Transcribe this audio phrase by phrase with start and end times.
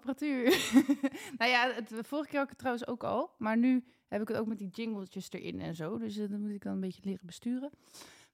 [0.00, 0.72] Apparatuur.
[1.38, 3.34] nou ja, het, vorige keer had ik het trouwens ook al.
[3.38, 5.98] Maar nu heb ik het ook met die jingletjes erin en zo.
[5.98, 7.70] Dus uh, dan moet ik dan een beetje leren besturen.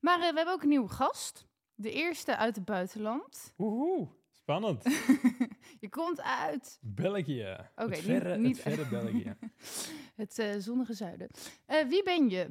[0.01, 1.47] Maar uh, we hebben ook een nieuwe gast.
[1.75, 3.53] De eerste uit het buitenland.
[3.57, 4.83] Woehoe, spannend.
[5.85, 6.79] je komt uit...
[6.81, 7.57] België.
[7.75, 8.65] Oké, verre, niet, niet...
[8.65, 9.37] het verre België.
[10.23, 11.29] het uh, zonnige zuiden.
[11.67, 12.51] wie ben je?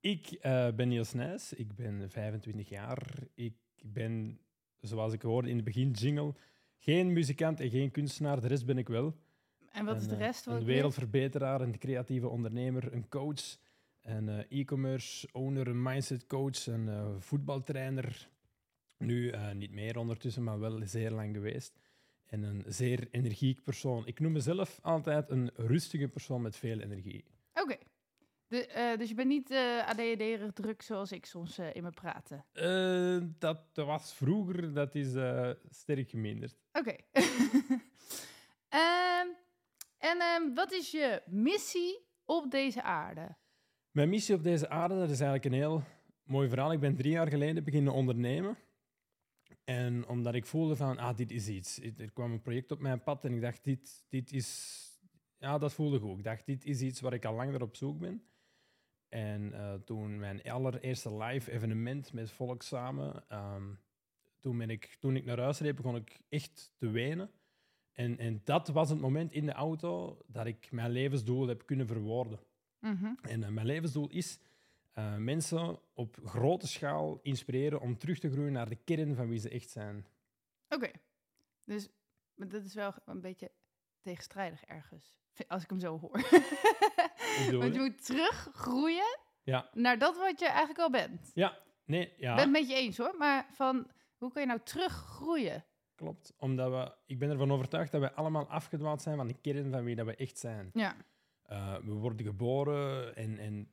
[0.00, 0.38] Ik
[0.74, 1.52] ben Niels Nijs.
[1.52, 3.16] Ik ben 25 jaar.
[3.34, 4.40] Ik ben,
[4.80, 6.34] zoals ik hoorde in het begin, jingle
[6.78, 9.14] geen muzikant en geen kunstenaar, de rest ben ik wel.
[9.72, 10.46] En wat is de rest?
[10.46, 13.58] Een wereldverbeteraar, een creatieve ondernemer, een coach,
[14.02, 18.28] een uh, e-commerce owner, een mindset coach, een uh, voetbaltrainer.
[18.98, 21.78] Nu niet meer ondertussen, maar wel zeer lang geweest.
[22.26, 24.06] En een zeer energiek persoon.
[24.06, 27.24] Ik noem mezelf altijd een rustige persoon met veel energie.
[27.52, 27.62] Oké.
[27.62, 27.78] Okay.
[28.48, 31.94] De, uh, dus je bent niet uh, ADHD-erig druk zoals ik soms uh, in mijn
[31.94, 32.44] praten?
[33.38, 35.08] dat was vroeger, dat is
[35.70, 36.56] sterk geminderd.
[36.72, 36.88] Oké.
[36.88, 37.04] Okay.
[39.22, 39.36] um,
[39.98, 43.36] en um, wat is je missie op deze aarde?
[43.90, 45.82] Mijn missie op deze aarde, dat is eigenlijk een heel
[46.22, 46.72] mooi verhaal.
[46.72, 48.56] Ik ben drie jaar geleden beginnen ondernemen.
[49.64, 51.80] En omdat ik voelde van, ah, dit is iets.
[51.96, 54.76] Er kwam een project op mijn pad en ik dacht, dit, dit is...
[55.38, 56.18] Ja, dat voelde goed.
[56.18, 58.22] Ik dacht, dit is iets waar ik al langer op zoek ben.
[59.08, 63.78] En uh, toen mijn allereerste live evenement met volk samen, um,
[64.38, 67.30] toen, ben ik, toen ik naar huis reed, begon ik echt te wenen.
[67.92, 71.86] En, en dat was het moment in de auto dat ik mijn levensdoel heb kunnen
[71.86, 72.40] verwoorden.
[72.80, 73.18] Mm -hmm.
[73.22, 74.38] En uh, mijn levensdoel is
[74.98, 79.38] uh, mensen op grote schaal inspireren om terug te groeien naar de kern van wie
[79.38, 80.06] ze echt zijn.
[80.68, 80.94] Oké, okay.
[81.64, 81.88] dus
[82.34, 83.50] dat is wel een beetje
[84.00, 85.18] tegenstrijdig ergens,
[85.48, 86.10] als ik hem zo hoor.
[87.58, 89.68] Want je moet teruggroeien ja.
[89.72, 91.30] naar dat wat je eigenlijk al bent.
[91.34, 92.30] Ja, nee, ja.
[92.30, 95.64] Ik ben het met je eens hoor, maar van hoe kun je nou teruggroeien?
[95.94, 99.70] Klopt, omdat we, ik ben ervan overtuigd dat we allemaal afgedwaald zijn van de kern
[99.70, 100.70] van wie dat we echt zijn.
[100.72, 100.96] Ja.
[101.50, 103.72] Uh, we worden geboren en, en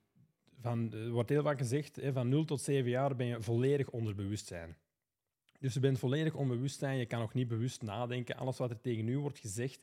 [0.62, 3.90] van, er wordt heel vaak gezegd, hè, van 0 tot 7 jaar ben je volledig
[3.90, 4.78] onder bewustzijn.
[5.60, 8.36] Dus je bent volledig onbewustzijn, je kan nog niet bewust nadenken.
[8.36, 9.82] Alles wat er tegen u wordt gezegd,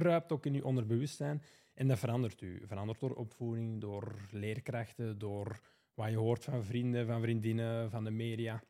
[0.00, 1.42] kruipt ook in je onderbewustzijn.
[1.74, 2.62] En dat verandert u.
[2.66, 5.60] Verandert door opvoeding, door leerkrachten, door
[5.94, 8.62] wat je hoort van vrienden, van vriendinnen, van de media.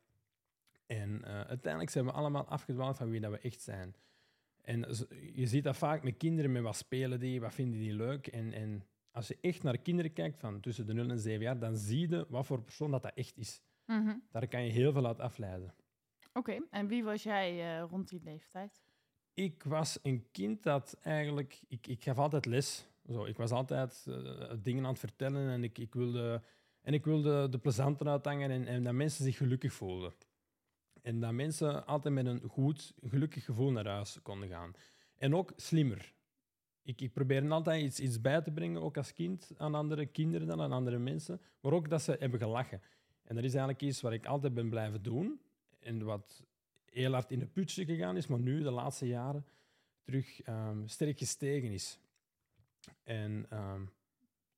[0.87, 3.95] En uh, uiteindelijk zijn we allemaal afgedwaald van wie dat we echt zijn.
[4.63, 4.81] En
[5.33, 8.27] je ziet dat vaak met kinderen, met wat spelen die, wat vinden die leuk.
[8.27, 11.59] En, en als je echt naar kinderen kijkt van tussen de 0 en 7 jaar,
[11.59, 13.61] dan zie je wat voor persoon dat, dat echt is.
[13.87, 14.23] Mm -hmm.
[14.31, 15.75] Daar kan je heel veel uit afleiden.
[16.33, 16.63] Oké, okay.
[16.71, 18.86] en wie was jij uh, rond die leeftijd?
[19.37, 21.63] Ik was een kind dat eigenlijk...
[21.69, 22.87] Ik, ik gaf altijd les.
[23.09, 26.43] Zo, ik was altijd uh, dingen aan het vertellen en ik, ik wilde,
[26.81, 30.15] en ik wilde de plezanten uithangen en, en dat mensen zich gelukkig voelden.
[31.03, 34.75] En dat mensen altijd met een goed, gelukkig gevoel naar huis konden gaan.
[35.17, 36.13] En ook slimmer.
[36.83, 40.47] Ik, ik probeerde altijd iets, iets bij te brengen, ook als kind, aan andere kinderen
[40.47, 41.41] dan aan andere mensen.
[41.61, 42.81] Maar ook dat ze hebben gelachen.
[43.23, 45.41] En dat is eigenlijk iets wat ik altijd ben blijven doen.
[45.79, 46.45] En wat
[46.91, 49.47] heel hard in de putje gegaan is, maar nu, de laatste jaren,
[50.03, 51.99] terug um, sterk gestegen is.
[53.03, 53.91] En um,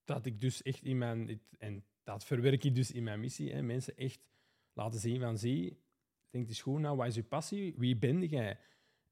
[0.04, 1.40] dat ik dus echt in mijn...
[1.58, 3.52] En dat verwerk ik dus in mijn missie.
[3.52, 4.26] Hè, mensen echt
[4.72, 5.82] laten zien van, zie,
[6.30, 7.74] denk eens goed nou, wat is je passie?
[7.76, 8.58] Wie ben jij?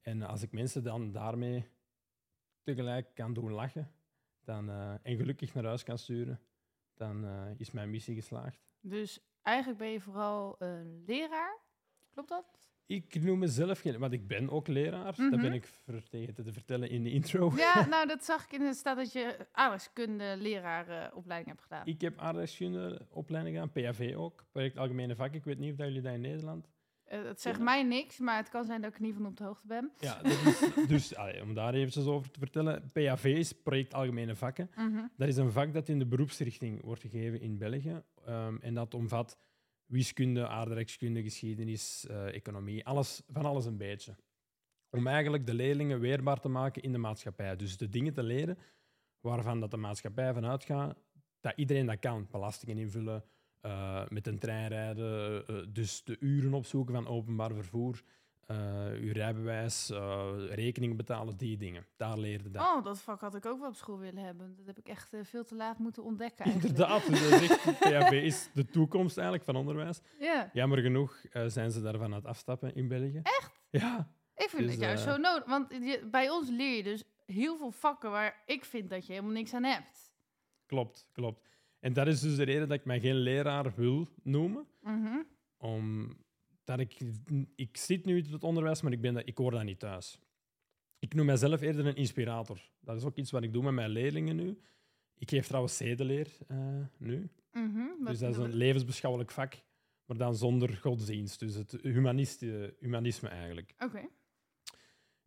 [0.01, 1.65] En als ik mensen dan daarmee
[2.61, 3.91] tegelijk kan doen lachen
[4.43, 6.41] dan, uh, en gelukkig naar huis kan sturen,
[6.93, 8.67] dan uh, is mijn missie geslaagd.
[8.79, 11.59] Dus eigenlijk ben je vooral een leraar,
[12.09, 12.66] klopt dat?
[12.87, 15.13] Ik noem mezelf geen, want ik ben ook leraar.
[15.13, 15.31] Mm -hmm.
[15.31, 17.53] Dat ben ik vergeten te vertellen in de intro.
[17.55, 21.85] Ja, nou, dat zag ik in het staat dat je aardrijkskunde leraaropleiding hebt gedaan.
[21.85, 25.33] Ik heb aardrijkskunde opleiding gedaan, PAV ook, project Algemene Vak.
[25.33, 26.69] Ik weet niet of dat jullie dat in Nederland.
[27.11, 29.43] Uh, het zegt mij niks, maar het kan zijn dat ik niet van op de
[29.43, 29.91] hoogte ben.
[29.99, 32.83] Ja, dat is, dus allee, om daar even over te vertellen.
[32.93, 34.71] PAV is Project Algemene Vakken.
[34.75, 35.11] Mm -hmm.
[35.17, 38.01] Dat is een vak dat in de beroepsrichting wordt gegeven in België.
[38.29, 39.37] Um, en dat omvat
[39.87, 44.15] wiskunde, aardrijkskunde, geschiedenis, uh, economie, alles, van alles een beetje.
[44.89, 47.55] Om eigenlijk de leerlingen weerbaar te maken in de maatschappij.
[47.55, 48.57] Dus de dingen te leren
[49.19, 50.97] waarvan dat de maatschappij vanuit gaat
[51.47, 52.27] dat iedereen dat kan.
[52.31, 53.23] Belastingen invullen,
[53.61, 58.03] uh, met een trein rijden, uh, dus de uren opzoeken van openbaar vervoer, eh
[59.01, 61.85] uw rijbewijs, eh, rekeningen betalen, die dingen.
[61.95, 62.61] Daar leerde dat.
[62.61, 64.55] Oh, dat vak had ik ook wel op school willen hebben.
[64.57, 66.73] Dat heb ik echt eh, veel te laat moeten ontdekken eigenlijk.
[66.77, 67.29] Inderdaad, dus
[67.79, 69.99] dat is de toekomst eigenlijk van onderwijs.
[70.19, 73.19] Ja, Jammer genoeg eh, zijn ze daarvan aan het afstappen in België.
[73.23, 73.61] Echt?
[73.69, 75.45] Ja, ik vind Dus, het juist eh, zo nodig.
[75.45, 79.11] Want je- bij ons leer je dus heel veel vakken waar ik vind dat je
[79.13, 80.13] helemaal niks aan hebt.
[80.65, 81.45] klopt, klopt.
[81.79, 84.67] En dat is dus de reden dat ik mij geen leraar wil noemen.
[84.81, 85.17] Mhm.
[86.67, 86.99] Omdat ik...
[87.55, 90.19] Ik zit nu in het onderwijs, maar ik, ben dat, ik hoor dat niet thuis.
[90.99, 92.59] Ik noem mijzelf eerder een inspirator.
[92.79, 94.59] Dat is ook iets wat ik doe met mijn leerlingen nu.
[95.17, 96.57] Ik geef trouwens zedeleer eh,
[96.97, 97.29] nu.
[97.51, 98.03] Mhm.
[98.05, 99.53] Dus dat is een levensbeschouwelijk vak,
[100.05, 101.39] maar dan zonder godsdienst.
[101.39, 102.39] Dus het humanist,
[102.79, 103.73] humanisme eigenlijk.
[103.79, 103.97] Oké.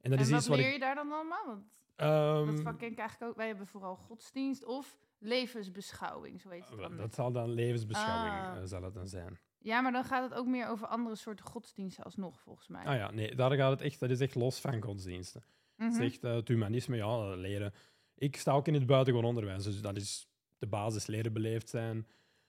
[0.01, 0.73] En dat En is wat iets wat leer ik...
[0.73, 1.47] je daar dan allemaal?
[1.47, 1.65] Want
[1.97, 3.37] ehm, dat vak ken ik eigenlijk ook.
[3.37, 6.97] Wij hebben vooral godsdienst of levensbeschouwing, zo heet het dan.
[6.97, 8.57] dat zal dan levensbeschouwing Ah.
[8.57, 9.39] eh, zal het dan zijn.
[9.63, 12.85] Ja, maar dan gaat het ook meer over andere soorten godsdiensten alsnog, volgens mij.
[12.85, 15.45] Ah ja, nee, daar gaat het echt, dat is echt los van godsdiensten.
[15.77, 15.89] Mhm.
[15.89, 17.73] Het is echt eh, het humanisme, ja, eh, leren.
[18.15, 20.29] Ik sta ook in het buitengewoon onderwijs, dus dat is
[20.59, 22.07] de basis, leren beleefd zijn.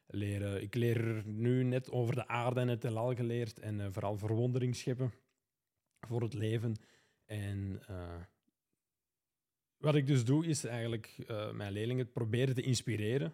[0.07, 0.61] Leren.
[0.61, 4.75] Ik leer nu net over de aarde en het heelal geleerd en eh, vooral verwondering
[4.75, 5.13] scheppen
[5.99, 6.75] voor het leven.
[7.25, 7.81] En
[9.77, 11.15] wat ik dus doe, is eigenlijk
[11.53, 13.33] mijn leerlingen proberen te inspireren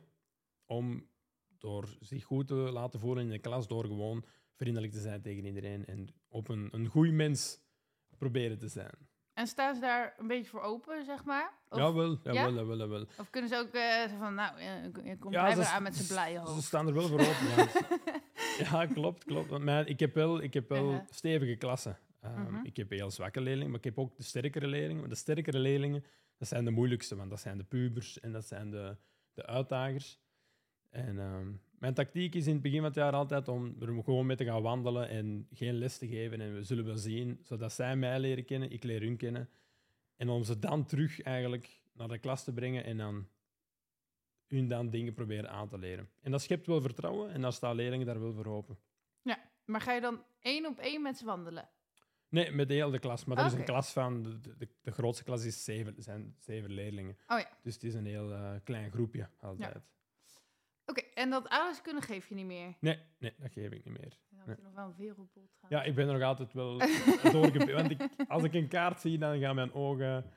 [0.66, 1.08] om
[1.60, 4.26] door zich goed te laten voelen in de klas, door gewoon
[4.56, 7.60] vriendelijk te zijn tegen iedereen en op een, een goede mens
[8.18, 8.94] proberen te zijn.
[9.34, 11.52] En staan ze daar een beetje voor open, zeg maar?
[11.70, 12.34] Of, Jawel, ja?
[12.34, 13.06] jawel, jawel, jawel.
[13.18, 13.76] of kunnen ze ook
[14.10, 14.62] zo van, nou,
[15.04, 16.64] je komt Ja, ze- weer aan met zijn blije Ze hoofd.
[16.64, 17.48] staan er wel voor open.
[17.48, 17.68] Ja,
[18.72, 19.50] ja klopt, klopt.
[19.50, 21.02] Want mijn, ik heb wel, ik heb wel Uh-huh.
[21.10, 22.00] stevige klassen.
[22.22, 22.66] Ehm, Mhm.
[22.66, 25.10] Ik heb heel zwakke leerlingen, maar ik heb ook de sterkere leerlingen.
[25.10, 26.04] De sterkere leerlingen,
[26.38, 28.98] dat zijn de moeilijkste, want dat zijn de pubers en dat zijn de,
[29.34, 30.20] de uitdagers.
[30.90, 34.26] En ehm, mijn tactiek is in het begin van het jaar altijd om er gewoon
[34.26, 36.42] mee te gaan wandelen en geen les te geven.
[36.42, 39.50] En we zullen wel zien, zodat zij mij leren kennen, ik leer hun kennen.
[40.16, 43.28] En om ze dan terug eigenlijk naar de klas te brengen en dan
[44.48, 46.10] hun dan dingen proberen aan te leren.
[46.22, 48.78] En dat schept wel vertrouwen en dan staan leerlingen daar wel voor open.
[49.68, 51.70] Maar ga je dan één op één met ze wandelen?
[52.30, 53.26] Nee, met de hele klas.
[53.26, 56.72] Maar er is een klas van, de, de, de grootste klas is zeven, zijn zeven
[56.72, 57.18] leerlingen.
[57.28, 57.50] Oh ja.
[57.64, 59.84] Dus het is een heel eh, klein groepje altijd.
[60.90, 62.76] Oké, en dat ouders kunnen geef je niet meer?
[62.80, 64.18] Nee, nee, dat geef ik niet meer.
[64.30, 64.56] Dan Nee.
[64.56, 65.50] je nog wel een wereldbol.
[65.70, 66.78] Ja, ik ben er nog altijd wel
[67.32, 67.72] doorgebeeld.
[67.82, 70.32] Want ik, als ik een kaart zie, dan gaan mijn ogen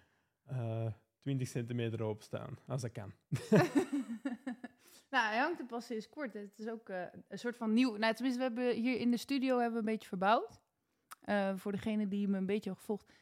[0.46, 0.86] eh
[1.20, 2.58] 20 centimeter openstaan.
[2.66, 3.12] Als dat kan.
[5.10, 6.32] nou, hij hangt er pas sinds kort.
[6.34, 7.96] Het is ook eh, een soort van nieuw...
[7.96, 10.60] Nou, tenminste, we hebben hier in de studio hebben we een beetje verbouwd.
[11.20, 13.12] Eh, voor degene die me een beetje gevolgd.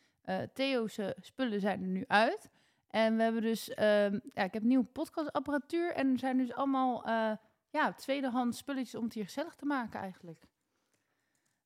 [0.53, 2.51] Theo's spullen zijn er nu uit.
[2.89, 3.69] En we hebben dus...
[3.69, 5.93] ehm, ja, ik heb nieuwe podcastapparatuur.
[5.93, 7.33] En er zijn dus allemaal eh
[7.71, 10.45] ja, tweedehands spulletjes om het hier gezellig te maken eigenlijk.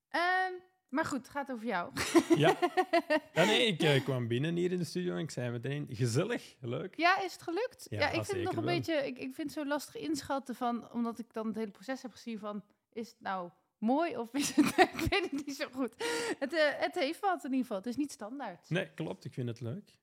[0.08, 0.52] Ehm,
[0.88, 1.92] maar goed, het gaat over jou.
[2.36, 2.56] Ja.
[3.34, 6.56] ja nee, ik eh, kwam binnen hier in de studio en ik zei meteen, gezellig,
[6.60, 6.96] leuk.
[6.96, 7.86] Ja, is het gelukt?
[7.90, 8.74] Ja, Ja, ik vind het nog een wel.
[8.74, 8.94] beetje.
[8.94, 12.12] Ik, ik vind het zo lastig inschatten van, omdat ik dan het hele proces heb
[12.12, 14.66] gezien van, is het nou mooi of is het?
[14.92, 15.94] ik weet het niet zo goed.
[16.38, 17.76] Het, eh, het heeft wat in ieder geval.
[17.76, 18.70] Het is niet standaard.
[18.70, 19.98] Nee, klopt, ik vind het leuk.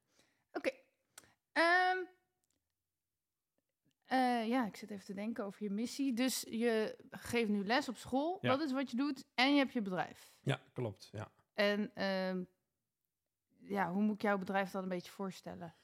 [0.54, 0.70] Oké.
[1.60, 1.98] Ehm,
[4.06, 6.14] eh, ja, ik zit even te denken over je missie.
[6.14, 8.38] Dus je geeft nu les op school.
[8.42, 8.50] Ja.
[8.50, 9.26] Dat is wat je doet.
[9.36, 10.34] En je hebt je bedrijf.
[10.42, 11.10] Ja, klopt.
[11.12, 11.32] Ja.
[11.54, 12.44] En ehm,
[13.58, 15.76] ja, hoe moet ik jouw bedrijf dan een beetje voorstellen?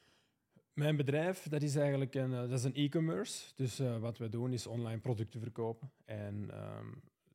[0.72, 3.54] Mijn bedrijf, dat is eigenlijk een, eh, dat is een e-commerce.
[3.54, 5.92] Dus eh, wat we doen is online producten verkopen.
[6.04, 6.92] En ehm,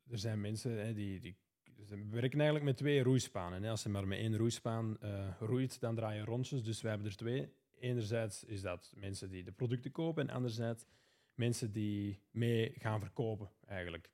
[0.08, 1.38] er zijn mensen hè, die, die
[1.86, 3.64] ze werken eigenlijk met twee roeispanen.
[3.64, 3.70] Hè.
[3.70, 4.98] Als je maar met één roeispaan
[5.40, 6.64] roeit, dan draai je rondjes.
[6.64, 7.54] Dus wij hebben er twee.
[7.82, 10.86] Enerzijds is dat mensen die de producten kopen en anderzijds
[11.34, 14.10] mensen die mee gaan verkopen eigenlijk.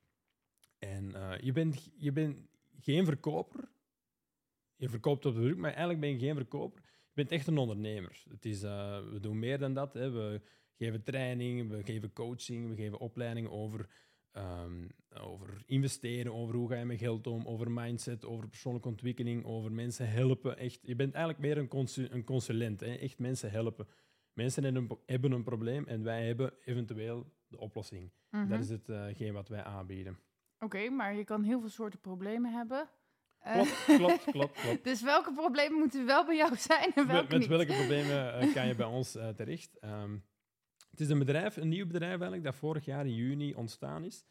[0.78, 2.48] En eh, je, bent, je bent
[2.80, 3.68] geen verkoper.
[4.76, 6.82] Je verkoopt op de druk, maar eigenlijk ben je geen verkoper.
[6.82, 8.22] Je bent echt een ondernemer.
[8.28, 9.94] Het is, eh, we doen meer dan dat.
[9.94, 10.10] Hè.
[10.10, 10.40] We
[10.76, 13.88] geven training, we geven coaching, we geven opleiding over,
[14.32, 19.44] ehm, over investeren, over hoe ga je met geld om, over mindset, over persoonlijke ontwikkeling,
[19.44, 20.58] over mensen helpen.
[20.58, 22.80] Echt, je bent eigenlijk meer een, een consulent.
[22.80, 22.94] Hè.
[22.94, 23.86] Echt mensen helpen.
[24.32, 28.12] Mensen hebben een, hebben een probleem en wij hebben eventueel de oplossing.
[28.30, 28.48] Mhm.
[28.48, 30.18] Dat is hetgeen wat wij aanbieden.
[30.58, 32.88] Oké, maar je kan heel veel soorten problemen hebben.
[33.38, 34.84] Eh, Klopt, klopt, klopt, klopt.
[34.90, 38.54] Dus welke problemen moeten wel bij jou zijn en welke Met, met welke problemen eh,
[38.54, 39.78] kan je bij ons eh, terecht?
[39.78, 40.16] Ehm,
[40.98, 44.24] het is een bedrijf, een nieuw bedrijf eigenlijk, dat vorig jaar in juni ontstaan is.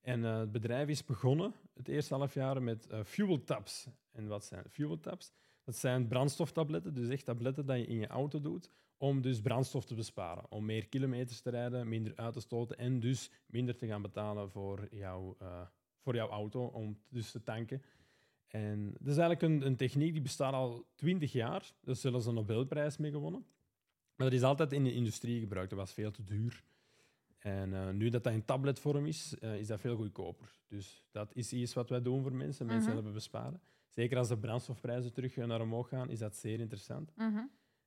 [0.00, 3.86] En eh, het bedrijf is begonnen het eerste half jaar met eh fuel tabs.
[4.12, 5.32] En wat zijn fuel tabs?
[5.64, 9.84] Dat zijn brandstoftabletten, dus echt tabletten dat je in je auto doet om dus brandstof
[9.84, 10.50] te besparen.
[10.50, 14.50] Om meer kilometers te rijden, minder uit te stoten en dus minder te gaan betalen
[14.50, 15.60] voor, jouw, eh,
[15.98, 17.82] voor jouw auto, om dus te tanken.
[18.46, 21.72] En dat is eigenlijk een, een techniek die bestaat al twintig jaar.
[21.80, 23.46] Daar is zelfs een Nobelprijs mee gewonnen.
[24.16, 25.70] Maar dat is altijd in de industrie gebruikt.
[25.70, 26.64] Dat was veel te duur.
[27.38, 30.50] En eh, nu dat dat in tabletvorm is, eh, is dat veel goedkoper.
[30.68, 32.66] Dus dat is iets wat wij doen voor mensen.
[32.66, 32.92] Mensen Mhm.
[32.94, 33.60] helpen besparen.
[33.88, 37.12] Zeker als de brandstofprijzen terug naar omhoog gaan, is dat zeer interessant.
[37.16, 37.44] Mhm.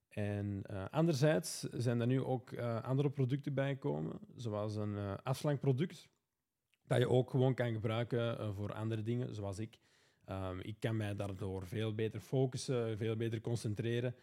[0.10, 6.10] En eh, anderzijds zijn er nu ook eh, andere producten bijgekomen, zoals een eh afslankproduct,
[6.88, 9.80] dat je ook gewoon kan gebruiken eh, voor andere dingen, zoals ik.
[10.26, 14.16] Ehm, ik kan mij daardoor veel beter focussen, veel beter concentreren.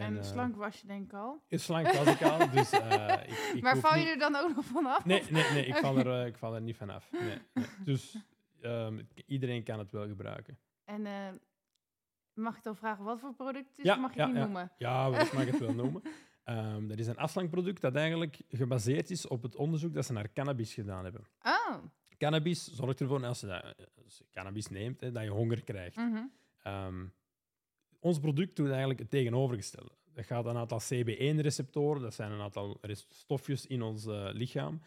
[0.00, 1.42] En, eh, slank was je denk ik al.
[1.48, 4.54] Slank was ik al, dus eh, ik, ik maar val je niet- er dan ook
[4.56, 5.04] nog vanaf?
[5.04, 7.10] Nee, nee, nee ik, val er, eh, ik val er niet vanaf.
[7.12, 7.66] Nee, nee.
[7.84, 8.16] Dus
[8.60, 10.58] ehm, iedereen kan het wel gebruiken.
[10.84, 11.06] En
[12.34, 13.84] mag ik dan vragen wat voor product is?
[13.84, 14.32] Ja, mag je ja, ja.
[14.32, 14.72] noemen?
[14.78, 16.02] Ja, ik mag het wel noemen.
[16.44, 20.32] Ehm, dat is een afslankproduct dat eigenlijk gebaseerd is op het onderzoek dat ze naar
[20.32, 21.26] cannabis gedaan hebben.
[21.42, 21.76] Oh.
[22.18, 23.64] Cannabis zorgt ervoor, als je, dat,
[24.04, 25.96] als je cannabis neemt, hè, dat je honger krijgt.
[26.62, 27.04] Ehm,
[28.00, 29.90] ons product doet eigenlijk het tegenovergestelde.
[30.14, 34.80] Dat gaat een aantal CB1-receptoren, dat zijn een aantal stofjes in ons eh, lichaam,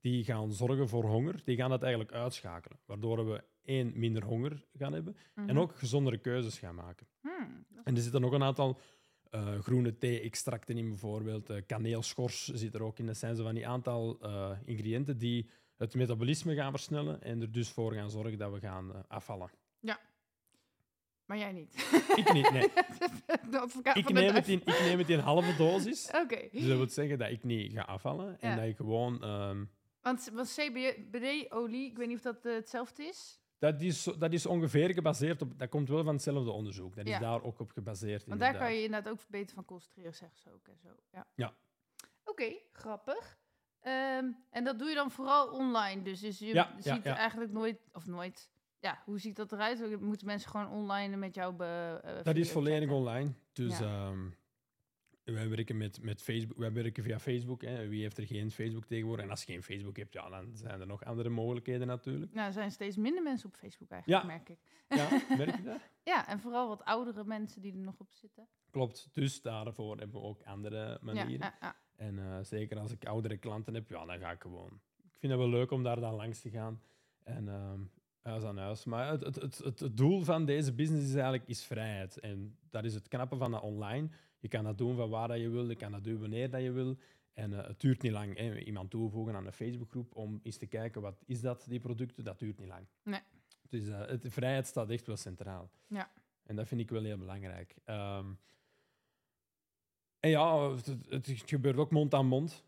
[0.00, 1.40] die gaan zorgen voor honger.
[1.44, 5.58] Die gaan dat eigenlijk uitschakelen, waardoor we één, minder honger gaan hebben en Mhm.
[5.58, 7.06] ook gezondere keuzes gaan maken.
[7.20, 8.78] Hmm, is- En er zitten nog een aantal
[9.30, 11.50] eh, groene thee-extracten in, bijvoorbeeld.
[11.50, 13.06] eh, kaneelschors zit er ook in.
[13.06, 14.18] Dat zijn zo van die aantal
[14.64, 19.08] ingrediënten die het metabolisme gaan versnellen en er dus voor gaan zorgen dat we gaan
[19.08, 19.50] afvallen.
[21.30, 21.74] Maar jij niet.
[22.16, 22.62] Ik niet, nee.
[23.94, 26.10] Ik neem, het in, ik neem het in halve dosis.
[26.22, 26.48] Oké.
[26.52, 29.22] Dus dat wil zeggen dat ik niet ga afvallen en dat ik gewoon...
[29.22, 29.64] ehm,
[30.00, 33.40] Want, want CBD-olie, ik weet niet of dat eh, hetzelfde is.
[33.58, 35.58] dat, is, dat is ongeveer gebaseerd op...
[35.58, 36.96] Dat komt wel van hetzelfde onderzoek.
[36.96, 38.26] Dat is daar ook op gebaseerd.
[38.26, 40.68] Want daar kan je inderdaad ook beter van concentreren, zeggen ze ook.
[40.68, 40.88] En zo.
[41.12, 41.26] Ja.
[41.34, 41.54] Ja.
[42.24, 43.38] Oké, grappig.
[43.80, 46.02] Ehm, en dat doe je dan vooral online.
[46.02, 48.50] Dus, dus je Ja, ziet eigenlijk nooit, of nooit.
[48.80, 50.00] Ja, hoe ziet dat eruit?
[50.00, 52.96] Moeten mensen gewoon online met jou be, eh, Dat is volledig chatten?
[52.96, 53.32] online.
[53.52, 53.84] Dus Ja.
[54.06, 54.28] ehm,
[55.24, 56.58] wij werken met, met Facebook.
[56.58, 57.62] Wij werken via Facebook.
[57.62, 57.88] Hè.
[57.88, 59.24] Wie heeft er geen Facebook tegenwoordig?
[59.24, 62.32] En als je geen Facebook hebt, ja, dan zijn er nog andere mogelijkheden natuurlijk.
[62.32, 64.28] Nou, er zijn steeds minder mensen op Facebook eigenlijk, Ja.
[64.28, 64.58] merk ik.
[64.88, 65.08] Ja,
[65.46, 65.80] merk je dat?
[66.04, 68.48] Ja, en vooral wat oudere mensen die er nog op zitten.
[68.70, 69.08] Klopt.
[69.12, 71.38] Dus daarvoor hebben we ook andere manieren.
[71.38, 71.76] ja, ja.
[71.96, 74.80] En eh, zeker als ik oudere klanten heb, ja, dan ga ik gewoon.
[75.12, 76.82] Ik vind het wel leuk om daar dan langs te gaan.
[77.22, 77.80] En ehm,
[78.22, 78.84] huis aan huis.
[78.84, 82.18] Maar het, het, het, het, doel van deze business is eigenlijk is vrijheid.
[82.18, 84.08] En dat is het knappe van dat online.
[84.38, 86.62] Je kan dat doen van waar dat je wil, je kan dat doen wanneer dat
[86.62, 86.96] je wil.
[87.32, 88.36] En eh, het duurt niet lang.
[88.36, 88.58] Hè.
[88.58, 92.38] Iemand toevoegen aan een Facebookgroep om eens te kijken wat is dat, die producten, dat
[92.38, 92.86] duurt niet lang.
[93.02, 93.20] Nee.
[93.68, 95.70] Dus eh, het, de vrijheid staat echt wel centraal.
[95.86, 96.10] Ja.
[96.42, 97.76] En dat vind ik wel heel belangrijk.
[97.84, 98.32] Ehm,
[100.20, 100.70] en ja,
[101.08, 102.64] het gebeurt ook mond aan mond.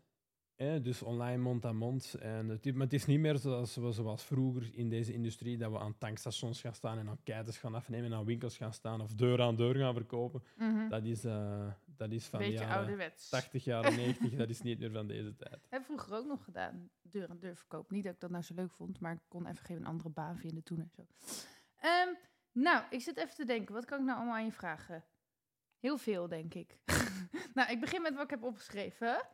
[0.55, 2.13] Dus online mond aan mond.
[2.13, 5.79] En het, maar het is niet meer zoals, zoals vroeger in deze industrie, dat we
[5.79, 9.41] aan tankstations gaan staan en keitens gaan afnemen en aan winkels gaan staan of deur
[9.41, 10.43] aan deur gaan verkopen.
[10.57, 10.89] Mhm.
[10.89, 13.29] Dat is, eh, dat is van Beetje jaren ouderwets.
[13.29, 14.35] 80, jaren 90.
[14.35, 15.59] dat is niet meer van deze tijd.
[15.69, 17.91] Heb ik vroeger ook nog gedaan, deur aan deur verkoop.
[17.91, 20.37] Niet dat ik dat nou zo leuk vond, maar ik kon even geen andere baan
[20.37, 21.01] vinden toen en zo.
[21.79, 22.13] Ehm,
[22.51, 25.03] nou, ik zit even te denken, wat kan ik nou allemaal aan je vragen?
[25.79, 26.77] Heel veel, denk ik.
[27.53, 29.27] nou, ik begin met wat ik heb opgeschreven.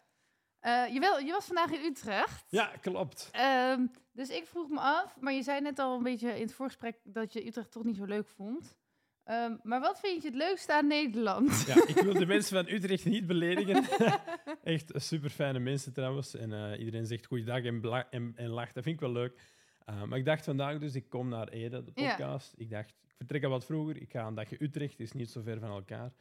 [0.60, 2.46] Eh, je, wel, je was vandaag in Utrecht.
[2.50, 3.30] Ja, klopt.
[3.32, 6.54] Ehm, dus ik vroeg me af, maar je zei net al een beetje in het
[6.54, 8.78] voorgesprek dat je Utrecht toch niet zo leuk vond.
[9.24, 11.64] Ehm, maar wat vind je het leukste aan Nederland?
[11.68, 13.84] Ja, ik wil de mensen van Utrecht niet beledigen.
[14.64, 16.36] Echt super fijne mensen trouwens.
[16.36, 18.74] En eh, iedereen zegt goeiedag en, en, en lacht.
[18.74, 19.42] Dat vind ik wel leuk.
[19.90, 22.10] Uh, maar ik dacht vandaag dus, ik kom naar Ede, de Ja.
[22.10, 22.54] podcast.
[22.58, 24.02] Ik dacht, ik vertrek al wat vroeger.
[24.02, 26.12] Ik ga een dagje Utrecht, het is niet zo ver van elkaar.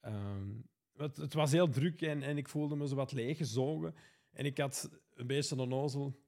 [0.00, 0.50] Ehm,
[0.98, 3.94] het, het was heel druk en, en ik voelde me zo wat leeggezogen.
[4.32, 6.20] En ik had een beetje een onnozel.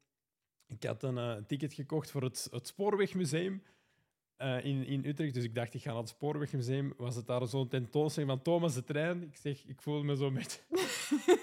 [0.67, 3.63] Ik had een eh, ticket gekocht voor het, het Spoorwegmuseum
[4.41, 5.35] eh, in, in Utrecht.
[5.35, 6.93] Dus ik dacht, ik ga naar het Spoorwegmuseum.
[6.97, 9.23] Was het daar zo'n tentoonstelling van Thomas de Trein?
[9.23, 10.67] Ik zeg, ik voel me zo met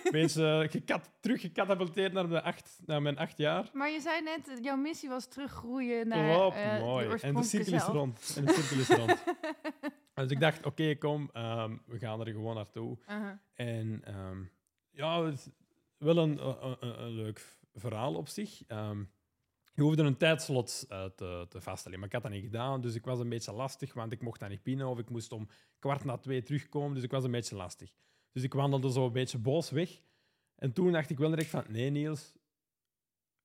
[0.03, 3.69] een beetje eh, gekat, teruggecatapulteerd naar, mijn acht, naar mijn acht jaar.
[3.73, 7.07] Maar je zei net, jouw missie was teruggroeien naar eh, mooi.
[7.09, 8.33] de En de cirkel is rond.
[8.37, 9.23] En de cirkel is rond.
[10.15, 12.97] dus ik dacht, oké, kom, ehm, we gaan er gewoon naartoe.
[13.09, 13.31] Uh-huh.
[13.53, 14.37] En ehm,
[14.91, 15.31] ja,
[15.97, 18.61] wel een, een, een- een leuk verhaal op zich.
[18.67, 19.03] Ehm,
[19.77, 22.81] je hoefde een tijdslot eh, te, te vaststellen, maar ik had dat niet gedaan.
[22.81, 25.31] Dus ik was een beetje lastig, want ik mocht dat niet pinnen of ik moest
[25.31, 25.48] om
[25.79, 26.93] kwart na twee terugkomen.
[26.93, 27.91] Dus ik was een beetje lastig.
[28.31, 30.01] Dus ik wandelde zo een beetje boos weg.
[30.55, 32.36] En toen dacht ik wel direct van, nee Niels,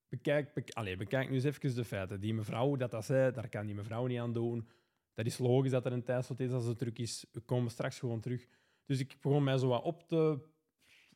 [0.09, 2.21] bekijk, allee, bekijk nu eens even de feiten.
[2.21, 4.69] Die mevrouw dat dat zei, daar kan die mevrouw niet aan doen.
[5.15, 7.25] Dat is logisch dat er een tijdslot is als het druk is.
[7.33, 8.47] We komen straks gewoon terug.
[8.87, 10.39] Dus ik begon mij zo wat op te,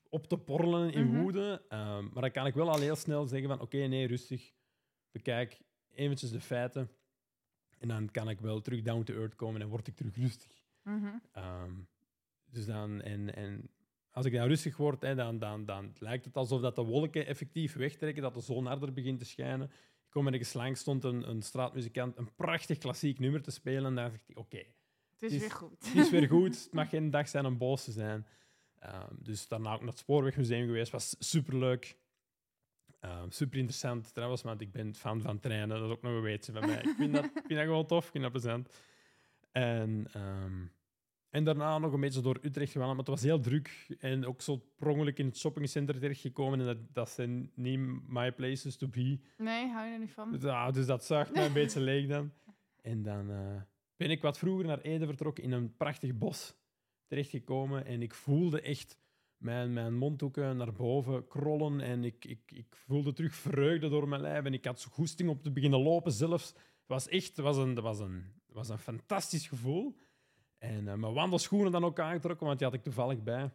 [0.08, 1.22] op te porrelen in Mhm.
[1.22, 1.62] woede.
[1.68, 4.52] Ehm, maar dan kan ik wel al heel snel zeggen van oké, nee, rustig.
[5.16, 5.60] Bekijk
[5.94, 6.90] eventjes de feiten.
[7.78, 10.62] En dan kan ik wel terug down to earth komen en word ik terug rustig.
[10.82, 11.06] Mhm.
[11.32, 11.72] Ehm,
[12.44, 13.70] dus dan, en, en
[14.10, 17.26] als ik dan rustig word, hè, dan, dan, dan lijkt het alsof dat de wolken
[17.26, 19.66] effectief wegtrekken, dat de zon harder begint te schijnen.
[20.04, 23.84] Ik kom ergens langs, stond een, een straatmuzikant een prachtig klassiek nummer te spelen.
[23.84, 24.56] En dan dacht ik, oké,
[25.10, 25.86] Het is is- weer goed.
[25.86, 26.54] het is weer goed.
[26.64, 28.26] Het mag geen dag zijn om boos te zijn.
[28.78, 30.92] Ehm, dus daarna ook naar het Spoorwegmuseum geweest.
[30.92, 31.96] was superleuk.
[33.06, 35.68] Ehm super interessant trouwens, want ik ben fan van treinen.
[35.68, 36.82] Dat is ook nog een weetje van mij.
[36.82, 38.68] Ik vind dat, ik vind dat gewoon tof, ik vind dat plezant.
[39.52, 40.66] En, ehm,
[41.30, 43.96] en daarna nog een beetje door Utrecht gewandeld, maar het was heel druk.
[43.98, 46.60] En ook zo per ongeluk in het shoppingcenter terechtgekomen.
[46.60, 49.18] En dat, dat zijn niet my places to be.
[49.36, 50.32] Nee, hou je er niet van?
[50.32, 52.32] Dus, ja, dus dat zuigt mij een beetje leeg dan.
[52.82, 53.62] En dan eh,
[53.96, 56.56] ben ik wat vroeger naar Ede vertrokken in een prachtig bos
[57.06, 57.84] terechtgekomen.
[57.84, 58.98] En ik voelde echt
[59.36, 61.80] mijn, mijn mondhoeken naar boven krollen.
[61.80, 64.44] En ik, ik, ik voelde terug vreugde door mijn lijf.
[64.44, 66.48] En ik had zo goesting om te beginnen lopen zelfs.
[66.48, 69.96] Het was echt was een, was een, was een fantastisch gevoel.
[70.58, 73.52] En eh, mijn wandelschoenen dan ook aangetrokken, want die had ik toevallig bij.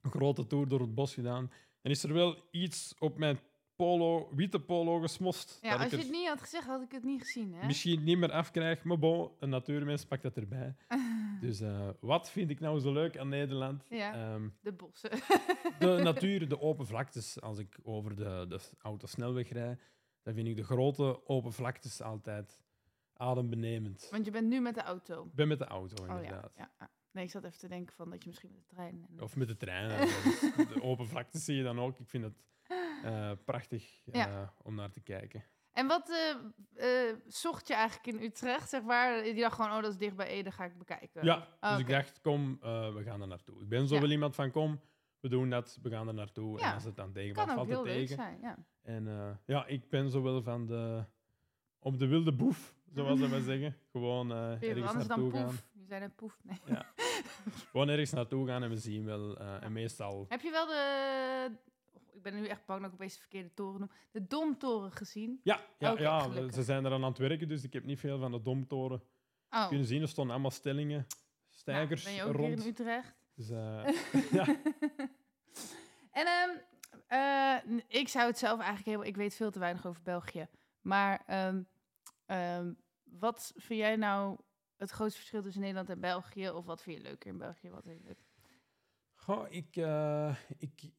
[0.00, 1.50] Een grote tour door het bos gedaan.
[1.82, 3.38] En is er wel iets op mijn
[3.78, 5.58] polo, witte polo gesmost.
[5.62, 7.66] Ja, dat als je het niet had gezegd, had ik het niet gezien, hè?
[7.66, 8.84] misschien niet meer afkrijg.
[8.84, 10.74] Maar bon, een natuurmens pakt dat erbij.
[11.40, 13.86] Dus eh, wat vind ik nou zo leuk aan Nederland?
[13.88, 14.14] Ja.
[14.14, 15.10] Ehm, De bossen.
[15.78, 17.40] de natuur, de open vlaktes.
[17.40, 19.80] Als ik over de, de autosnelweg rijd,
[20.22, 22.60] dan vind ik de grote open vlaktes altijd
[23.12, 24.08] adembenemend.
[24.10, 25.24] Want je bent nu met de auto.
[25.24, 26.14] Ik ben met de auto, Oh ja.
[26.14, 26.52] inderdaad.
[26.56, 26.70] ja.
[26.78, 26.90] ja.
[27.10, 29.06] Nee, ik zat even te denken van dat je misschien met de trein...
[29.10, 29.22] En...
[29.22, 29.88] Of met de trein.
[30.74, 31.98] de open vlaktes zie je dan ook.
[31.98, 32.42] Ik vind het
[33.04, 34.52] eh, prachtig eh, Ja.
[34.62, 35.44] om naar te kijken.
[35.72, 36.10] En wat
[36.76, 38.68] eh, zocht je eigenlijk in Utrecht?
[38.68, 41.24] Zeg maar, je dacht gewoon, oh, dat is dicht bij Ede, ga ik bekijken.
[41.24, 43.62] Ja, dus Oh, ik dacht, kom, we gaan er naartoe.
[43.62, 44.00] Ik ben zo Ja.
[44.00, 44.80] wel iemand van, kom,
[45.20, 46.58] we doen dat, we gaan er naartoe.
[46.58, 48.16] Ja, En als het dan tegen Kan valt, het tegen.
[48.16, 48.56] zijn, ja.
[48.82, 51.04] En ja, ik ben zo wel van de,
[51.78, 53.76] op de wilde boef, zoals ze maar zeggen.
[53.90, 55.44] Gewoon je ergens anders dan naartoe gaan.
[55.46, 55.66] poef?
[55.72, 56.38] Je zei net poef.
[56.42, 56.58] Nee.
[57.70, 59.38] Gewoon ergens naartoe gaan en we zien wel.
[59.38, 60.24] en meestal...
[60.28, 61.52] Heb je wel de...
[62.18, 63.90] ik ben nu echt bang dat ik opeens de verkeerde toren noem.
[64.10, 65.40] De Domtoren gezien?
[65.42, 66.54] Ja, ja, ja gelukkig.
[66.54, 69.02] ze zijn er aan het werken, dus ik heb niet veel van de domtoren
[69.50, 70.02] Oh, kunnen zien.
[70.02, 72.48] Er stonden allemaal stellingen, nou, stijgers ben je ook rond.
[72.48, 73.14] hier in Utrecht?
[73.34, 73.88] Dus, eh,
[74.38, 74.46] ja.
[76.10, 76.56] En ehm,
[77.06, 79.06] eh, ik zou het zelf eigenlijk helemaal...
[79.06, 80.48] Ik weet veel te weinig over België.
[80.80, 81.62] Maar ehm,
[82.26, 84.38] ehm, wat vind jij nou
[84.76, 86.50] het grootste verschil tussen Nederland en België?
[86.50, 87.70] Of wat vind je leuker in België?
[87.70, 88.26] Wat vind je leuk?
[89.14, 90.92] Goh, ik, eh, ik,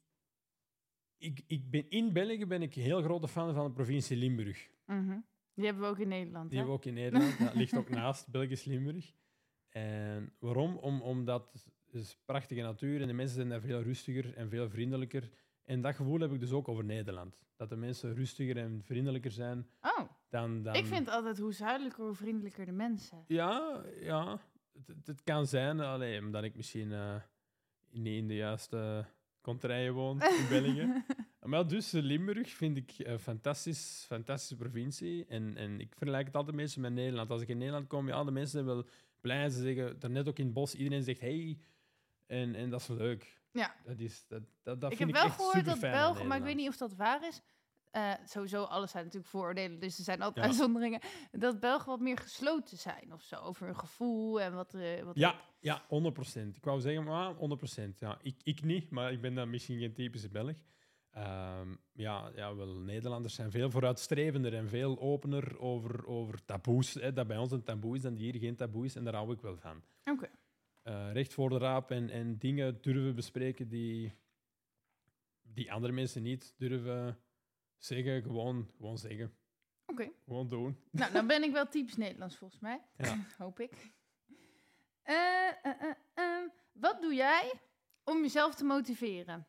[1.19, 4.69] ik, ik ben, in België ben ik een heel grote fan van de provincie Limburg.
[4.86, 5.17] Mhm.
[5.53, 6.65] Die hebben we ook in Nederland, Die hè?
[6.65, 7.39] hebben we ook in Nederland.
[7.39, 9.13] Dat ligt ook naast Belgisch Limburg.
[9.69, 10.77] En waarom?
[10.77, 11.51] Om, omdat
[11.86, 15.29] het is prachtige natuur en de mensen zijn daar veel rustiger en veel vriendelijker.
[15.63, 17.39] En dat gevoel heb ik dus ook over Nederland.
[17.55, 20.62] Dat de mensen rustiger en vriendelijker zijn Oh, dan...
[20.63, 23.23] dan ik vind altijd hoe zuidelijker, hoe vriendelijker de mensen.
[23.27, 24.39] Ja, ja.
[24.73, 27.15] Het, het- het kan zijn, alleen omdat ik misschien eh,
[27.91, 29.05] niet in de juiste
[29.41, 30.88] contraien woon in België.
[31.49, 35.25] Maar dus eh, Limburg vind ik een fantastisch, fantastische provincie.
[35.25, 37.30] En, en ik vergelijk het altijd meestal met Nederland.
[37.30, 38.86] Als ik in Nederland kom, ja, de mensen zijn wel
[39.21, 39.49] blij.
[39.49, 41.58] Ze zeggen, daarnet ook in het bos, iedereen zegt hey.
[42.28, 43.41] En, en dat is leuk.
[43.52, 43.75] Ja.
[43.86, 46.43] Dat, is, dat, dat, dat ik vind heb wel echt gehoord dat Belgen, maar ik
[46.43, 47.41] weet niet of dat waar is.
[47.91, 50.52] Eh, sowieso, alles zijn natuurlijk vooroordelen, dus er zijn altijd Ja.
[50.52, 50.99] uitzonderingen.
[51.32, 54.73] Dat Belgen wat meer gesloten zijn of zo, over hun gevoel en wat...
[54.73, 59.12] eh wat Ja, ja, 100% Ik wou zeggen, maar 100% Ja, ik, ik niet, maar
[59.12, 60.56] ik ben dan misschien geen typische Belg.
[61.12, 66.93] Ehm, ja, ja, wel, Nederlanders zijn veel vooruitstrevender en veel opener over, over taboes.
[66.93, 69.13] Hè, dat bij ons een taboe is en die hier geen taboe is, en daar
[69.15, 69.84] hou ik wel van.
[70.06, 70.30] Oké.
[70.82, 74.13] Eh, recht voor de raap en, en dingen durven bespreken die,
[75.41, 77.19] die andere mensen niet durven
[77.80, 78.22] zeggen.
[78.22, 79.34] Gewoon, gewoon zeggen.
[79.86, 80.10] Oké.
[80.26, 80.80] Gewoon doen.
[80.92, 82.82] Nou, dan ben ik wel typisch Nederlands volgens mij.
[82.98, 83.26] Ja.
[83.38, 83.72] Hoop ik.
[85.04, 87.52] Eh, eh, eh, ehm, wat doe jij
[88.04, 89.48] om jezelf te motiveren?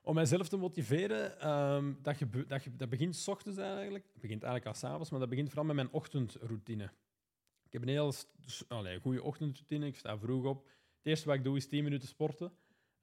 [0.00, 4.04] Om mijzelf te motiveren, ehm, dat, gebe- dat, ge- dat begint s ochtends eigenlijk.
[4.12, 6.84] Het begint eigenlijk al s'avonds, maar dat begint vooral met mijn ochtendroutine.
[7.66, 9.86] Ik heb een heel st- s- allee, goede ochtendroutine.
[9.86, 10.64] Ik sta vroeg op.
[10.96, 12.52] Het eerste wat ik doe is 10 minuten sporten.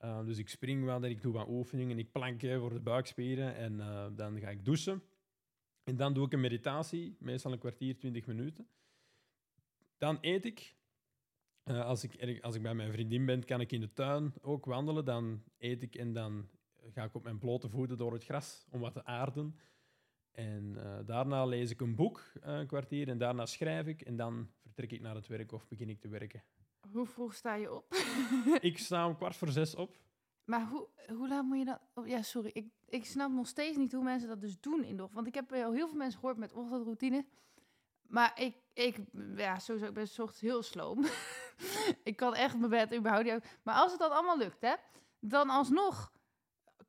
[0.03, 1.99] Uh, dus ik spring wel en ik doe wat oefeningen.
[1.99, 5.03] Ik plank eh, voor de buikspieren en eh, dan ga ik douchen.
[5.83, 8.67] En dan doe ik een meditatie, meestal een kwartier, 20 minuten.
[9.97, 10.75] Dan eet ik.
[11.63, 14.65] Eh, als, ik als ik bij mijn vriendin ben, kan ik in de tuin ook
[14.65, 15.05] wandelen.
[15.05, 16.49] Dan eet ik en dan
[16.93, 19.55] ga ik op mijn blote voeten door het gras om wat te aarden.
[20.31, 24.01] En eh, daarna lees ik een boek, eh, een kwartier, en daarna schrijf ik.
[24.01, 26.43] En dan vertrek ik naar het werk of begin ik te werken.
[26.91, 27.93] Hoe vroeg sta je op?
[28.59, 29.97] Ik sta om kwart voor zes op.
[30.45, 31.79] maar hoe, hoe laat moet je dat...
[31.93, 32.49] Oh, ja, sorry.
[32.53, 35.13] Ik, ik snap nog steeds niet hoe mensen dat dus doen in de ochtend.
[35.13, 37.25] Want ik heb al heel veel mensen gehoord met ochtendroutine.
[38.07, 38.97] Maar ik, ik,
[39.35, 41.05] ja, sowieso, ik ben 's ochtends heel sloom.
[42.03, 44.73] ik kan echt mijn bed überhaupt niet Maar als het dan allemaal lukt, hè,
[45.19, 46.11] dan alsnog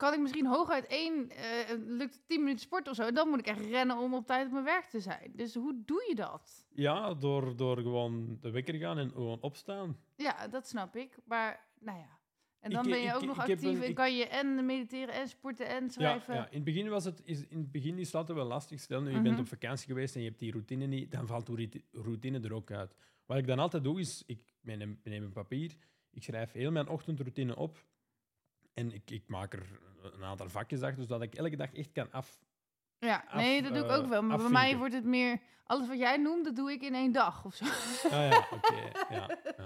[0.03, 3.03] kan ik misschien hooguit één, eh, lukt het tien minuten sport of zo.
[3.03, 5.33] En dan moet ik echt rennen om op tijd op mijn werk te zijn.
[5.35, 6.67] Dus hoe doe je dat?
[6.75, 9.97] Ja, door, door gewoon de wekker gaan en gewoon opstaan.
[10.17, 11.17] Ja, dat snap ik.
[11.25, 12.21] Maar, nou ja.
[12.61, 14.67] En dan Ik- ben je ik- ook nog ik actief een- en kan je en
[14.67, 16.35] mediteren en sporten en schrijven.
[16.35, 18.81] Ja, ja, in het begin was het is, in het begin is altijd wel lastig.
[18.81, 19.41] Stel nu, je bent Mhm.
[19.41, 22.53] op vakantie geweest en je hebt die routine niet, dan valt die routine- routine er
[22.55, 22.95] ook uit.
[23.27, 25.77] Wat ik dan altijd doe, is ik neem, neem een papier,
[26.11, 27.85] ik schrijf heel mijn ochtendroutine op
[28.75, 32.13] en ik, ik maak er een aantal vakjes achter, zodat ik elke dag echt kan
[32.13, 32.41] af.
[32.99, 34.23] Ja, Af- nee, dat doe ik ook eh, wel.
[34.23, 35.41] Maar bij mij wordt het meer...
[35.65, 37.65] Alles wat jij noemt, dat doe ik in één dag of zo.
[37.65, 38.75] Ah ja, oké.
[39.15, 39.65] ja, ja.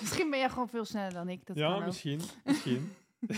[0.00, 1.46] Misschien ben jij gewoon veel sneller dan ik.
[1.46, 2.20] Dat ja misschien.
[2.44, 2.92] misschien.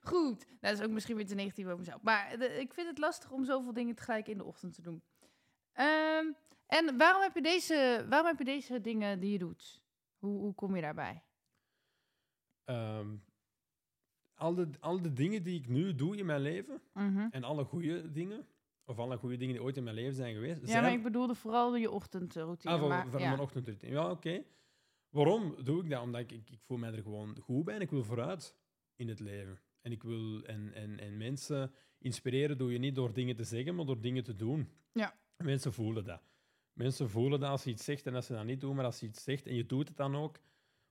[0.00, 0.44] Goed.
[0.46, 2.02] Nou, dat is ook misschien weer te negatief over mezelf.
[2.02, 5.02] Maar de- ik vind het lastig om zoveel dingen tegelijk in de ochtend te doen.
[5.72, 6.24] Ehm,
[6.66, 9.82] en waarom heb, je deze, waarom heb je deze dingen die je doet?
[10.18, 11.22] Hoe, hoe kom je daarbij?
[12.64, 13.08] Ehm,
[14.34, 17.26] al, de, al de dingen die ik nu doe in mijn leven, Mhm.
[17.30, 18.46] en alle goede dingen,
[18.84, 21.02] of alle goede dingen die ooit in mijn leven zijn geweest, Ja, zijn maar ik
[21.02, 22.72] bedoelde vooral je ochtendroutine.
[22.72, 23.28] Ah, voor, maar, voor ja.
[23.28, 23.92] mijn ochtendroutine.
[23.92, 24.42] Ja, oké.
[25.10, 26.02] Waarom doe ik dat?
[26.02, 28.56] Omdat ik, ik, ik voel mij er gewoon goed bij en ik wil vooruit
[28.96, 29.58] in het leven.
[29.80, 33.74] En ik wil en, en, en mensen inspireren doe je niet door dingen te zeggen,
[33.74, 34.68] maar door dingen te doen.
[34.92, 35.14] Ja.
[35.36, 36.22] Mensen voelen dat.
[36.72, 39.00] Mensen voelen dat als je iets zegt en als ze dat niet doen, maar als
[39.00, 40.38] je iets zegt en je doet het dan ook,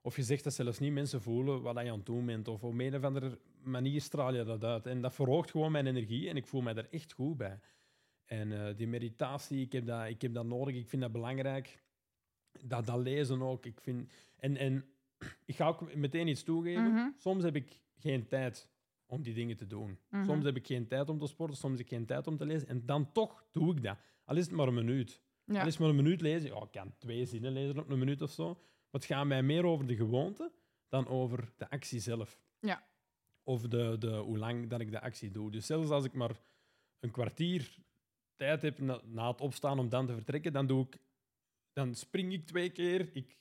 [0.05, 2.63] of je zegt dat zelfs niet, mensen voelen wat je aan het doen bent, of
[2.63, 4.85] op een of andere manier straal je dat uit.
[4.85, 7.59] En dat verhoogt gewoon mijn energie en ik voel mij er echt goed bij.
[8.25, 11.83] En eh, die meditatie, ik heb, dat, ik heb dat nodig, ik vind dat belangrijk.
[12.63, 13.65] Dat, dat lezen ook.
[13.65, 14.85] Ik vind, en, en
[15.45, 16.91] ik ga ook meteen iets toegeven.
[16.91, 17.09] Mhm.
[17.17, 18.69] Soms heb ik geen tijd
[19.05, 19.97] om die dingen te doen.
[20.09, 20.25] Mhm.
[20.25, 22.45] Soms heb ik geen tijd om te sporten, soms heb ik geen tijd om te
[22.45, 22.67] lezen.
[22.67, 23.97] En dan toch doe ik dat.
[24.25, 25.21] Al is het maar een minuut.
[25.45, 25.59] Ja.
[25.59, 26.49] Al is het maar een minuut lezen.
[26.49, 28.61] Ja, ik kan twee zinnen lezen op een minuut of zo.
[28.93, 30.51] Maar het gaat mij meer over de gewoonte
[30.87, 32.39] dan over de actie zelf.
[32.59, 32.87] Ja.
[33.43, 35.51] Of de, de, hoe lang dat ik de actie doe.
[35.51, 36.39] Dus zelfs als ik maar
[36.99, 37.77] een kwartier
[38.35, 40.97] tijd heb na, na het opstaan om dan te vertrekken, dan, doe ik,
[41.71, 43.09] dan spring ik twee keer.
[43.13, 43.37] Ik,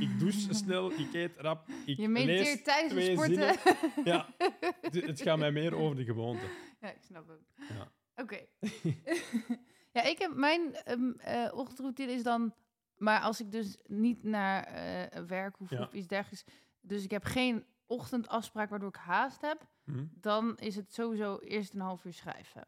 [0.00, 1.68] ik douche snel, ik eet rap.
[1.86, 3.34] Ik je mediteert tijdens het twee sporten.
[3.34, 4.04] zinnen.
[4.12, 4.34] Ja,
[4.80, 6.46] het, het gaat mij meer over de gewoonte.
[6.80, 7.46] Ja, ik snap hem.
[7.76, 7.92] Ja.
[8.22, 8.46] Oké.
[9.96, 12.54] ja, ik heb mijn eh, ochtendroutine is dan,
[12.96, 15.82] maar als ik dus niet naar eh, werk hoef Ja.
[15.82, 16.44] of iets dergelijks,
[16.80, 20.04] dus ik heb geen ochtendafspraak waardoor ik haast heb, Hm?
[20.10, 22.66] dan is het sowieso eerst een half uur schrijven.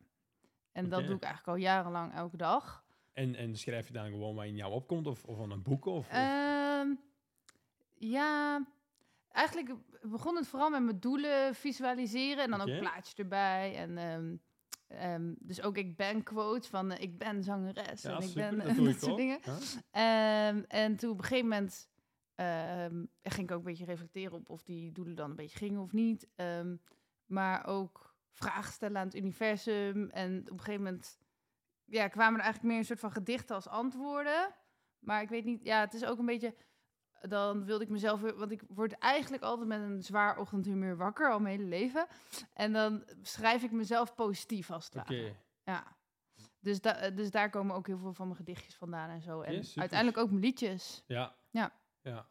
[0.73, 2.85] En dat doe ik eigenlijk al jarenlang elke dag.
[3.13, 5.85] En, en schrijf je dan gewoon wat in jou opkomt, of, of aan een boek?
[5.87, 6.89] Of, of- Ehm,
[7.95, 8.67] ja,
[9.29, 13.77] eigenlijk begon het vooral met mijn doelen visualiseren en dan ook plaatjes erbij.
[13.77, 14.37] En ehm,
[14.87, 18.57] ehm, dus ook ik ben quotes van eh, ik ben zangeres ja, en ik super,
[18.57, 19.39] ben dat soort dingen.
[19.43, 19.59] Ja.
[20.49, 21.89] Ehm, en toen op een gegeven moment
[22.35, 25.81] ehm, ging ik ook een beetje reflecteren op of die doelen dan een beetje gingen
[25.81, 26.29] of niet.
[27.27, 30.11] Maar ook vragen stellen aan het universum.
[30.11, 31.19] En op een gegeven moment
[31.85, 34.55] ja, kwamen er eigenlijk meer een soort van gedichten als antwoorden.
[34.99, 36.55] Maar ik weet niet, ja, het is ook een beetje.
[37.29, 41.31] Dan wilde ik mezelf weer, want ik word eigenlijk altijd met een zwaar ochtendhumeur wakker,
[41.31, 42.07] al mijn hele leven.
[42.53, 45.17] En dan schrijf ik mezelf positief als het Oké.
[45.17, 45.35] ware.
[45.65, 45.97] Ja.
[46.61, 49.41] Dus, da dus daar komen ook heel veel van mijn gedichtjes vandaan en zo.
[49.41, 51.03] En uiteindelijk ook mijn liedjes.
[51.07, 51.37] Ja.
[51.51, 51.73] Ja.
[52.01, 52.29] ja.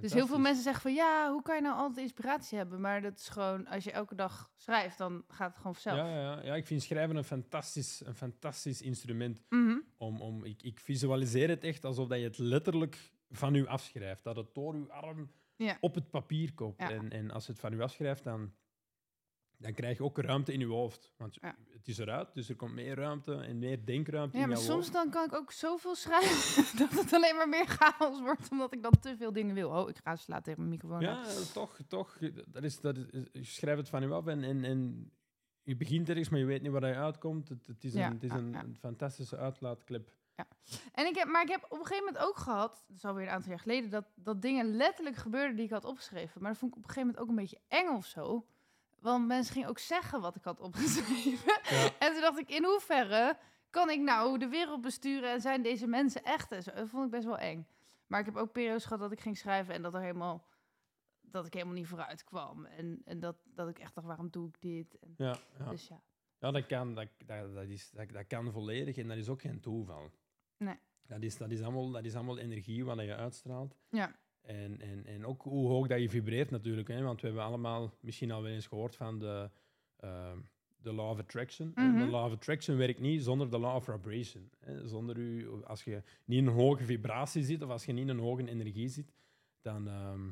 [0.00, 2.80] Dus heel veel mensen zeggen van ja, hoe kan je nou altijd inspiratie hebben?
[2.80, 5.96] Maar dat is gewoon, als je elke dag schrijft, dan gaat het gewoon vanzelf.
[5.96, 6.42] Ja, ja, ja.
[6.42, 9.42] ja, ik vind schrijven een fantastisch, een fantastisch instrument.
[9.48, 9.78] Mhm.
[9.96, 14.24] Om, om, ik, ik visualiseer het echt alsof dat je het letterlijk van u afschrijft.
[14.24, 15.76] Dat het door uw arm Ja.
[15.80, 16.78] op het papier komt.
[16.80, 16.90] Ja.
[16.90, 18.52] En, en als het van u afschrijft, dan,
[19.56, 21.12] dan krijg je ook ruimte in je hoofd.
[21.16, 21.56] Want Ja.
[21.70, 24.66] het is eruit, dus er komt meer ruimte en meer denkruimte Ja, in maar jouw
[24.66, 24.92] soms hoofd.
[24.92, 28.82] dan kan ik ook zoveel schrijven dat het alleen maar meer chaos wordt, omdat ik
[28.82, 29.70] dan te veel dingen wil.
[29.70, 31.00] Oh, ik ga slaan tegen mijn microfoon.
[31.00, 32.18] Ja, toch, toch.
[32.48, 35.10] Dat is, dat is, je schrijft het van u af en, en, en
[35.62, 37.48] je begint ergens, maar je weet niet waar je uitkomt.
[37.48, 38.62] Het, het is, Ja, een, het is ja, een, ja.
[38.62, 40.16] een fantastische uitlaatklep.
[40.92, 43.26] En ik heb, maar ik heb op een gegeven moment ook gehad, dat is alweer
[43.26, 46.42] een aantal jaar geleden, dat, dat dingen letterlijk gebeurden die ik had opgeschreven.
[46.42, 48.46] Maar dat vond ik op een gegeven moment ook een beetje eng of zo.
[49.00, 51.52] Want mensen gingen ook zeggen wat ik had opgeschreven.
[51.70, 51.90] Ja.
[51.98, 53.36] En toen dacht ik, in hoeverre
[53.70, 56.52] kan ik nou de wereld besturen en zijn deze mensen echt?
[56.52, 56.70] En zo.
[56.70, 57.66] Dat vond ik best wel eng.
[58.06, 60.46] Maar ik heb ook periodes gehad dat ik ging schrijven en dat er helemaal
[61.30, 62.64] dat ik helemaal niet vooruit kwam.
[62.64, 64.98] En, en dat, dat ik echt dacht, waarom doe ik dit?
[64.98, 65.70] En, Ja, ja.
[65.70, 66.02] Dus ja.
[66.38, 69.40] ja dat, kan, dat, dat, dat, is, dat, dat kan volledig en dat is ook
[69.40, 70.10] geen toeval.
[70.58, 70.78] Nee.
[71.06, 73.76] Dat is, dat is, allemaal, dat is allemaal energie wat je uitstraalt.
[73.90, 74.16] Ja.
[74.40, 76.88] En, en, en ook hoe hoog dat je vibreert natuurlijk.
[76.88, 77.02] Hè?
[77.02, 79.50] Want we hebben allemaal misschien al wel eens gehoord van de,
[79.96, 80.38] ehm,
[80.76, 81.72] de law of attraction.
[81.74, 81.98] Mhm.
[81.98, 84.50] De law of attraction werkt niet zonder de law of vibration.
[84.58, 84.88] Hè.
[84.88, 88.08] Zonder u, als je niet in een hoge vibratie zit of als je niet in
[88.08, 89.12] een hoge energie zit,
[89.60, 90.30] dan, ehm,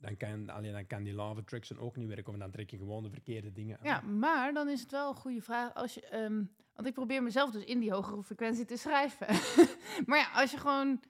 [0.00, 2.32] dan, kan, alleen dan kan die of attraction ook niet werken.
[2.32, 3.84] Of dan trek je gewoon de verkeerde dingen aan.
[3.86, 6.06] Ja, maar dan is het wel een goede vraag als je.
[6.06, 6.42] ehm,
[6.74, 9.26] want ik probeer mezelf dus in die hogere frequentie te schrijven.
[10.06, 11.00] maar ja, als je gewoon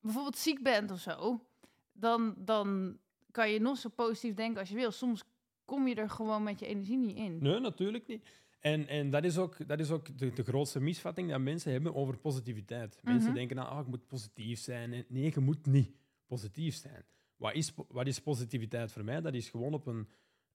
[0.00, 1.46] bijvoorbeeld ziek bent of zo,
[1.92, 2.98] dan, dan
[3.30, 4.90] kan je nog zo positief denken als je wil.
[4.90, 5.24] Soms
[5.64, 7.38] kom je er gewoon met je energie niet in.
[7.42, 8.28] Nee, natuurlijk niet.
[8.60, 11.94] En, en dat is ook, dat is ook de, de grootste misvatting dat mensen hebben
[11.94, 13.00] over positiviteit.
[13.02, 13.38] Mensen Mhm.
[13.38, 14.92] denken, nou, ah, ik moet positief zijn.
[14.92, 15.90] En nee, je moet niet
[16.26, 17.04] positief zijn.
[17.40, 19.20] Wat is, wat is positiviteit voor mij?
[19.20, 20.08] Dat is gewoon op een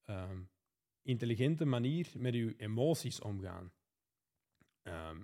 [0.03, 0.41] ehm,
[1.01, 3.71] intelligente manier met je emoties omgaan.
[4.81, 5.21] Ehm,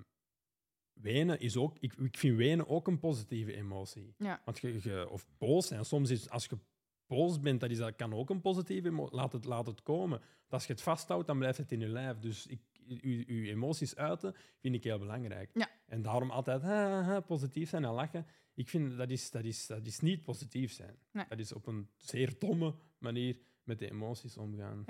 [0.94, 4.14] wenen is ook, ik, ik vind wenen ook een positieve emotie.
[4.18, 4.42] Ja.
[4.46, 6.58] Want je, je- of boos zijn, soms is als je
[7.06, 9.16] boos bent, dat, is, dat kan ook een positieve emotie.
[9.16, 10.20] Laat het, laat het komen.
[10.20, 12.20] Want als je het vasthoudt, dan blijft het in je lijf.
[12.20, 12.62] Dus ik,
[13.02, 15.50] je, je emoties uiten vind ik heel belangrijk.
[15.54, 15.70] Ja.
[15.88, 18.26] En daarom altijd ha, ha, ha, positief zijn en lachen.
[18.54, 20.98] Ik vind dat is, dat is, dat is niet positief zijn.
[21.12, 21.26] Nee.
[21.28, 24.84] Dat is op een zeer domme manier met de emoties omgaan.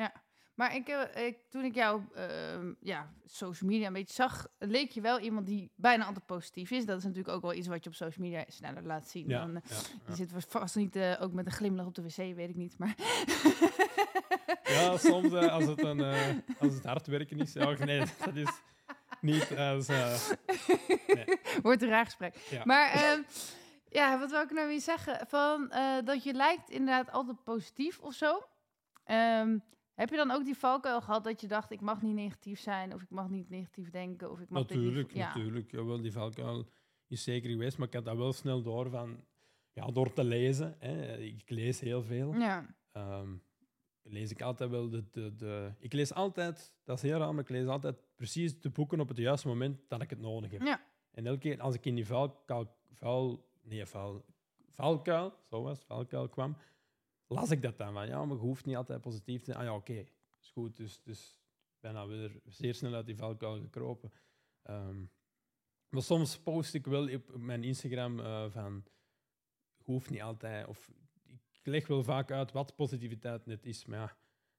[0.55, 4.91] Maar ik, eh, ik, toen ik jou ehm, ja, social media een beetje zag, leek
[4.91, 6.85] je wel iemand die bijna altijd positief is.
[6.85, 9.27] Dat is natuurlijk ook wel iets wat je op social media sneller laat zien.
[9.27, 9.75] Ja, Dan, eh, ja,
[10.07, 12.77] Je zit vast niet eh, ook met een glimlach op de wc, weet ik niet.
[12.77, 12.95] Maar
[14.63, 16.01] Ja, soms als, het een,
[16.59, 17.53] als het hard werken is.
[17.53, 18.49] Ja, nee, dat is
[19.21, 19.87] niet als.
[19.87, 20.13] eh,
[21.63, 22.35] Wordt een raar gesprek.
[22.49, 22.61] Ja.
[22.65, 23.21] Maar ehm,
[23.89, 25.27] ja, wat wil ik nou weer zeggen?
[25.27, 28.43] Van, dat je lijkt inderdaad altijd positief of zo.
[29.03, 29.57] Ehm,
[29.93, 32.93] heb je dan ook die valkuil gehad dat je dacht, ik mag niet negatief zijn,
[32.93, 35.27] of ik mag niet negatief denken, of ik mag dit niet- Natuurlijk, ja.
[35.27, 35.71] natuurlijk.
[35.71, 36.65] Jawel, die valkuil
[37.07, 39.23] is zeker geweest, maar ik had dat wel snel door van...
[39.73, 40.75] Ja, door te lezen.
[40.79, 41.17] Hè.
[41.17, 42.33] Ik lees heel veel.
[42.33, 43.35] Ja, Ehm,
[44.01, 45.71] lees ik altijd wel de, de, de...
[45.79, 49.07] Ik lees altijd, dat is heel raar, maar ik lees altijd precies de boeken op
[49.07, 50.61] het juiste moment dat ik het nodig heb.
[50.61, 50.81] Ja.
[51.11, 52.75] En elke keer als ik in die valkuil...
[52.93, 54.25] Val, nee, val,
[54.69, 56.57] valkuil, zo was het, valkuil kwam,
[57.31, 59.57] las ik dat dan van, ja, maar je hoeft niet altijd positief te zijn.
[59.57, 60.05] Ah ja, oké,
[60.41, 60.77] is goed.
[60.77, 61.39] Dus, dus
[61.79, 64.11] dan weer zeer snel uit die valkuil gekropen.
[64.61, 65.03] Ehm,
[65.89, 68.83] maar soms post ik wel op mijn Instagram eh, van,
[69.77, 70.91] je hoeft niet altijd, of
[71.51, 74.17] ik leg wel vaak uit wat positiviteit net is, maar ja,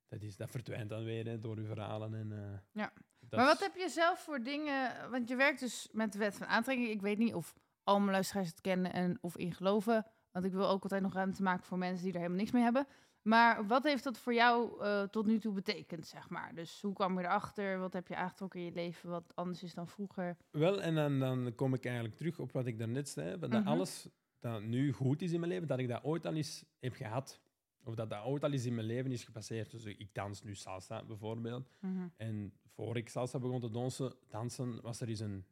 [0.09, 2.15] dat, is, dat verdwijnt dan weer hè, door uw verhalen.
[2.15, 2.93] En, eh, Ja.
[3.31, 5.11] maar wat heb je zelf voor dingen...
[5.11, 6.89] Want je werkt dus met de wet van aantrekking.
[6.89, 7.55] Ik weet niet of
[7.85, 10.07] al mijn luisteraars het kennen en of in geloven.
[10.33, 12.63] Want ik wil ook altijd nog ruimte maken voor mensen die er helemaal niks mee
[12.63, 12.87] hebben.
[13.23, 16.55] Maar wat heeft dat voor jou eh, tot nu toe betekend, zeg maar?
[16.55, 17.79] Dus hoe kwam je erachter?
[17.79, 20.37] Wat heb je aangetrokken in je leven wat anders is dan vroeger?
[20.51, 23.39] Wel, en dan, dan kom ik eigenlijk terug op wat ik daarnet zei.
[23.39, 23.67] Dat Mhm.
[23.67, 26.95] alles dat nu goed is in mijn leven, dat ik dat ooit al eens heb
[26.95, 27.41] gehad.
[27.85, 29.71] Of dat dat ooit al eens in mijn leven is gepasseerd.
[29.71, 31.71] Dus ik dans nu salsa bijvoorbeeld.
[31.81, 32.09] Mhm.
[32.17, 35.45] En voor ik salsa begon te dansen, dansen was er eens een,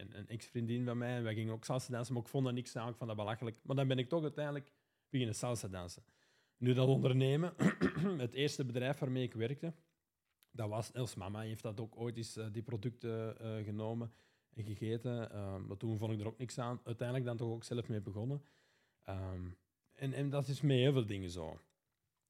[0.00, 1.16] een, een ex-vriendin van mij.
[1.16, 2.88] En wij gingen ook salsa dansen, maar ik vond dat niks aan.
[2.88, 3.56] Ik vond dat belachelijk.
[3.62, 4.72] Maar dan ben ik toch uiteindelijk
[5.08, 6.02] beginnen salsa dansen.
[6.56, 7.54] Nu dat ondernemen,
[8.18, 9.74] het eerste bedrijf waarmee ik werkte,
[10.50, 11.40] dat was Els Mama.
[11.40, 14.12] heeft dat ook ooit eens eh, die producten eh, genomen
[14.52, 15.30] en gegeten.
[15.30, 16.80] Ehm, maar toen vond ik er ook niks aan.
[16.84, 18.42] Uiteindelijk dan toch ook zelf mee begonnen.
[19.02, 19.48] Ehm,
[19.92, 21.60] en, en dat is met heel veel dingen zo.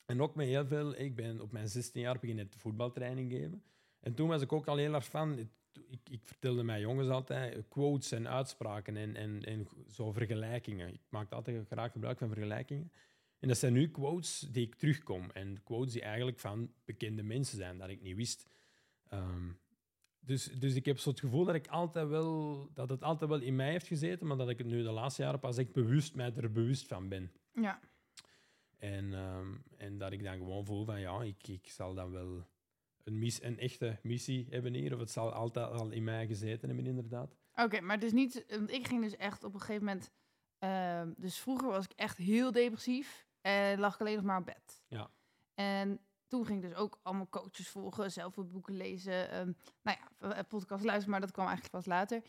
[0.04, 0.98] En ook met heel veel...
[0.98, 3.64] Ik ben op mijn 16 jaar beginnen voetbaltraining geven.
[4.00, 5.50] En toen was ik ook al heel erg van...
[5.88, 10.92] Ik, ik vertelde mijn jongens altijd quotes en uitspraken en, en, en zo vergelijkingen.
[10.92, 12.92] Ik maakte altijd graag gebruik van vergelijkingen.
[13.38, 15.30] En dat zijn nu quotes die ik terugkom.
[15.30, 18.46] En quotes die eigenlijk van bekende mensen zijn, dat ik niet wist.
[19.08, 19.48] Ehm,
[20.20, 23.40] dus, dus ik heb zo het gevoel dat, ik altijd wel, dat het altijd wel
[23.40, 26.14] in mij heeft gezeten, maar dat ik het nu de laatste jaren pas echt bewust
[26.14, 27.32] mij er bewust van ben.
[27.52, 27.80] Ja,
[28.78, 32.46] En, ehm, en dat ik dan gewoon voel van ja, ik, ik zal dan wel
[33.04, 34.94] een, mis, een echte missie hebben hier.
[34.94, 37.36] Of het zal altijd al in mij gezeten hebben, inderdaad.
[37.54, 38.44] oké, maar het is niet...
[38.48, 40.10] Want ik ging dus echt op een gegeven moment...
[40.58, 44.44] ehm, dus vroeger was ik echt heel depressief en lag ik alleen nog maar op
[44.44, 44.82] bed.
[44.88, 45.10] Ja.
[45.54, 49.30] En toen ging ik dus ook allemaal coaches volgen, zelf boeken lezen.
[49.30, 52.22] ehm, nou ja, eh, podcast luisteren, maar dat kwam eigenlijk pas later.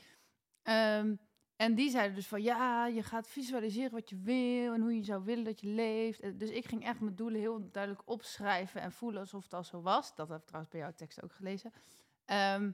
[0.61, 1.15] Ehm,
[1.55, 5.03] en die zeiden dus van ja, je gaat visualiseren wat je wil en hoe je
[5.03, 6.19] zou willen dat je leeft.
[6.19, 9.63] Eh, Dus ik ging echt mijn doelen heel duidelijk opschrijven en voelen alsof het al
[9.63, 10.15] zo was.
[10.15, 11.71] Dat heb ik trouwens bij jouw tekst ook gelezen.
[12.25, 12.71] Ehm,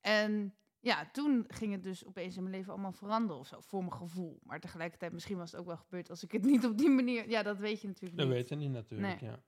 [0.00, 3.80] en ja, toen ging het dus opeens in mijn leven allemaal veranderen of zo, voor
[3.80, 4.40] mijn gevoel.
[4.42, 7.28] Maar tegelijkertijd, misschien was het ook wel gebeurd als ik het niet op die manier...
[7.28, 8.36] Ja, dat weet je natuurlijk Dat niet.
[8.36, 9.42] weet je niet natuurlijk, ja.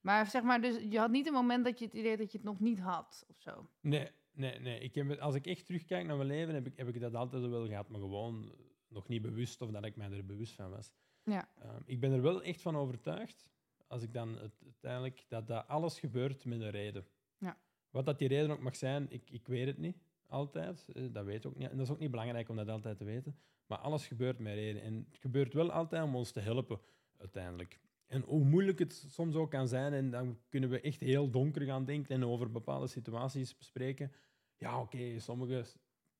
[0.00, 2.38] Maar zeg maar, dus je had niet een moment dat je het idee dat je
[2.38, 3.68] het nog niet had of zo.
[3.80, 4.78] Nee, nee, nee.
[4.80, 7.46] Ik heb, als ik echt terugkijk naar mijn leven, heb ik, heb ik dat altijd
[7.46, 8.54] wel gehad, maar gewoon
[8.88, 10.92] nog niet bewust of dat ik mij er bewust van was.
[11.24, 11.48] Ja.
[11.58, 13.50] Ehm, ik ben er wel echt van overtuigd,
[13.86, 17.06] als ik dan het, uiteindelijk, dat dat alles gebeurt met een reden.
[17.38, 17.58] Ja.
[17.90, 20.88] Wat dat die reden ook mag zijn, ik, ik weet het niet altijd.
[20.92, 21.70] Eh, Dat weet ik ook niet.
[21.70, 23.36] En dat is ook niet belangrijk om dat altijd te weten.
[23.66, 24.82] Maar alles gebeurt met reden.
[24.82, 26.80] En het gebeurt wel altijd om ons te helpen,
[27.18, 27.80] uiteindelijk.
[28.10, 31.62] En hoe moeilijk het soms ook kan zijn, en dan kunnen we echt heel donker
[31.62, 34.12] gaan denken en over bepaalde situaties bespreken.
[34.56, 35.64] Ja, oké, sommige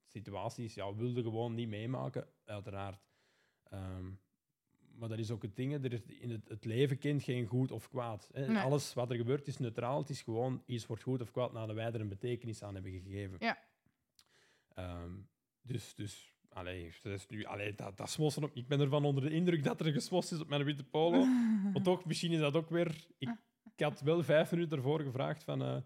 [0.06, 3.02] situaties ja, wilde gewoon niet meemaken, uiteraard.
[3.62, 4.10] Ehm,
[4.94, 7.70] maar dat is ook het ding, er is in het, het leven kent geen goed
[7.70, 8.30] of kwaad.
[8.32, 8.46] Hè.
[8.46, 8.62] Nee.
[8.62, 9.98] Alles wat er gebeurt is neutraal.
[9.98, 12.92] Het is gewoon iets wordt goed of kwaad naar wij er een betekenis aan hebben
[12.92, 13.36] gegeven.
[13.38, 13.58] Ja.
[14.74, 15.12] Ehm,
[15.62, 18.50] dus, dus allee, dat is nu, allee, dat, dat smossen op.
[18.54, 21.24] Ik ben ervan onder de indruk dat er gesmost is op mijn witte polo.
[21.72, 22.94] Maar toch, misschien is dat ook weer.
[23.18, 23.28] Ik,
[23.76, 25.62] ik had wel vijf minuten ervoor gevraagd van.
[25.62, 25.76] eh,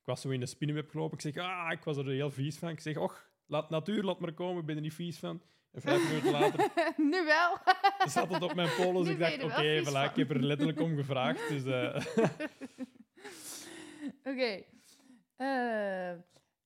[0.00, 1.16] ik was zo in de spinnenweb gelopen.
[1.16, 2.68] Ik zeg, ah, ik was er heel vies van.
[2.68, 4.60] Ik zeg, och, laat natuur, laat maar komen.
[4.60, 5.42] Ik ben er niet vies van.
[5.72, 6.70] En vijf minuten later
[7.12, 7.58] nu wel.
[8.08, 9.02] zat het op mijn polo.
[9.02, 11.48] Dus ik dacht, oké, voilà, ik heb er letterlijk om gevraagd.
[11.48, 12.04] Dus eh,
[14.32, 14.62] Oké.
[15.36, 16.12] Eh,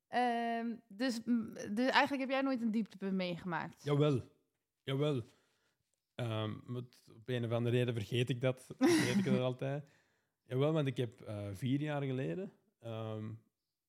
[0.08, 1.20] ehm, dus,
[1.72, 3.82] dus eigenlijk heb jij nooit een dieptepunt meegemaakt?
[3.84, 4.22] Jawel.
[4.82, 5.22] Jawel.
[6.14, 8.64] Ehm, met, op een of andere reden vergeet ik dat.
[8.78, 9.84] Vergeet ik dat altijd.
[10.44, 12.52] Jawel, want ik heb eh, vier jaar geleden...
[12.80, 13.30] ehm,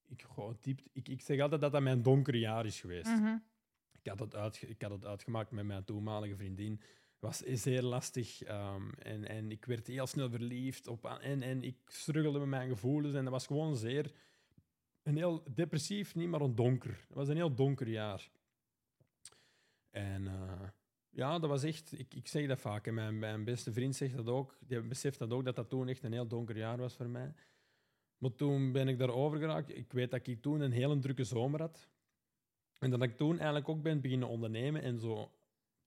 [0.06, 3.12] ik, gewoon diep, ik, ik zeg altijd dat dat mijn donkere jaar is geweest.
[3.12, 3.38] Mhm.
[3.92, 6.72] Ik, had het uitge- ik had het uitgemaakt met mijn toenmalige vriendin.
[6.72, 11.78] Het was zeer lastig en, en ik werd heel snel verliefd op, en, en ik
[11.86, 13.16] struggelde met mijn gevoelens.
[13.16, 14.12] En dat was gewoon zeer...
[15.04, 17.06] Een heel depressief, niet maar een donker.
[17.08, 18.30] Het was een heel donker jaar.
[19.90, 20.70] En eh,
[21.10, 22.00] ja, dat was echt...
[22.00, 22.88] Ik, ik zeg dat vaak.
[22.88, 24.58] En mijn, mijn beste vriend zegt dat ook.
[24.60, 27.34] Die beseft dat ook, dat dat toen echt een heel donker jaar was voor mij.
[28.18, 29.76] Maar toen ben ik daarover geraakt.
[29.76, 31.90] Ik weet dat ik toen een hele drukke zomer had.
[32.80, 35.32] En dat ik toen eigenlijk ook ben beginnen ondernemen en zo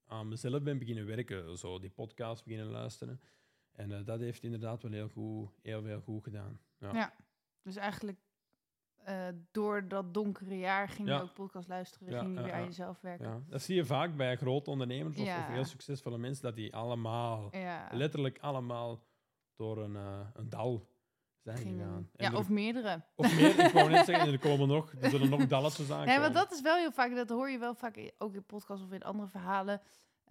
[0.06, 1.58] aan mezelf ben beginnen werken.
[1.58, 3.20] Zo die podcast beginnen luisteren.
[3.72, 6.60] En eh, dat heeft inderdaad wel heel, goed, heel veel goed gedaan.
[6.78, 6.94] Ja.
[6.94, 7.14] Ja.
[7.62, 8.18] Dus eigenlijk
[9.04, 9.16] eh,
[9.50, 11.16] door dat donkere jaar ging Ja.
[11.16, 12.66] je ook podcast luisteren, Ja, ging je ja, weer aan ja.
[12.66, 13.26] jezelf werken.
[13.28, 15.38] Ja, dat zie je vaak bij grote ondernemers of, Ja.
[15.38, 17.88] of heel succesvolle mensen, dat die allemaal, Ja.
[17.92, 19.02] letterlijk allemaal,
[19.56, 20.88] door een, eh, een dal
[21.42, 22.08] zijn gegaan.
[22.16, 23.02] Ja, er- of meerdere.
[23.16, 26.06] of meer, ik wou net zeggen, er komen nog, er zullen nog dalletjes aankomen.
[26.08, 28.84] Nee, maar dat is wel heel vaak, dat hoor je wel vaak ook in podcasts
[28.84, 29.80] of in andere verhalen.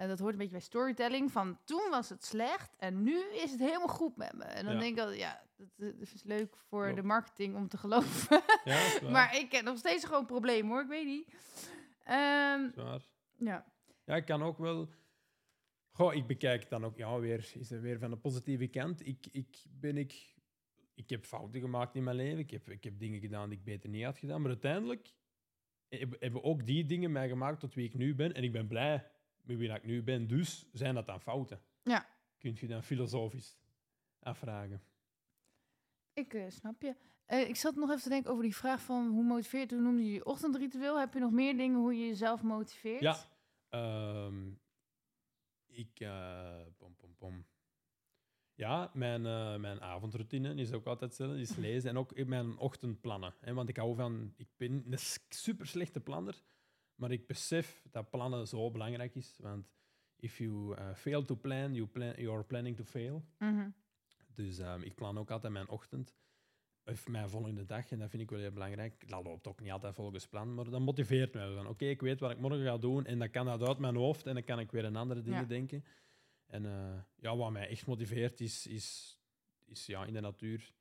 [0.02, 1.32] En dat hoort een beetje bij storytelling.
[1.32, 4.44] Van toen was het slecht en nu is het helemaal goed met me.
[4.44, 4.80] En dan Ja.
[4.80, 6.96] denk ik, al, ja, dat, dat is leuk voor Klopt.
[7.02, 8.42] de marketing om te geloven.
[8.64, 11.32] Ja, dat maar ik heb nog steeds gewoon problemen hoor, ik weet niet.
[12.76, 13.02] Dat waar.
[13.38, 13.66] ja.
[14.06, 14.90] Ja, ik kan ook wel.
[15.92, 19.06] Goh, ik bekijk dan ook ja, weer, is er weer van de positieve kant.
[19.08, 20.34] Ik, ik, ben ik,
[20.96, 22.40] ik heb fouten gemaakt in mijn leven.
[22.40, 24.42] Ik heb, ik heb dingen gedaan die ik beter niet had gedaan.
[24.42, 25.14] Maar uiteindelijk
[25.90, 28.34] heb- hebben ook die dingen mij gemaakt tot wie ik nu ben.
[28.34, 29.08] En ik ben blij
[29.58, 30.28] wie ik nu ben.
[30.28, 31.62] Dus zijn dat dan fouten?
[31.84, 32.06] Ja.
[32.38, 33.58] Kunt je dan filosofisch
[34.20, 34.82] afvragen.
[36.14, 36.96] Ik eh, snap je.
[37.26, 39.70] Eh, ik zat nog even te denken over die vraag van hoe motiveert.
[39.70, 41.00] Toen noemde je je ochtendritueel.
[41.00, 43.02] Heb je nog meer dingen hoe je jezelf motiveert?
[43.02, 43.18] Ja.
[43.70, 44.52] Ehm,
[45.68, 46.00] ik.
[46.00, 47.46] eh, pom, pom, pom.
[48.54, 49.22] Ja, mijn,
[49.62, 51.90] mijn avondroutine is ook altijd hetzelfde, is lezen.
[51.90, 53.34] En ook mijn ochtendplannen.
[53.40, 54.34] Hè, want ik hou van...
[54.38, 56.42] Ik ben een super slechte planner,
[57.02, 59.38] maar ik besef dat plannen zo belangrijk is.
[59.40, 59.70] Want
[60.16, 63.26] if you eh, fail to plan, you plan, you're planning to fail.
[63.40, 63.70] Mhm.
[64.34, 66.16] Dus ehm, ik plan ook altijd mijn ochtend
[66.86, 67.92] of mijn volgende dag.
[67.92, 69.10] En dat vind ik wel heel belangrijk.
[69.10, 71.56] Dat loopt ook niet altijd volgens plan, maar dat motiveert mij wel.
[71.56, 73.96] Van, Oké, ik weet wat ik morgen ga doen en dan kan dat uit mijn
[73.96, 75.46] hoofd en dan kan ik weer aan andere dingen Ja.
[75.46, 75.84] denken.
[76.48, 79.18] En eh, ja, wat mij echt motiveert is, is,
[79.66, 80.74] is ja, in de natuur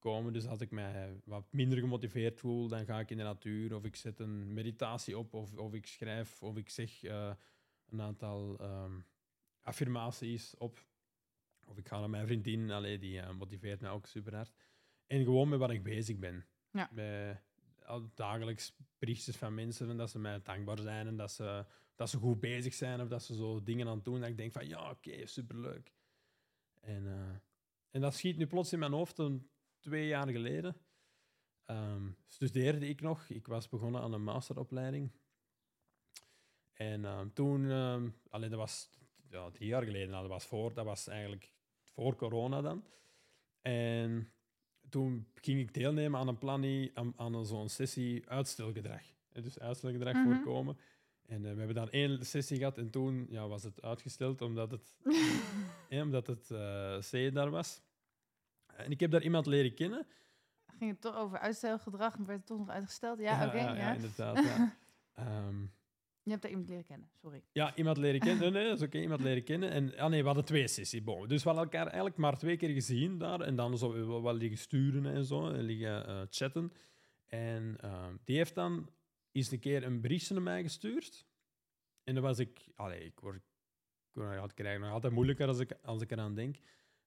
[0.00, 0.32] komen.
[0.32, 3.84] Dus als ik mij wat minder gemotiveerd voel, dan ga ik in de natuur of
[3.84, 7.32] ik zet een meditatie op of, of ik schrijf of ik zeg eh,
[7.88, 9.00] een aantal ehm,
[9.62, 10.88] affirmaties op.
[11.64, 14.52] Of ik ga naar mijn vriendin, allee, die eh, motiveert mij ook super hard.
[15.06, 16.46] En gewoon met wat ik bezig ben.
[16.70, 16.90] Ja.
[16.92, 17.42] Bij
[18.14, 22.18] dagelijks berichtjes van mensen en dat ze mij dankbaar zijn en dat ze, dat ze
[22.18, 24.20] goed bezig zijn of dat ze zo dingen aan het doen.
[24.20, 25.94] Dat ik denk van ja, oké, superleuk.
[26.80, 27.36] En, eh,
[27.90, 30.76] en dat schiet nu plots in mijn hoofd een, twee jaar geleden.
[31.64, 33.28] Ehm, studeerde ik nog.
[33.28, 35.10] Ik was begonnen aan een masteropleiding.
[36.72, 38.90] En ehm, toen, ehm allee, dat was
[39.28, 41.52] ja, drie jaar geleden, nou, dat, was voor, dat was eigenlijk
[41.92, 42.84] voor corona dan.
[43.60, 44.32] En
[44.88, 49.02] toen ging ik deelnemen aan een planning, aan, aan zo'n sessie uitstelgedrag.
[49.32, 50.24] Dus uitstelgedrag Mhm.
[50.24, 50.76] voorkomen.
[51.26, 54.70] En eh, we hebben dan één sessie gehad en toen ja, was het uitgesteld omdat
[54.70, 54.96] het,
[56.04, 57.82] omdat het eh C daar was.
[58.84, 60.06] En ik heb daar iemand leren kennen.
[60.78, 63.18] Ging het toch over uitstelgedrag en werd het toch nog uitgesteld?
[63.18, 63.56] Ja, oké.
[63.56, 64.44] ja, ja, inderdaad.
[64.44, 64.74] Ja.
[65.14, 65.60] Ehm,
[66.22, 67.42] Je hebt daar iemand leren kennen, sorry.
[67.52, 68.40] Ja, iemand leren kennen.
[68.40, 68.98] Nee, nee, dat is oké.
[68.98, 69.70] Iemand leren kennen.
[69.70, 71.02] En ah nee, we hadden twee sessies.
[71.04, 71.28] Bon.
[71.28, 73.40] Dus we hadden elkaar eigenlijk maar twee keer gezien daar.
[73.40, 75.50] En dan zo wel, wel liggen sturen en zo.
[75.50, 76.72] En liggen eh, chatten.
[77.26, 78.90] En ehm, die heeft dan
[79.32, 81.26] eens een keer een berichtje naar mij gestuurd.
[82.04, 82.68] En dan was ik...
[82.74, 83.42] Allee, ik word...
[84.14, 86.56] Ik, krijgt nog altijd moeilijker als ik, als ik eraan denk.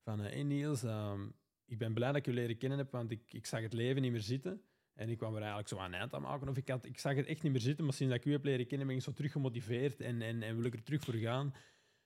[0.03, 1.27] Van, hé hey Niels, ehm,
[1.73, 4.01] ik ben blij dat ik je leren kennen heb, want ik, ik zag het leven
[4.01, 4.61] niet meer zitten.
[4.93, 6.49] En ik kwam er eigenlijk zo aan eind aan maken.
[6.49, 8.31] Of ik, had, ik zag het echt niet meer zitten, maar sinds dat ik u
[8.31, 11.03] heb leren kennen, ben ik zo terug gemotiveerd en, en, en wil ik er terug
[11.03, 11.53] voor gaan.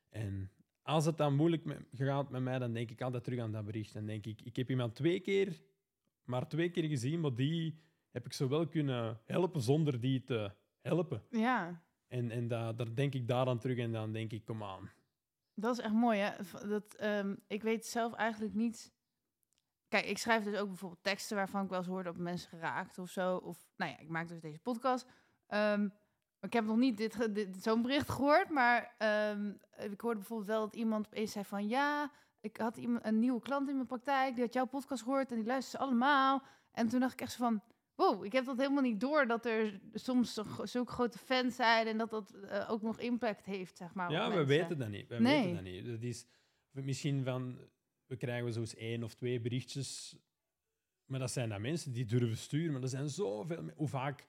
[0.10, 0.52] En
[0.82, 3.94] als het dan moeilijk gaat met mij, dan denk ik altijd terug aan dat bericht.
[3.94, 5.62] Dan denk ik, ik heb iemand twee keer,
[6.24, 7.80] maar twee keer gezien, maar die
[8.12, 10.52] heb ik zo wel kunnen helpen zonder die te
[10.82, 11.24] helpen.
[11.30, 14.64] Ja, En, en da, daar denk ik daar aan terug en dan denk ik, kom
[14.64, 14.90] aan.
[15.54, 16.32] dat is echt mooi, hè?
[16.68, 18.96] Dat, ehm, ik weet zelf eigenlijk niet...
[19.88, 22.98] Kijk, ik schrijf dus ook bijvoorbeeld teksten waarvan ik wel eens hoor dat mensen geraakt
[23.00, 23.36] of zo.
[23.36, 25.08] Of, nou ja, ik maak dus deze podcast.
[25.48, 25.90] Ehm,
[26.42, 27.18] ik heb nog niet dit,
[27.62, 31.68] zo'n bericht gehoord, maar ehm, ik hoorde bijvoorbeeld wel dat iemand opeens zei van...
[31.68, 32.12] Ja,
[32.42, 35.36] ik had iemand, een nieuwe klant in mijn praktijk, die had jouw podcast gehoord en
[35.38, 36.44] die luistert ze allemaal.
[36.72, 37.64] En toen dacht ik echt zo van...
[37.96, 41.98] Wow, ik heb dat helemaal niet door dat er soms zulke grote fans zijn en
[41.98, 44.12] dat dat eh, ook nog impact heeft, zeg maar.
[44.12, 45.08] Ja, we weten dat niet.
[45.08, 45.42] We Nee.
[45.42, 45.86] weten dat niet.
[45.86, 46.26] Dat is
[46.72, 47.60] misschien van,
[48.08, 50.18] we krijgen zo eens één of twee berichtjes,
[51.06, 52.72] maar dat zijn dan mensen die durven sturen.
[52.74, 53.70] Maar er zijn zoveel.
[53.76, 54.26] Hoe vaak,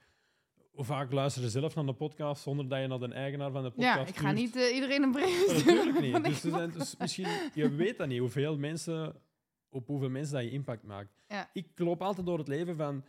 [0.71, 3.63] hoe vaak luister je zelf naar de podcast zonder dat je naar de eigenaar van
[3.63, 4.35] de podcast Ja, ik ga stuurt?
[4.35, 5.87] niet eh, iedereen een bericht sturen.
[5.87, 6.25] Natuurlijk niet.
[6.25, 9.23] Dus, er zijn, dus misschien, je weet dat niet, hoeveel mensen,
[9.69, 11.23] op hoeveel mensen dat je impact maakt.
[11.29, 11.51] Ja.
[11.53, 13.05] Ik loop altijd door het leven van,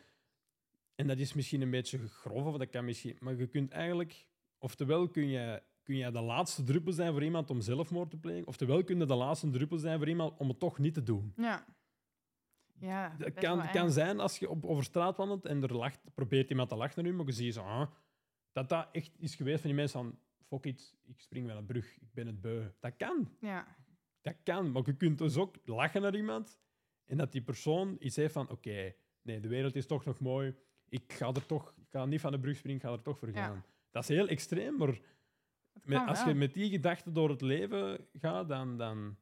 [0.95, 4.27] en dat is misschien een beetje grof, of dat kan misschien, maar je kunt eigenlijk,
[4.57, 8.47] oftewel kun je, kun je de laatste druppel zijn voor iemand om zelfmoord te plegen,
[8.47, 11.33] oftewel kun je de laatste druppel zijn voor iemand om het toch niet te doen.
[11.35, 11.65] Ja.
[12.79, 16.49] Ja, Het kan, kan zijn als je op, over straat wandelt en er lacht, probeert
[16.49, 17.91] iemand te lachen naar u, maar je ziet zo, ah,
[18.51, 21.65] dat dat echt is geweest van die mensen van, fuck it, ik spring wel een
[21.65, 22.63] brug, ik ben het beu.
[22.79, 23.29] Dat kan.
[23.39, 23.75] Ja.
[24.21, 26.59] Dat kan, maar je kunt dus ook lachen naar iemand
[27.05, 30.55] en dat die persoon iets heeft van: oké, nee, de wereld is toch nog mooi.
[30.89, 33.19] Ik ga er toch, ik ga niet van de brug springen, ik ga er toch
[33.19, 33.33] voor Ja.
[33.33, 33.63] gaan.
[33.91, 34.99] Dat is heel extreem, maar
[35.83, 38.77] met, als je met die gedachten door het leven gaat, dan.
[38.77, 39.17] dan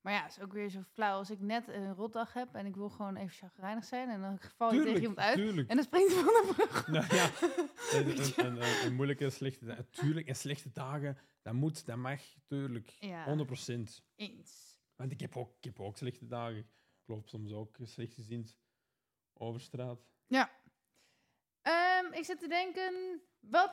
[0.00, 2.66] Maar ja, het is ook weer zo flauw als ik net een rotdag heb en
[2.66, 5.68] ik wil gewoon even chagrijnig zijn en dan val je tegen iemand uit tuurlijk.
[5.68, 6.86] en dan springt hij van de brug.
[6.96, 7.30] Nou ja,
[7.98, 9.78] een, een, een, een- een moeilijke, slechte dag.
[9.90, 12.96] Tuurlijk, en slechte dagen, dat moet, dat mag, tuurlijk.
[12.98, 13.46] Ja.
[13.46, 13.80] 100%.
[14.16, 14.78] Eens.
[14.96, 16.58] Want ik heb, ook, ik heb ook slechte dagen.
[16.58, 16.66] Ik
[17.06, 18.56] loop soms ook slechtgezind
[19.34, 20.08] over straat.
[21.62, 23.20] Ehm, ik zit te denken,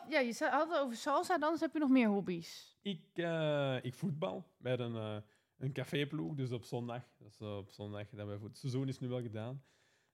[0.10, 2.78] ja, je had het over salsa, dan heb je nog meer hobby's.
[2.82, 5.22] Ik, eh, ik voetbal met een, eh
[5.58, 7.04] een caféploeg, dus op zondag.
[7.18, 9.64] Dat is eh, op zondag dat wij voet- Het seizoen is nu wel gedaan.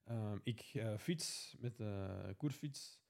[0.03, 3.01] Ehm, ik fiets met de koersfiets.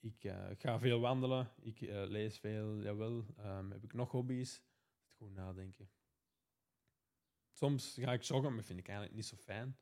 [0.00, 1.50] Ik ga veel wandelen.
[1.60, 3.24] Ik lees veel, jawel.
[3.36, 4.62] Ehm, heb ik nog hobby's?
[5.16, 5.90] Moet Goed nadenken.
[7.52, 9.76] Soms ga ik joggen, maar vind ik eigenlijk niet zo fijn.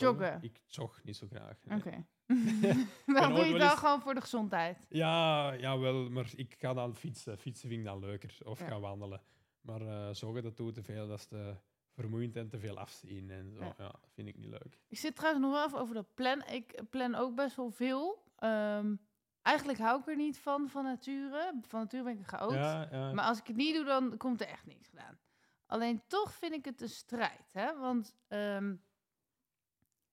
[0.00, 0.38] Joggen.
[0.42, 1.58] Ik jog niet zo graag.
[1.64, 1.78] nee.
[1.78, 1.90] Oké.
[3.06, 4.86] dan doe je het wel wel eens- gewoon voor de gezondheid.
[4.88, 7.38] Ja, jawel, maar ik ga dan fietsen.
[7.38, 8.38] Fietsen vind ik dan leuker.
[8.44, 8.66] Of Ja.
[8.66, 9.20] gaan wandelen.
[9.60, 11.06] Maar eh joggen, dat doet te veel.
[11.08, 11.56] Dat is te
[11.94, 13.30] vermoeiend en te veel afzien.
[13.30, 13.60] En zo.
[13.64, 13.74] Ja.
[13.78, 13.94] Ja.
[14.08, 14.78] vind ik niet leuk.
[14.88, 16.42] Ik zit trouwens nog wel even over dat plan.
[16.46, 18.22] Ik plan ook best wel veel.
[18.36, 18.94] Ehm,
[19.42, 21.54] eigenlijk hou ik er niet van, van nature.
[21.68, 22.52] Van nature ben ik een chaot.
[22.52, 23.12] Ja, ja.
[23.12, 25.18] Maar als ik het niet doe, dan komt er echt niks gedaan.
[25.66, 27.50] Alleen toch vind ik het een strijd.
[27.52, 27.78] Hè?
[27.78, 28.74] Want ehm,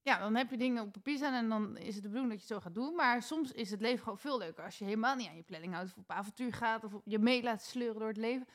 [0.02, 2.47] ja, dan heb je dingen op papier staan en dan is het de bedoeling dat
[2.47, 2.95] je het zo gaat doen.
[2.95, 5.74] Maar soms is het leven gewoon veel leuker als je helemaal niet aan je planning
[5.74, 5.91] houdt.
[5.91, 8.47] Of op avontuur gaat of je mee laat sleuren door het leven.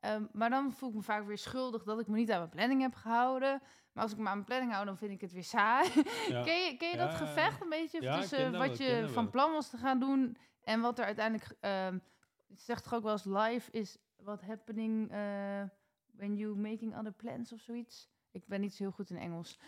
[0.00, 2.50] Ehm, maar dan voel ik me vaak weer schuldig dat ik me niet aan mijn
[2.50, 3.62] planning heb gehouden.
[3.92, 5.90] Maar als ik me aan mijn planning hou, dan vind ik het weer saai.
[6.28, 6.42] ja.
[6.48, 8.76] Ken je, ken je Ja, dat gevecht een beetje Ja, ik tussen wat wel, ik
[8.76, 11.56] je van plan was te gaan doen en wat er uiteindelijk...
[11.60, 11.98] ehm
[12.52, 15.62] het zegt toch ook wel eens life is what happening eh,
[16.10, 18.10] when you making other plans of zoiets?
[18.32, 19.58] Ik ben niet zo heel goed in Engels.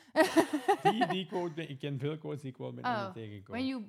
[0.83, 3.55] Die, die quote, ben- ik ken veel quotes die ik wel met Oh, tegenkom.
[3.55, 3.85] when you,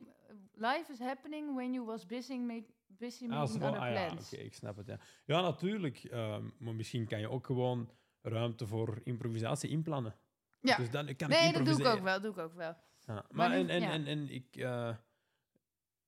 [0.53, 4.11] life is happening when you was busy, make, busy Ah, making zo, other ah, ja,
[4.11, 4.87] oké, ik snap het.
[4.87, 5.97] Ja, ja natuurlijk.
[6.03, 7.89] ehm, maar misschien kan je ook gewoon
[8.21, 10.15] ruimte voor improvisatie inplannen.
[10.61, 10.77] Ja.
[10.77, 12.75] Dus dan kan ik Nee, dat doe ik ook wel, doe ik ook wel.
[13.05, 13.91] Ja, Maar maar en, nu- en, ja.
[13.91, 14.95] en, en ik, eh,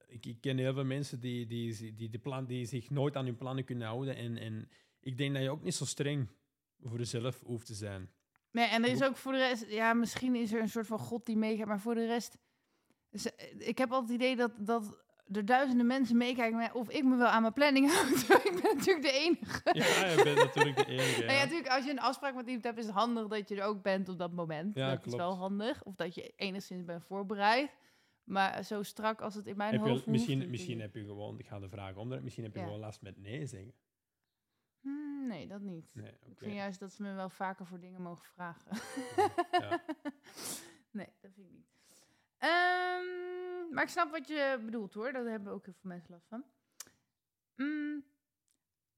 [0.08, 3.16] ik, ik ken heel veel mensen die, die, die, die, de plan, die zich nooit
[3.16, 4.16] aan hun plannen kunnen houden.
[4.16, 6.30] En, en ik denk dat je ook niet zo streng
[6.80, 8.10] voor jezelf hoeft te zijn.
[8.58, 11.00] Nee, en er is ook voor de rest, ja, misschien is er een soort van
[11.00, 12.38] God die meegaat, maar voor de rest,
[13.12, 17.16] is- ik heb altijd het idee dat, dat er duizenden mensen meekijken, of ik me
[17.16, 18.20] wel aan mijn planning houd.
[18.46, 19.62] ik ben natuurlijk de enige.
[19.74, 21.20] Ja, je bent natuurlijk de enige.
[21.20, 23.56] Nou ja, natuurlijk, als je een afspraak met iemand hebt, is het handig dat je
[23.56, 24.76] er ook bent op dat moment.
[24.76, 25.18] Ja, dat is klopt.
[25.18, 25.84] wel handig.
[25.84, 27.70] Of dat je enigszins bent voorbereid.
[28.24, 31.46] Maar zo strak als het in mijn Heb hoofd misschien, misschien heb je gewoon, ik
[31.48, 32.66] ga de vraag omdraaien, misschien heb je Ja.
[32.66, 33.74] gewoon last met nee zeggen.
[34.88, 35.90] Hmm, nee, dat niet.
[35.94, 38.72] Nee, Ik vind juist dat ze me wel vaker voor dingen mogen vragen.
[39.52, 39.84] Ja.
[41.00, 41.68] nee, dat vind ik niet.
[42.38, 45.12] Ehm, maar ik snap wat je bedoelt hoor.
[45.12, 46.44] Daar hebben ook heel veel mensen last van.
[47.56, 48.06] Mm,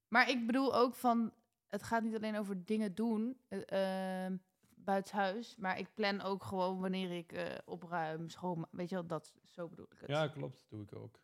[0.08, 1.32] maar ik bedoel ook van,
[1.68, 4.26] het gaat niet alleen over dingen doen uh,
[4.74, 9.34] buitenshuis, maar ik plan ook gewoon wanneer ik uh, opruim, schoon, weet je wel, dat,
[9.44, 10.08] zo bedoel ik het.
[10.08, 11.20] Ja, klopt, dat doe ik ook.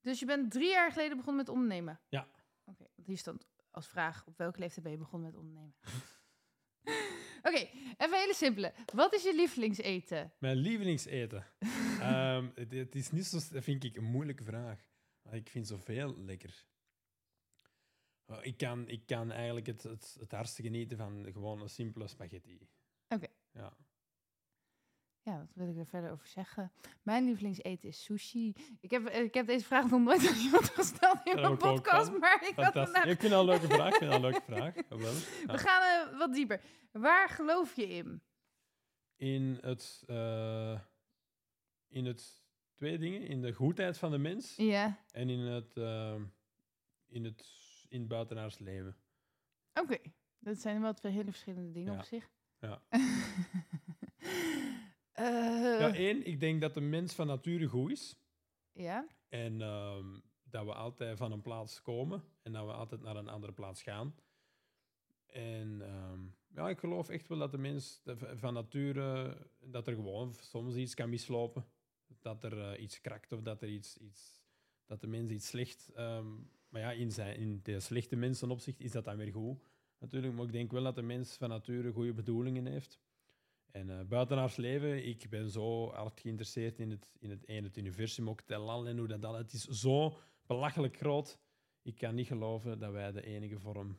[0.00, 2.00] Dus je bent drie jaar geleden begonnen met ondernemen?
[2.08, 2.28] Ja.
[3.06, 5.74] Hier stond als vraag, op welke leeftijd ben je begonnen met ondernemen?
[7.48, 8.74] Oké, even hele simpele.
[8.94, 10.32] Wat is je lievelingseten?
[10.38, 11.46] Mijn lievelingseten?
[12.00, 14.90] um, het, het, is niet zo, vind ik een moeilijke vraag.
[15.30, 16.64] Ik vind zoveel lekker.
[18.40, 22.68] Ik kan, ik kan eigenlijk het, het, het hardste genieten van gewoon een simpele spaghetti.
[23.08, 23.26] Oké.
[23.52, 23.76] Ja.
[25.26, 26.72] Ja, wat wil ik er verder over zeggen?
[27.02, 28.52] Mijn lievelingseten is sushi.
[28.80, 32.46] Ik heb, ik heb deze vraag nog nooit aan iemand gesteld in mijn podcast, maar
[32.48, 33.04] ik had vandaag...
[33.04, 33.88] Ik vind het een leuke vraag.
[33.88, 34.74] Ik vind een leuke vraag.
[35.52, 36.60] We gaan uh, wat dieper.
[36.92, 38.22] Waar geloof je in?
[39.16, 40.80] In het, uh,
[41.88, 43.20] in het twee dingen.
[43.20, 44.56] In de goedheid van de mens.
[44.56, 44.98] Ja.
[45.10, 46.14] En in het, uh,
[47.06, 47.46] in het,
[47.88, 48.96] in het buitenaards leven.
[49.72, 49.80] Oké.
[49.92, 50.12] Okay.
[50.38, 51.98] Dat zijn wel twee hele verschillende dingen ja.
[51.98, 52.30] op zich.
[52.60, 52.82] Ja.
[55.20, 58.16] Uh, ja, één, ik denk dat de mens van nature goed is.
[58.72, 59.06] Ja.
[59.28, 63.28] En um, dat we altijd van een plaats komen en dat we altijd naar een
[63.28, 64.14] andere plaats gaan.
[65.26, 68.02] En um, ja, ik geloof echt wel dat de mens
[68.34, 71.66] van nature, dat er gewoon soms iets kan mislopen.
[72.20, 74.42] Dat er uh, iets krakt of dat er iets, iets
[74.86, 75.90] dat de mens iets slecht.
[75.96, 79.58] Um, maar ja, in, zijn, in de slechte mensen opzicht is dat dan weer goed.
[79.98, 83.00] Natuurlijk, maar ik denk wel dat de mens van nature goede bedoelingen heeft.
[83.76, 87.76] En uh, buitenaards leven, ik ben zo hard geïnteresseerd in het, in het, in het
[87.76, 91.38] universum, ook Telal en hoe dat, dat Het is zo belachelijk groot.
[91.82, 93.98] Ik kan niet geloven dat wij de enige vorm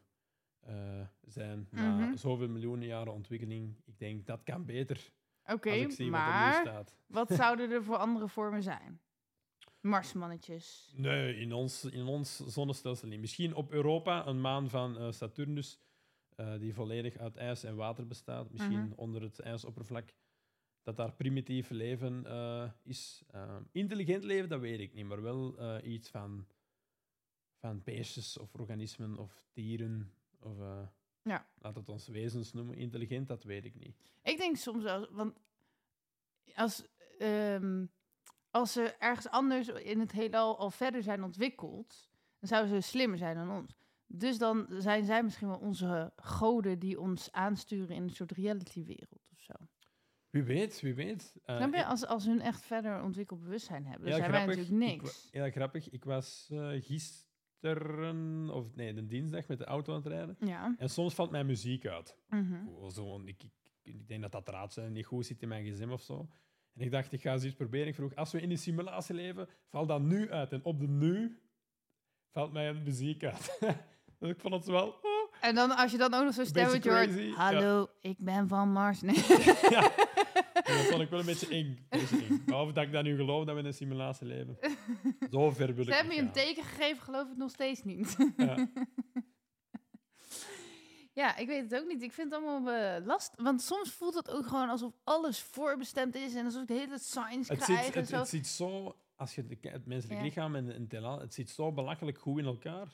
[0.69, 2.15] uh, zijn na Mhm.
[2.15, 3.75] zoveel miljoenen jaren ontwikkeling.
[3.85, 5.11] Ik denk dat kan beter.
[5.45, 6.97] Oké, wat er maar nu staat.
[7.07, 8.99] wat zouden er voor andere vormen zijn?
[9.81, 10.93] Marsmannetjes.
[10.95, 13.19] Nee, in ons, in ons zonnestelsel niet.
[13.19, 15.79] Misschien op Europa een maan van uh, Saturnus,
[16.37, 18.51] uh, die volledig uit ijs en water bestaat.
[18.51, 18.91] Misschien Mhm.
[18.95, 20.13] onder het ijsoppervlak.
[20.83, 23.23] Dat daar primitief leven uh, is.
[23.71, 26.47] intelligent leven, dat weet ik niet, maar wel iets van,
[27.59, 30.13] van beestjes of organismen of dieren.
[30.39, 30.57] Of
[31.21, 31.47] Ja.
[31.57, 32.75] laat het ons wezens noemen.
[32.77, 33.95] Intelligent, dat weet ik niet.
[34.23, 35.39] Ik denk soms wel, want
[36.55, 36.83] als,
[37.17, 37.85] ehm,
[38.51, 42.09] als ze ergens anders in het heelal al verder zijn ontwikkeld,
[42.39, 43.75] dan zouden ze slimmer zijn dan ons.
[44.07, 49.27] Dus dan zijn zij misschien wel onze goden die ons aansturen in een soort reality-wereld
[49.31, 49.53] of zo.
[50.29, 51.33] Wie weet, wie weet.
[51.45, 51.85] Uh, je?
[51.85, 55.29] Als, als hun echt verder ontwikkeld bewustzijn hebben, Ja, zijn wij natuurlijk Ik niks.
[55.31, 55.89] wa- ja, grappig.
[55.89, 60.35] Ik was uh, gisteren, of nee, de dinsdag met de auto aan het rijden.
[60.39, 60.75] Ja.
[60.77, 62.17] En soms valt mijn muziek uit.
[62.29, 62.63] Mhm.
[62.63, 63.51] Gewoon Zo, ik, ik,
[63.81, 66.29] ik denk dat dat raad niet goed zit in mijn gsm of zo.
[66.73, 67.87] En ik dacht, ik ga eens iets proberen.
[67.87, 70.51] Ik vroeg, als we in een simulatie leven, valt dat nu uit.
[70.51, 71.39] En op de nu
[72.31, 73.57] valt mijn muziek uit.
[74.19, 74.87] dus ik vond het wel...
[74.87, 75.15] oh.
[75.41, 77.13] En dan als je dan ook nog zo'n stemmetje hoort.
[77.13, 77.33] ja.
[77.33, 79.01] Hallo, ik ben van Mars.
[79.01, 79.15] Nee.
[79.69, 79.81] ja.
[80.53, 81.65] Dat vond ik wel een beetje eng.
[81.89, 82.43] Een beetje eng.
[82.45, 84.57] Maar of dat ik dat nu geloof dat we in een simulatie leven.
[85.31, 88.17] Zo ver wil ik Ze hebben je een teken gegeven, geloof ik nog steeds niet.
[88.37, 88.55] Ja.
[91.13, 92.01] Ja, ik weet het ook niet.
[92.01, 93.43] Ik vind het allemaal eh, lastig.
[93.43, 96.35] Want soms voelt het ook gewoon alsof alles voorbestemd is.
[96.35, 98.17] En alsof ik de hele tijd signs Het krijg zit, en het, zo.
[98.17, 100.25] het zit zo, als je de, het menselijk Ja.
[100.25, 102.87] lichaam en en telal, het zit zo belachelijk goed in elkaar.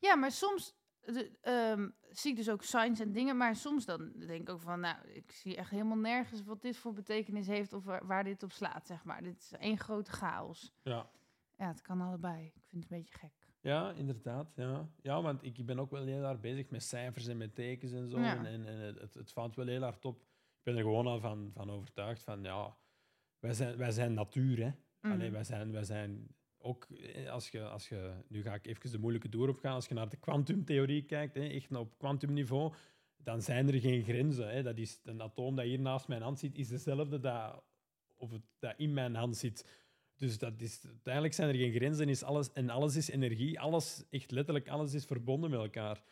[0.00, 3.36] Ja, maar soms de, ehm, zie ik dus ook signs en dingen.
[3.36, 4.80] Maar soms dan denk ik ook van...
[4.80, 7.72] Nou, ik zie echt helemaal nergens wat dit voor betekenis heeft...
[7.72, 9.22] of waar, waar dit op slaat, zeg maar.
[9.22, 10.72] Dit is één grote chaos.
[10.82, 11.10] Ja.
[11.56, 12.46] Ja, het kan allebei.
[12.46, 13.48] Ik vind het een beetje gek.
[13.60, 14.52] Ja, inderdaad.
[14.54, 17.92] Ja, ja want ik ben ook wel heel erg bezig met cijfers en met tekens
[17.92, 18.20] en zo.
[18.20, 18.36] Ja.
[18.36, 20.20] En, en, en het, het valt wel heel hard op.
[20.20, 22.76] Ik ben er gewoon al van, van overtuigd van, ja,
[23.38, 24.70] wij zijn, wij zijn natuur, hè.
[25.00, 25.12] Mhm.
[25.12, 28.90] Alleen wij zijn, wij zijn ook, eh, als je, als je, nu ga ik even
[28.90, 32.72] de moeilijke door op gaan, als je naar de kwantumtheorie kijkt, hè, echt op kwantumniveau,
[33.16, 34.50] dan zijn er geen grenzen.
[34.50, 34.62] Hè.
[34.62, 37.62] Dat is, een atoom dat hier naast mijn hand zit, is dezelfde dat,
[38.16, 39.66] of het, dat in mijn hand zit.
[40.16, 43.60] Dus dat is, uiteindelijk zijn er geen grenzen is alles, en alles is energie.
[43.60, 46.02] Alles, echt letterlijk, alles is verbonden met elkaar.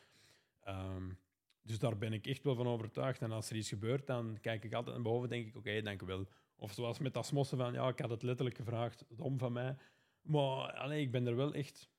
[0.60, 1.10] Ehm,
[1.62, 3.22] dus daar ben ik echt wel van overtuigd.
[3.22, 6.02] En als er iets gebeurt, dan kijk ik altijd naar boven denk ik, oké, dank
[6.02, 6.26] u wel.
[6.56, 9.76] Of zoals met dat smossen van, ja, ik had het letterlijk gevraagd, dom van mij.
[10.28, 11.90] Maar allee, ik ben er wel echt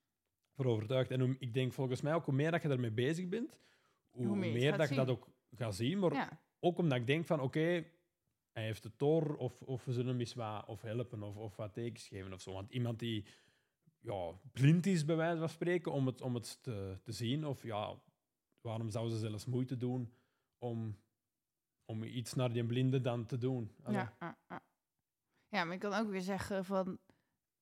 [0.55, 1.11] voor overtuigd.
[1.11, 3.59] En hoe- ik denk volgens mij ook, hoe meer dat je ermee bezig bent,
[4.09, 5.99] hoe, Hoe meer dat je dat ook gaat zien.
[5.99, 6.41] Maar Ja.
[6.59, 7.85] ook omdat ik denk van, oké,
[8.51, 11.55] hij heeft het door, of, of we zullen hem eens wat of helpen, of, of
[11.55, 12.53] wat tekens geven of zo.
[12.53, 13.25] Want iemand die
[13.99, 17.63] ja, blind is, bij wijze van spreken, om het, om het te, te zien, of
[17.63, 18.01] ja,
[18.61, 20.13] waarom zou ze zelfs moeite doen
[20.57, 20.97] om,
[21.85, 23.71] om iets naar die blinde dan te doen?
[23.83, 23.97] Allee.
[23.99, 24.61] Ja, ja, ja.
[25.47, 26.99] Ja, maar ik kan ook weer zeggen van...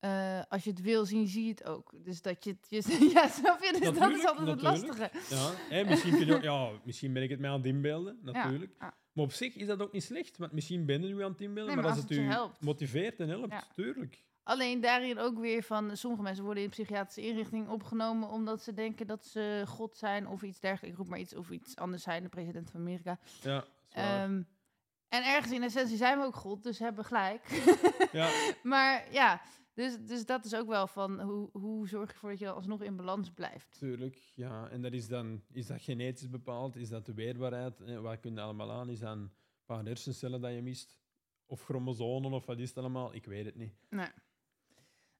[0.00, 1.94] eh, als je het wil zien, zie je het ook.
[2.04, 2.66] Dus dat je het...
[2.68, 3.72] Je, ja, snap je?
[3.72, 5.12] Dus dat is Natuurlijk, altijd het natuurlijk.
[5.12, 5.34] lastige.
[5.34, 8.72] Ja, hè, misschien, ook, ja, misschien ben ik het mij aan het inbeelden, natuurlijk.
[8.78, 8.94] ja.
[9.12, 11.40] Maar op zich is dat ook niet slecht, want misschien ben je nu aan het
[11.40, 12.60] inbeelden, Nee, maar, maar als, als het het u helpt.
[12.60, 14.26] motiveert en helpt, tuurlijk.
[14.42, 15.96] Alleen daarin ook weer van...
[15.96, 18.28] Sommige mensen worden in psychiatrische inrichting opgenomen...
[18.28, 20.92] omdat ze denken dat ze God zijn of iets dergelijks.
[20.92, 22.22] Ik roep maar iets of iets anders zijn.
[22.22, 23.18] De president van Amerika.
[23.42, 23.64] Ja.
[23.90, 24.42] Ehm,
[25.08, 27.62] en ergens in essentie zijn we ook God, dus hebben gelijk.
[28.12, 28.30] ja,
[28.62, 29.40] maar ja,
[29.78, 31.20] dus, dus dat is ook wel van...
[31.20, 33.78] Hoe, hoe zorg je ervoor dat je alsnog in balans blijft?
[33.78, 34.32] tuurlijk.
[34.34, 38.20] Ja, en dat is dan is dat genetisch bepaald, is dat de weerbaarheid, hè, wat
[38.20, 39.32] kun je allemaal aan, is dan een
[39.64, 40.98] paar hersencellen dat je mist,
[41.46, 43.74] of chromosomen, of wat is het allemaal, ik weet het niet.
[43.88, 44.10] Nee.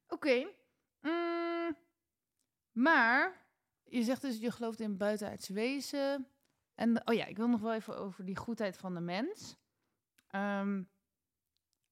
[0.09, 0.46] Oké.
[1.00, 1.76] Mm,
[2.72, 3.46] maar
[3.84, 6.28] je zegt dus je gelooft in buitenaards wezen.
[6.74, 9.56] En oh ja, ik wil nog wel even over die goedheid van de mens.
[10.28, 10.82] Ehm,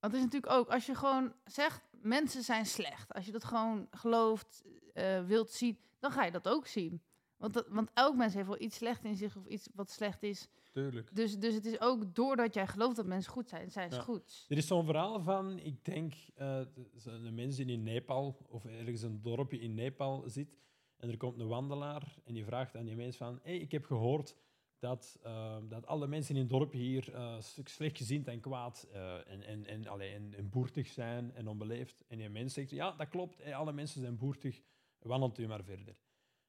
[0.01, 3.44] want het is natuurlijk ook, als je gewoon zegt mensen zijn slecht, als je dat
[3.44, 7.03] gewoon gelooft, eh, wilt zien, dan ga je dat ook zien.
[7.36, 10.22] Want, dat, want elk mens heeft wel iets slecht in zich of iets wat slecht
[10.22, 10.49] is.
[10.72, 11.14] Tuurlijk.
[11.14, 14.03] Dus, dus het is ook doordat jij gelooft dat mensen goed zijn, zijn ze Ja.
[14.03, 14.44] goed.
[14.49, 18.64] Er is zo'n verhaal van, ik denk, eh de- zo'n mens die in Nepal, of
[18.64, 20.57] ergens een dorpje in Nepal zit,
[20.97, 23.84] en er komt een wandelaar en die vraagt aan die mens van, hey, ik heb
[23.84, 24.36] gehoord
[24.78, 29.42] dat, eh, dat alle mensen in het dorpje hier stuk slechtgezind en kwaad eh, en,
[29.42, 32.04] en, en, allee, en, boertig zijn en onbeleefd.
[32.08, 34.62] En die mens zegt, ja, dat klopt, hey, alle mensen zijn boertig,
[34.98, 36.00] wandelt u maar verder.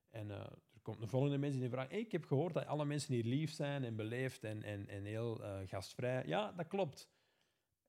[0.10, 0.38] En eh,
[0.74, 3.52] er komt een volgende mens die vraagt, ik heb gehoord dat alle mensen hier lief
[3.52, 6.24] zijn en beleefd en, en, en heel gastvrij.
[6.26, 7.10] Ja, dat klopt.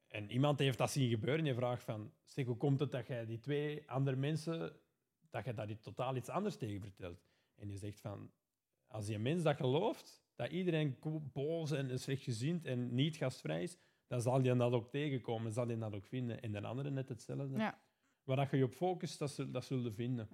[0.08, 3.06] En iemand heeft dat zien gebeuren en je vraagt van, zeg, hoe komt het dat
[3.06, 4.76] jij die twee andere mensen,
[5.30, 7.26] dat je daar totaal iets anders tegen vertelt?
[7.54, 8.30] En je zegt van,
[8.86, 10.98] als die mens dat gelooft, dat iedereen
[11.32, 13.76] boos en slechtgezind en niet gastvrij is,
[14.06, 16.40] dan zal je dat ook tegenkomen, zal je dat ook vinden.
[16.40, 17.58] En de andere net hetzelfde.
[17.58, 17.78] Ja.
[18.24, 20.28] Waar dat je je op focust, dat, dat zul je vinden.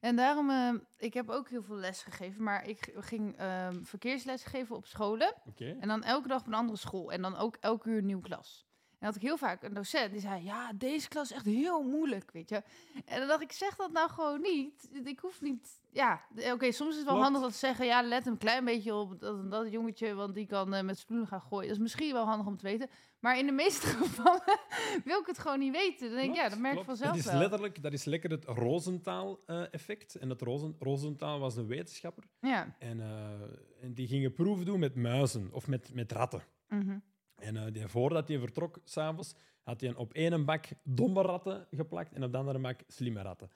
[0.00, 4.44] En daarom, eh, ik heb ook heel veel les gegeven, maar ik ging ehm, verkeersles
[4.44, 5.34] geven op scholen.
[5.56, 7.12] En dan elke dag op een andere school.
[7.12, 8.66] En dan ook elke uur een nieuw klas.
[9.06, 12.30] Had ik heel vaak een docent die zei: Ja, deze klas is echt heel moeilijk,
[12.32, 12.62] weet je.
[13.04, 14.88] En dan dacht ik: Zeg dat nou gewoon niet.
[15.04, 15.80] Ik hoef niet.
[15.90, 17.22] Ja, d- oké, soms is het wel Klopt.
[17.22, 20.46] handig dat ze zeggen: Ja, let een klein beetje op dat, dat jongetje, want die
[20.46, 21.66] kan eh, met spullen gaan gooien.
[21.68, 22.88] Dat is misschien wel handig om te weten.
[23.20, 24.58] Maar in de meeste gevallen
[25.04, 26.08] wil ik het gewoon niet weten.
[26.08, 26.86] Dan denk ik: Ja, dat merk Klopt.
[26.88, 30.14] vanzelf dat is letterlijk, dat is lekker het Rosenthal-effect.
[30.14, 32.24] en dat Rosen, Rosenthal was een wetenschapper.
[32.40, 32.76] Ja.
[32.78, 36.42] En, eh, en die gingen proeven doen met muizen of met, met ratten.
[36.68, 36.98] mhm.
[37.36, 42.12] En eh, die, voordat hij vertrok, s'avonds, had hij op één bak domme ratten geplakt
[42.12, 43.50] en op de andere bak slimme ratten.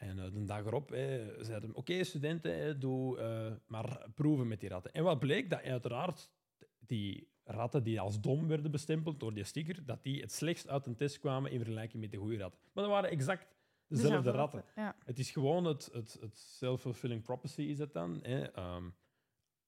[0.00, 1.00] En eh, de dag erop eh,
[1.38, 4.92] zei hij, oké studenten, doe eh, maar proeven met die ratten.
[4.92, 5.50] En wat bleek?
[5.50, 6.30] Dat uiteraard
[6.78, 10.86] die ratten die als dom werden bestempeld door die sticker, dat die het slechtst uit
[10.86, 12.60] een test kwamen in vergelijking met de goede ratten.
[12.72, 13.46] Maar dat waren exact
[13.86, 14.64] dezelfde ratten.
[14.76, 14.96] Ja.
[15.04, 18.22] Het is gewoon het, het, het self-fulfilling prophecy, is het dan.
[18.22, 18.90] Ehm,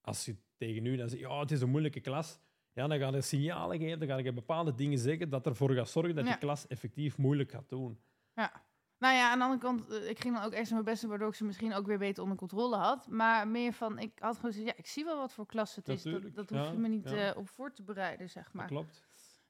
[0.01, 2.39] als je tegen u dan zegt, ja, het is een moeilijke klas,
[2.75, 5.89] ja, dan ga je signalen geven, dan ga je bepaalde dingen zeggen dat ervoor gaat
[5.89, 6.31] zorgen dat Ja.
[6.31, 8.01] die klas effectief moeilijk gaat doen.
[8.35, 8.63] Ja.
[8.99, 11.11] Nou ja, aan de andere kant, eh, ik ging dan ook extra mijn best doen,
[11.11, 13.09] waardoor ik ze misschien ook weer beter onder controle had.
[13.09, 15.89] Maar meer van, ik had gewoon gezegd, ja, ik zie wel wat voor klas het
[15.89, 16.03] is.
[16.03, 17.31] Dat, Natuurlijk, dat hoef ja, je me niet ja.
[17.31, 18.67] eh, op voor te bereiden, zeg Dat maar.
[18.67, 19.03] klopt.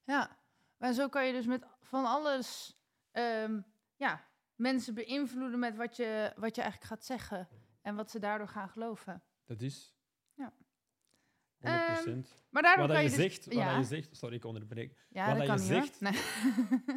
[0.05, 0.37] Ja,
[0.79, 2.77] maar zo kan je dus met van alles
[3.11, 3.61] ehm,
[3.97, 7.49] ja, mensen beïnvloeden met wat je, wat je eigenlijk gaat zeggen.
[7.83, 9.23] En wat ze daardoor gaan geloven.
[9.45, 9.95] Dat is.
[11.63, 12.05] Ja.
[12.05, 12.41] 100%.
[12.51, 13.25] Maar daardoor wat kan je, je dus...
[13.25, 14.97] zegt, ja, je zegt, sorry, ik onderbreek.
[15.09, 16.01] ja, wat dat kan je niet.
[16.01, 16.13] Nee.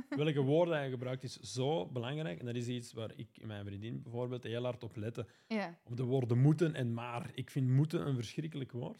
[0.26, 2.39] Welke woorden je gebruikt is zo belangrijk.
[2.39, 5.28] En dat is iets waar ik en mijn vriendin bijvoorbeeld heel hard op letten.
[5.47, 5.80] ja.
[5.84, 7.32] Op de woorden moeten en maar.
[7.34, 8.97] Ik vind moeten een verschrikkelijk woord.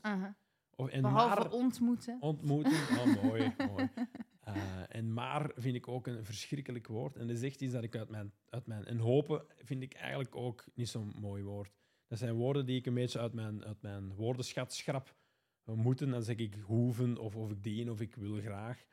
[0.76, 2.18] Of, en Behalve maar, ontmoeten.
[2.20, 3.90] Ontmoeten, oh, mooi, mooi.
[4.42, 4.56] Eh,
[4.90, 7.16] en maar vind ik ook een verschrikkelijk woord.
[7.16, 8.86] En dat is echt iets dat ik uit mijn, uit mijn...
[8.86, 11.72] En hopen vind ik eigenlijk ook niet zo'n mooi woord.
[12.08, 15.16] Dat zijn woorden die ik een beetje uit mijn, uit mijn woordenschat schrap.
[15.66, 18.84] We moeten, dan zeg ik hoeven, of, of ik dien, of ik wil graag.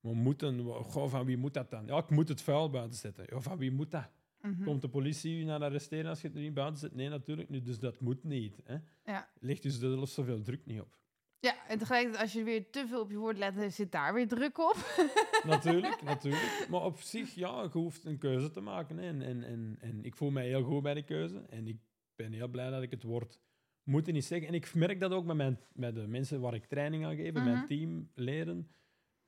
[0.00, 1.86] Maar moeten, goh, van wie moet dat dan?
[1.86, 3.26] Ja, ik moet het vuil buiten zetten.
[3.28, 4.10] Ja, van wie moet dat?
[4.40, 4.64] Mhm.
[4.64, 6.94] Komt de politie u naar arresteren als je het er niet buiten zet?
[6.94, 7.64] Nee, natuurlijk niet.
[7.64, 8.60] Dus dat moet niet.
[8.64, 8.76] Hè?
[9.04, 9.28] Ja.
[9.40, 10.96] Ligt dus zelfs zoveel druk niet op.
[11.40, 14.28] ja, en tegelijkertijd als je weer te veel op je woord let, zit daar weer
[14.28, 15.06] druk op.
[15.46, 16.66] natuurlijk, natuurlijk.
[16.70, 18.96] Maar op zich, ja, je hoeft een keuze te maken.
[18.96, 19.08] hè.
[19.08, 21.38] En, en, en, en ik voel mij heel goed bij de keuze.
[21.48, 21.78] En ik
[22.16, 23.40] ben heel blij dat ik het woord
[23.84, 24.48] moeten niet zeggen.
[24.48, 27.32] En ik merk dat ook met, mijn, met de mensen waar ik training aan geef,
[27.32, 27.44] Mhm.
[27.44, 28.68] mijn teamleden,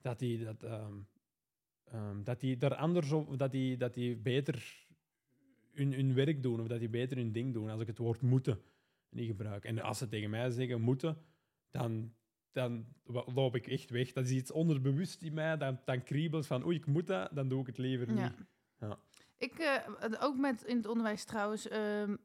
[0.01, 0.95] dat die, dat, ehm,
[1.85, 4.87] ehm, dat die daar anders op, dat die, dat die beter
[5.73, 8.21] hun, hun werk doen, of dat die beter hun ding doen, als ik het woord
[8.23, 8.61] moeten
[9.11, 9.65] niet gebruik.
[9.65, 11.17] En als ze tegen mij zeggen moeten,
[11.71, 12.15] dan,
[12.53, 12.87] dan
[13.35, 14.13] loop ik echt weg.
[14.13, 17.49] Dat is iets onderbewust in mij, dan, dan kriebelt van oei, ik moet dat, dan
[17.49, 18.33] doe ik het liever niet.
[18.81, 18.99] Ja.
[19.39, 19.79] Ik, eh,
[20.21, 21.69] ook met in het onderwijs trouwens.
[21.69, 22.17] ehm,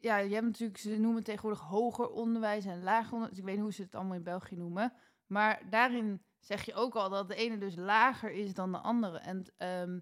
[0.00, 3.38] ja, je hebt natuurlijk, ze noemen tegenwoordig hoger onderwijs en lager onderwijs.
[3.38, 4.92] Ik weet niet hoe ze het allemaal in België noemen.
[5.26, 9.18] Maar daarin zeg je ook al dat de ene dus lager is dan de andere.
[9.18, 9.98] En ehm,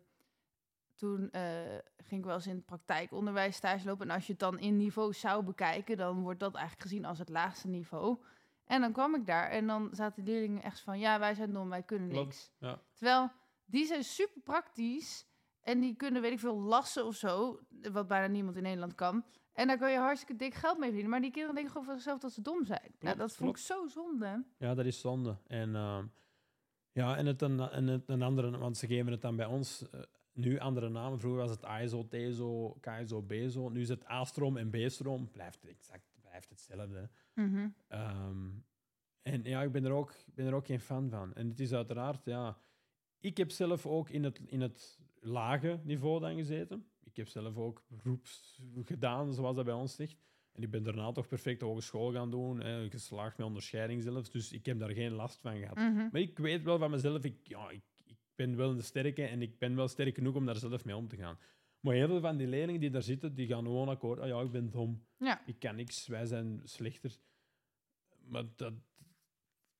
[0.95, 1.43] toen eh,
[1.97, 4.09] ging ik wel eens in het praktijkonderwijs stage lopen.
[4.09, 7.19] En als je het dan in niveau zou bekijken, dan wordt dat eigenlijk gezien als
[7.19, 8.19] het laagste niveau.
[8.65, 11.53] En dan kwam ik daar en dan zaten de leerlingen echt van, ja, wij zijn
[11.53, 12.51] dom, wij kunnen niks.
[12.59, 12.83] ja.
[12.95, 13.31] Terwijl,
[13.65, 15.27] die zijn super praktisch
[15.61, 17.61] en die kunnen, weet ik veel, lassen of zo,
[17.93, 19.25] wat bijna niemand in Nederland kan.
[19.59, 21.11] En daar kan je hartstikke dik geld mee verdienen.
[21.11, 22.81] Maar die kinderen denken gewoon van zichzelf dat ze dom zijn.
[22.81, 24.45] nou, Klopt, dat vond ik zo zonde.
[24.59, 25.37] Ja, dat is zonde.
[25.47, 26.07] En, ehm,
[26.93, 29.91] ja, en, het een, en het een andere, want ze geven het dan bij ons
[29.91, 30.01] eh,
[30.33, 31.19] nu andere namen.
[31.19, 33.69] Vroeger was het ISO, TESO, KSO, BESO.
[33.69, 35.31] Nu is het A-stroom en B-stroom.
[35.31, 37.11] Blijft exact blijft hetzelfde.
[37.35, 37.69] Mhm.
[37.89, 38.49] Ehm,
[39.23, 41.35] en ja, ik ben, er ook, ik ben er ook geen fan van.
[41.35, 42.59] En het is uiteraard, ja...
[43.21, 46.87] Ik heb zelf ook in het, in het lage niveau dan gezeten.
[47.19, 50.23] Ik heb zelf ook beroeps gedaan, zoals dat bij ons ligt.
[50.53, 52.62] En ik ben daarna toch perfect hogeschool gaan doen.
[52.62, 54.31] Eh, geslaagd met onderscheiding zelfs.
[54.31, 55.77] Dus ik heb daar geen last van gehad.
[55.77, 56.09] Mhm.
[56.12, 59.43] Maar ik weet wel van mezelf, ik, ja, ik, ik ben wel een sterke en
[59.43, 61.39] ik ben wel sterk genoeg om daar zelf mee om te gaan.
[61.81, 64.19] Maar heel veel van die leerlingen die daar zitten, die gaan gewoon akkoord.
[64.19, 65.07] Ah ja, ik ben dom.
[65.16, 65.47] Ja.
[65.47, 67.19] Ik kan niks, wij zijn slechter.
[68.25, 68.73] Maar dat...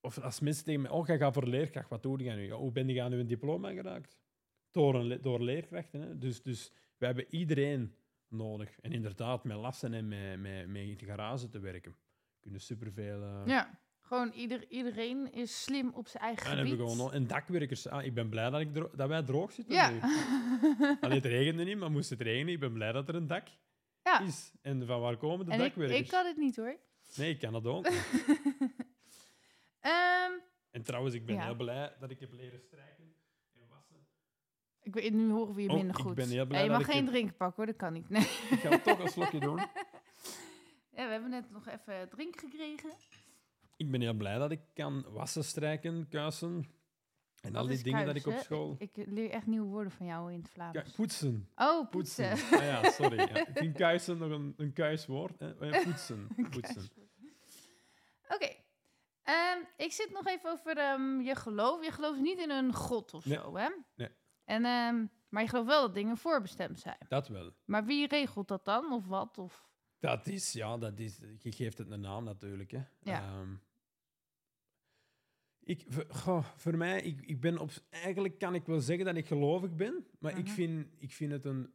[0.01, 2.47] Of als mensen tegen mij, oh, jij gaat voor leerkracht, wat doe je nu?
[2.47, 4.19] Ja, hoe ben je aan uw diploma geraakt?
[4.71, 6.01] Door, een, door leerkrachten.
[6.01, 6.19] Hè?
[6.19, 7.95] Dus, dus we hebben iedereen
[8.29, 8.81] nodig.
[8.81, 11.97] En inderdaad, met lassen en met, met, met in de garage te werken.
[12.41, 13.23] Kunnen superveel...
[13.23, 16.69] eh, ja, gewoon ieder, iedereen is slim op zijn eigen en gebied.
[16.69, 17.87] hebben we gewoon nog- en dakwerkers.
[17.89, 19.91] Ah, ik ben blij dat, ik dat wij droog zitten ja.
[19.91, 20.01] nu.
[21.01, 23.47] Allee, het regende niet, maar moest het regenen, ik ben blij dat er een dak
[24.03, 24.21] ja.
[24.21, 24.53] is.
[24.63, 26.01] En van waar komen de En ik, dakwerkers?
[26.01, 26.77] ik kan het niet hoor.
[27.17, 27.89] Nee, ik kan dat ook.
[27.91, 28.27] niet.
[29.81, 30.33] Ehm,
[30.71, 31.45] en trouwens, ik ben Ja.
[31.45, 32.98] heel blij dat ik heb leren strijken.
[34.89, 36.15] Ik weet, nu horen we je Oh, minder ik goed.
[36.15, 38.09] ben heel blij Hey, je mag ik geen heb- drinken pakken hoor, dat kan niet.
[38.09, 38.23] Nee.
[38.55, 39.61] Ik ga toch een slokje doen.
[40.97, 42.91] Ja, we hebben net nog even drink gekregen.
[43.77, 46.65] Ik ben heel blij dat ik kan wassen, strijken, kuisen
[47.41, 48.75] en al die dingen dat ik op school...
[48.79, 50.91] Ik, ik leer echt nieuwe woorden van jou in het Vlaams.
[50.97, 51.49] Poetsen.
[51.57, 52.29] oh, Poetsen.
[52.31, 52.59] poetsen.
[52.59, 53.17] Ah ja, sorry.
[53.19, 53.35] Ja.
[53.47, 55.39] Ik vind kuisen nog een, een kuiswoord.
[55.39, 55.59] Hè.
[55.71, 56.29] Eh, Poetsen.
[56.51, 56.89] poetsen.
[58.29, 58.49] Oké.
[59.23, 61.85] Ehm, ik zit nog even over ehm, je geloof.
[61.85, 63.39] Je gelooft niet in een god of Nee.
[63.39, 63.69] zo, hè?
[63.95, 64.09] Nee.
[64.49, 66.99] En, ehm, maar je gelooft wel dat dingen voorbestemd zijn.
[67.09, 67.53] Dat wel.
[67.65, 68.93] Maar wie regelt dat dan?
[68.93, 69.39] Of wat?
[69.39, 69.67] Of...
[69.99, 72.71] Dat is, ja, dat is, je geeft het een naam natuurlijk.
[72.71, 72.83] Hè.
[73.01, 73.23] Ja.
[73.23, 73.55] Ehm,
[75.61, 79.17] ik, voor, goh, voor mij, ik, ik ben op, eigenlijk kan ik wel zeggen dat
[79.17, 80.55] ik gelovig ben, maar ik, Mhm.
[80.55, 81.73] vind, ik vind het een,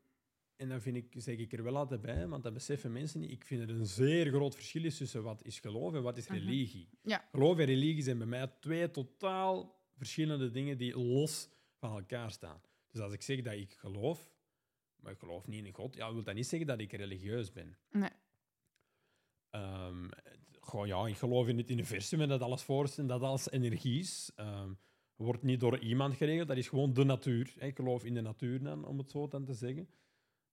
[0.55, 3.32] en dan vind ik, zeg ik er wel altijd bij, want dat beseffen mensen niet,
[3.32, 6.28] ik vind er een zeer groot verschil is tussen wat is geloof en wat is
[6.28, 6.38] Mhm.
[6.38, 6.89] religie.
[7.01, 7.28] Ja.
[7.32, 11.49] Geloof en religie zijn bij mij twee totaal verschillende dingen die los
[11.88, 12.61] van elkaar staan.
[12.91, 14.34] Dus als ik zeg dat ik geloof,
[14.99, 17.77] maar ik geloof niet in God, ja, wil dat niet zeggen dat ik religieus ben.
[17.91, 18.09] Nee.
[19.49, 20.09] Ehm,
[20.61, 23.51] gewoon, ja, ik geloof in het universum en dat alles voor is en dat alles
[23.51, 24.31] energie is.
[24.36, 24.73] Ehm,
[25.15, 27.53] wordt niet door iemand geregeld, dat is gewoon de natuur.
[27.59, 29.89] Ik geloof in de natuur dan, om het zo dan te zeggen.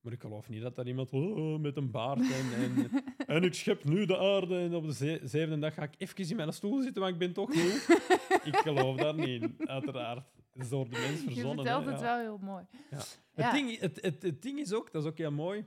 [0.01, 2.91] Maar ik geloof niet dat er iemand oh, met een baard en, en,
[3.37, 6.29] en ik schep nu de aarde en op de ze- zevende dag ga ik even
[6.31, 7.99] in mijn stoel zitten, want ik ben toch moe.
[8.51, 10.40] ik geloof daar niet in, uiteraard.
[10.53, 11.55] Dat is door de mens Je verzonnen.
[11.65, 12.07] vertelt hè, het ja.
[12.07, 12.65] wel heel mooi.
[12.91, 13.03] Ja.
[13.35, 13.53] Het.
[13.53, 15.65] Ding, het, het, het ding is ook, dat is ook heel mooi.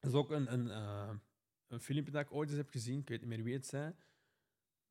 [0.00, 1.10] Dat is ook een, een, eh,
[1.68, 2.98] een filmpje dat ik ooit eens heb gezien.
[2.98, 3.94] Ik weet niet meer wie het zei.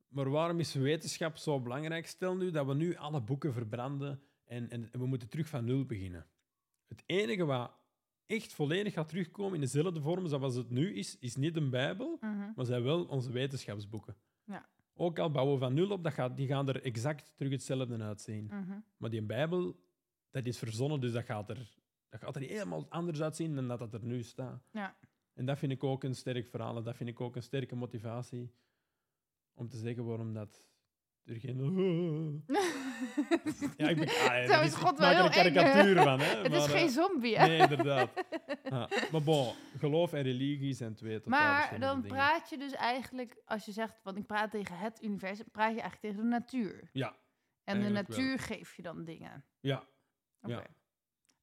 [0.07, 2.07] Maar waarom is wetenschap zo belangrijk?
[2.07, 5.85] Stel nu dat we nu alle boeken verbranden en, en we moeten terug van nul
[5.85, 6.27] beginnen.
[6.87, 7.71] Het enige wat
[8.25, 12.17] echt volledig gaat terugkomen in dezelfde vorm zoals het nu is, is niet een Bijbel,
[12.21, 12.51] Mhm.
[12.55, 14.15] maar zijn wel onze wetenschapsboeken.
[14.45, 14.69] Ja.
[14.93, 18.03] Ook al bouwen we van nul op, dat gaat, die gaan er exact terug hetzelfde
[18.03, 18.45] uitzien.
[18.45, 18.79] Mhm.
[18.97, 19.79] Maar die Bijbel,
[20.29, 21.77] dat is verzonnen, dus dat gaat er,
[22.09, 24.67] dat gaat er helemaal anders uitzien dan dat het er nu staat.
[24.71, 24.97] Ja.
[25.33, 26.77] En dat vind ik ook een sterk verhaal.
[26.77, 28.53] En dat vind ik ook een sterke motivatie
[29.53, 30.70] om te zeggen waarom dat
[31.25, 31.57] er geen...
[33.77, 34.07] Ja, ik ben...
[34.07, 36.19] Ah, is, God wel een eng, karikatuur van.
[36.19, 37.47] Hè, Het is geen eh, zombie, hè?
[37.47, 38.09] Nee, inderdaad.
[38.63, 38.89] Ja.
[39.11, 42.17] Maar bon, geloof en religie zijn twee totaal Maar dan dingen.
[42.17, 45.81] praat je dus eigenlijk, als je zegt, want ik praat tegen het universum, praat je
[45.81, 46.89] eigenlijk tegen de natuur.
[46.91, 47.15] Ja, En
[47.63, 48.17] de eigenlijk wel.
[48.17, 49.45] natuur geeft je dan dingen.
[49.59, 49.89] ja.
[50.41, 50.53] Oké.
[50.53, 50.63] Ja.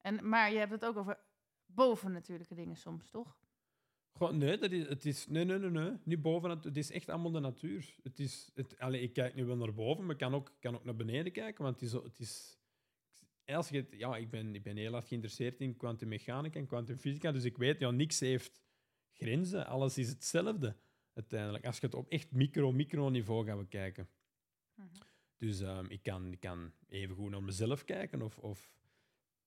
[0.00, 1.18] En, maar je hebt het ook over
[1.66, 3.38] bovennatuurlijke dingen soms, toch?
[4.18, 6.50] Gewoon, nee, dat is, het is, nee, nee, nee, nee, niet boven.
[6.50, 7.94] Het, het is echt allemaal de natuur.
[8.02, 10.74] Het is, het, allee, ik kijk nu wel naar boven, maar ik kan ook, kan
[10.74, 11.62] ook naar beneden kijken.
[11.64, 12.58] Want het is, het is,
[13.46, 17.32] als je het- ja, ik, ben, ik ben heel erg geïnteresseerd in kwantummechanica en kwantumfysica.
[17.32, 18.62] Dus ik weet, ja, niks heeft
[19.12, 19.66] grenzen.
[19.66, 20.76] Alles is hetzelfde
[21.14, 21.66] uiteindelijk.
[21.66, 24.08] Als je het op echt micro-micro-niveau gaat bekijken.
[25.36, 28.22] Dus ehm, ik, kan, ik kan even goed naar mezelf kijken.
[28.22, 28.72] Of, of,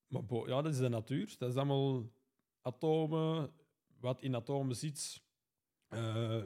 [0.08, 1.36] maar bo- ja, dat is de natuur.
[1.38, 2.12] Dat is allemaal
[2.62, 3.52] atomen,
[4.02, 5.22] wat in atomen zit.
[5.88, 6.43] Eh,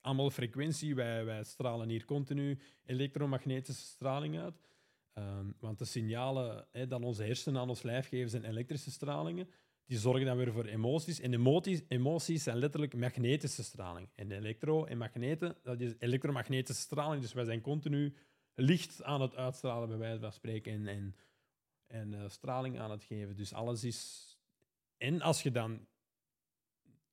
[0.00, 0.94] allemaal frequentie.
[0.94, 4.60] Wij, wij stralen hier continu elektromagnetische straling uit.
[5.12, 9.48] Ehm, want de signalen hè, dat onze hersenen aan ons lijf geven zijn elektrische stralingen.
[9.86, 11.20] Die zorgen dan weer voor emoties.
[11.20, 14.08] En emoties, emoties zijn letterlijk magnetische straling.
[14.14, 17.22] En elektro en magneten, dat is elektromagnetische straling.
[17.22, 18.14] Dus wij zijn continu
[18.54, 20.72] licht aan het uitstralen, bij wijze van spreken.
[20.72, 21.16] En, en,
[21.86, 23.36] en eh, straling aan het geven.
[23.36, 24.30] Dus alles is.
[24.96, 25.86] En als je dan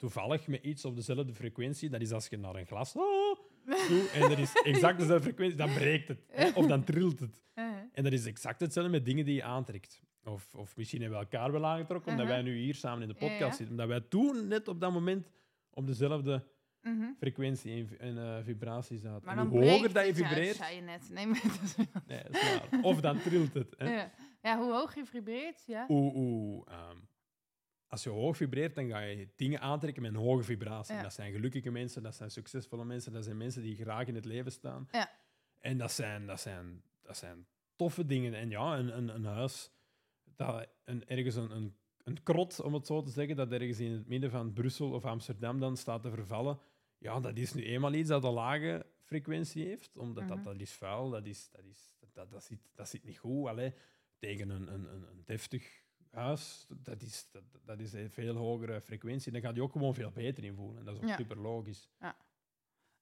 [0.03, 4.11] toevallig met iets op dezelfde frequentie, dat is als je naar een glas oh, doet
[4.13, 6.23] en er is exact dezelfde frequentie, dan breekt het.
[6.31, 7.43] hè, Of dan trilt het.
[7.55, 10.01] Uh, En dat is exact hetzelfde met dingen die je aantrekt.
[10.23, 12.43] Of, of misschien hebben we elkaar wel aangetrokken, omdat Uh-huh.
[12.43, 13.55] wij nu hier samen in de Ja, podcast ja.
[13.55, 13.69] zitten.
[13.69, 15.29] Omdat wij toen net op dat moment
[15.69, 16.43] op dezelfde
[16.81, 17.03] mhm.
[17.19, 19.25] frequentie en, en eh, vibratie zaten.
[19.25, 21.09] Maar hoe hoger dat je ja, vibreert, zei je net.
[21.11, 21.75] Nee, maar dat is-
[22.07, 22.81] nee, dat is waar.
[22.81, 23.73] of dan trilt het.
[23.77, 23.93] Hè.
[23.95, 24.11] ja.
[24.41, 25.85] ja, hoe hoog je vibreert, ja.
[25.87, 26.97] Hoe, hoe, ehm,
[27.93, 30.95] als je hoog vibreert, dan ga je dingen aantrekken met een hoge vibratie.
[30.95, 31.01] Ja.
[31.01, 34.25] Dat zijn gelukkige mensen, dat zijn succesvolle mensen, dat zijn mensen die graag in het
[34.25, 34.87] leven staan.
[34.91, 35.11] Ja.
[35.59, 38.33] En dat zijn, dat, zijn, dat zijn toffe dingen.
[38.33, 39.71] En ja, een, een, een huis,
[40.35, 43.91] dat een, ergens een, een, een krot, om het zo te zeggen, dat ergens in
[43.91, 46.59] het midden van Brussel of Amsterdam dan staat te vervallen.
[46.97, 50.35] Ja, dat is nu eenmaal iets dat een lage frequentie heeft, omdat Mhm.
[50.35, 53.17] dat, dat is vuil, dat, is, dat, is, dat, dat, dat, zit, dat zit niet
[53.17, 53.47] goed.
[53.47, 53.73] Allee,
[54.17, 55.82] tegen een, een, een, een deftig
[56.13, 59.31] huis, dat is, dat, dat is een veel hogere frequentie.
[59.31, 60.77] Dan gaat je ook gewoon veel beter in voelen.
[60.79, 61.15] En dat is ook Ja.
[61.15, 61.89] super logisch.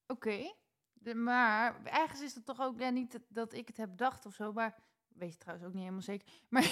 [0.07, 0.53] Oké.
[0.93, 4.25] De- Maar ergens is het toch ook ja, niet dat, dat ik het heb bedacht
[4.25, 4.75] of zo, maar
[5.07, 6.27] weet je trouwens ook niet helemaal zeker.
[6.49, 6.63] Maar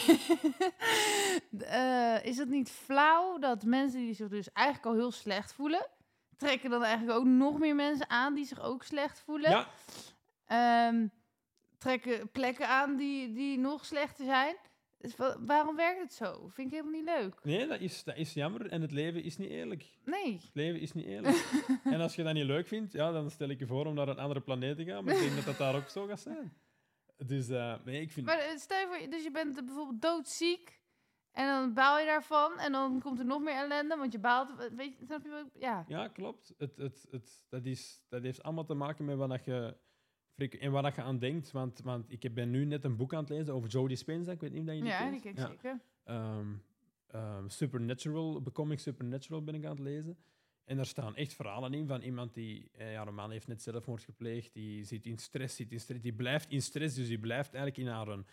[1.60, 5.88] eh, is het niet flauw dat mensen die zich dus eigenlijk al heel slecht voelen,
[6.38, 9.50] trekken dan eigenlijk ook nog meer mensen aan die zich ook slecht voelen?
[9.52, 9.68] Ja,
[10.46, 11.08] Ehm,
[11.78, 14.56] trekken plekken aan die, die nog slechter zijn?
[15.00, 16.48] Dus wa- waarom werkt het zo?
[16.48, 17.44] Vind ik helemaal niet leuk.
[17.44, 18.68] nee, dat is, dat is jammer.
[18.70, 19.90] En het leven is niet eerlijk.
[20.06, 20.34] Nee.
[20.34, 21.52] Het leven is niet eerlijk.
[21.84, 24.08] en als je dat niet leuk vindt, ja, dan stel ik je voor om naar
[24.08, 25.04] een andere planeet te gaan.
[25.04, 26.54] Maar ik denk dat dat daar ook zo gaat zijn.
[27.18, 28.26] Dus eh, nee, ik vind...
[28.26, 30.82] Maar eh, stel je voor, dus je bent bijvoorbeeld doodziek
[31.32, 34.60] en dan baal je daarvan en dan komt er nog meer ellende, want je baalt,
[34.60, 35.86] eh, weet je, snap je wat Ja.
[35.88, 36.54] Ja, klopt.
[36.58, 39.78] Het, het, het, dat, is, dat heeft allemaal te maken met wat je,
[40.40, 41.52] en wat dat je aan denkt.
[41.52, 44.32] Want, want ik ben nu net een boek aan het lezen over Jodie Dispenza.
[44.32, 45.48] Ik weet niet of dat je die Ja, die ken ik Ja.
[45.48, 45.80] zeker.
[46.04, 46.48] Ehm,
[47.08, 50.18] ehm, Supernatural, Becoming Supernatural ben ik aan het lezen.
[50.64, 53.62] En daar staan echt verhalen in van iemand die, eh, ja, een man heeft net
[53.62, 57.20] zelfmoord gepleegd, die zit in stress, zit in stress, die blijft in stress, dus die
[57.20, 58.26] blijft eigenlijk in haar een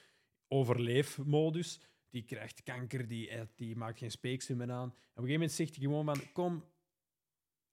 [0.48, 1.80] overleefmodus.
[2.10, 4.82] Die krijgt kanker, die, die maakt geen speeksel meer aan.
[4.82, 6.64] En op een gegeven moment zegt hij gewoon van, kom,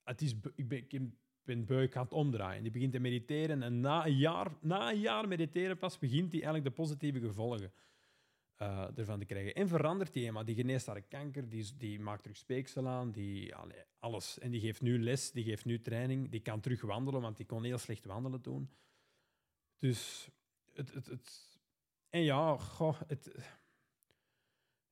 [0.04, 1.02] het is, ik ben, ik
[1.46, 2.64] ben beu, ik ga het omdraaien.
[2.64, 6.42] Die begint te mediteren en na een jaar, na een jaar mediteren pas begint hij
[6.42, 7.72] eigenlijk de positieve gevolgen
[8.56, 9.54] eh, ervan te krijgen.
[9.54, 10.46] En verandert die eenmaal.
[10.46, 13.56] Die geneest haar kanker, die, die maakt terug speeksel aan, die,
[14.00, 14.40] alles.
[14.40, 17.46] En die geeft nu les, die geeft nu training, die kan terug wandelen, want die
[17.46, 18.70] kon heel slecht wandelen toen.
[19.80, 20.30] Dus
[20.74, 20.94] het...
[20.94, 21.58] het, het
[22.10, 23.32] en ja, goh, het...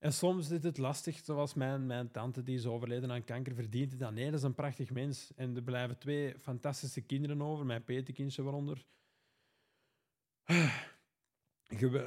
[0.02, 3.92] En soms is het lastig, zoals mijn, mijn tante die is overleden aan kanker, verdient
[3.92, 4.14] het dan.
[4.14, 5.32] Nee, dat is een prachtig mens.
[5.36, 8.86] En er blijven twee fantastische kinderen over, mijn petekindje waaronder.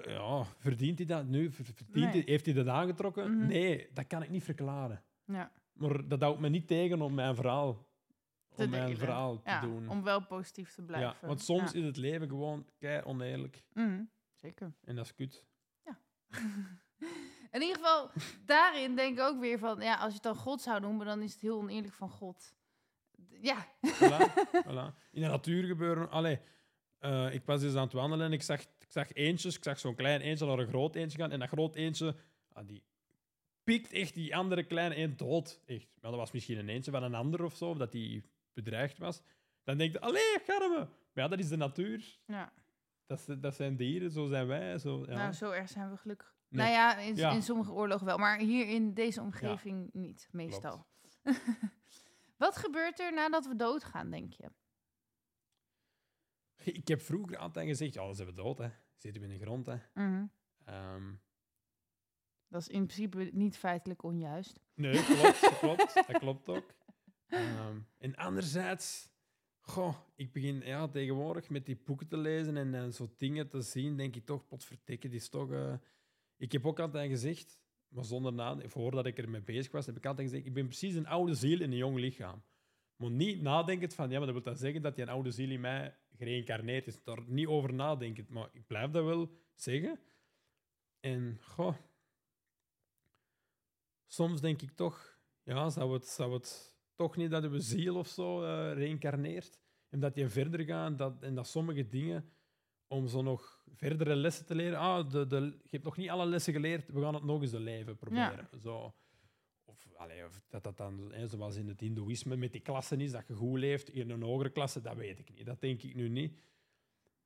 [0.06, 1.50] Ja, verdient hij dat nu?
[1.52, 2.06] Ver- Verdient Nee.
[2.12, 3.36] hij, heeft hij dat aangetrokken?
[3.36, 3.46] Mhm.
[3.46, 5.04] Nee, dat kan ik niet verklaren.
[5.24, 5.52] Ja.
[5.72, 7.86] Maar dat houdt me niet tegen om mijn verhaal,
[8.54, 9.88] Te om mijn verhaal te ja, doen.
[9.88, 11.16] om wel positief te blijven.
[11.20, 11.78] ja, want soms Ja.
[11.78, 13.64] is het leven gewoon kei oneerlijk.
[13.72, 14.02] Mhm,
[14.34, 14.72] Zeker.
[14.84, 15.44] En dat is kut.
[17.54, 18.10] In ieder geval,
[18.44, 21.22] daarin denk ik ook weer van, ja, als je het dan God zou noemen, dan
[21.22, 22.54] is het heel oneerlijk van God.
[23.28, 24.32] D- Ja, Voilà,
[24.66, 24.94] voilà.
[25.12, 26.10] In de natuur gebeuren...
[26.10, 26.38] Allee,
[26.98, 29.56] eh, ik was dus aan het wandelen en ik zag, ik zag eentjes.
[29.56, 31.30] Ik zag zo'n klein eentje naar een groot eentje gaan.
[31.30, 32.14] En dat groot eentje,
[32.52, 32.82] ah, die
[33.64, 35.60] pikt echt die andere kleine eend dood.
[35.66, 35.88] Echt.
[36.00, 38.98] Maar dat was misschien een eentje van een ander of zo, of dat die bedreigd
[38.98, 39.20] was.
[39.64, 40.78] Dan denk je, allee, garme.
[40.78, 42.18] Maar ja, dat is de natuur.
[42.26, 42.52] ja.
[43.06, 44.78] Dat, dat zijn dieren, zo zijn wij.
[44.78, 45.14] Zo, ja.
[45.14, 46.33] nou zo erg zijn we gelukkig.
[46.54, 46.66] Nee.
[46.66, 47.30] Nou ja in, Ja.
[47.30, 50.86] in sommige oorlogen wel, maar hier in deze omgeving niet, meestal.
[52.36, 54.50] Wat gebeurt er nadat we doodgaan, denk je?
[56.72, 58.58] Ik heb vroeger altijd gezegd, ja, zijn we dood.
[58.58, 58.68] Hè.
[58.96, 59.66] Zitten we in de grond.
[59.66, 59.76] Hè.
[59.94, 60.26] Mhm.
[60.64, 61.12] Ehm,
[62.48, 64.60] Dat is in principe niet feitelijk onjuist.
[64.74, 65.94] Nee, klopt, dat klopt.
[65.94, 66.74] Dat klopt ook.
[67.26, 69.12] Ehm, en anderzijds,
[69.60, 73.60] goh, ik begin ja, tegenwoordig met die boeken te lezen en, en zo dingen te
[73.60, 75.50] zien, denk ik toch, potverdikke, die is toch...
[75.52, 75.74] eh,
[76.44, 80.06] Ik heb ook altijd gezegd, maar zonder na, voordat ik ermee bezig was, heb ik
[80.06, 82.42] altijd gezegd, ik ben precies een oude ziel in een jong lichaam.
[82.96, 85.50] Maar niet nadenkend van, ja, maar dat wil dan zeggen dat die een oude ziel
[85.50, 87.02] in mij gereïncarneerd is.
[87.02, 88.26] Daar niet over nadenken.
[88.28, 90.00] Maar ik blijf dat wel zeggen.
[91.00, 91.76] En, goh...
[94.06, 98.08] Soms denk ik toch, ja, zou het, zou het toch niet dat we ziel of
[98.08, 99.58] zo uh, reïncarneert?
[99.88, 102.32] En dat je verder gaat dat, en dat sommige dingen,
[102.86, 104.78] om zo nog verdere lessen te leren.
[104.78, 107.52] Ah, de, de, je hebt nog niet alle lessen geleerd, we gaan het nog eens
[107.52, 108.48] een leven proberen.
[108.62, 108.94] Zo.
[109.64, 113.10] Of, allee, of dat dat dan, hè, zoals in het Hindoeïsme, met die klassen is,
[113.10, 115.46] dat je goed leeft in een hogere klasse, dat weet ik niet.
[115.46, 116.38] Dat denk ik nu niet.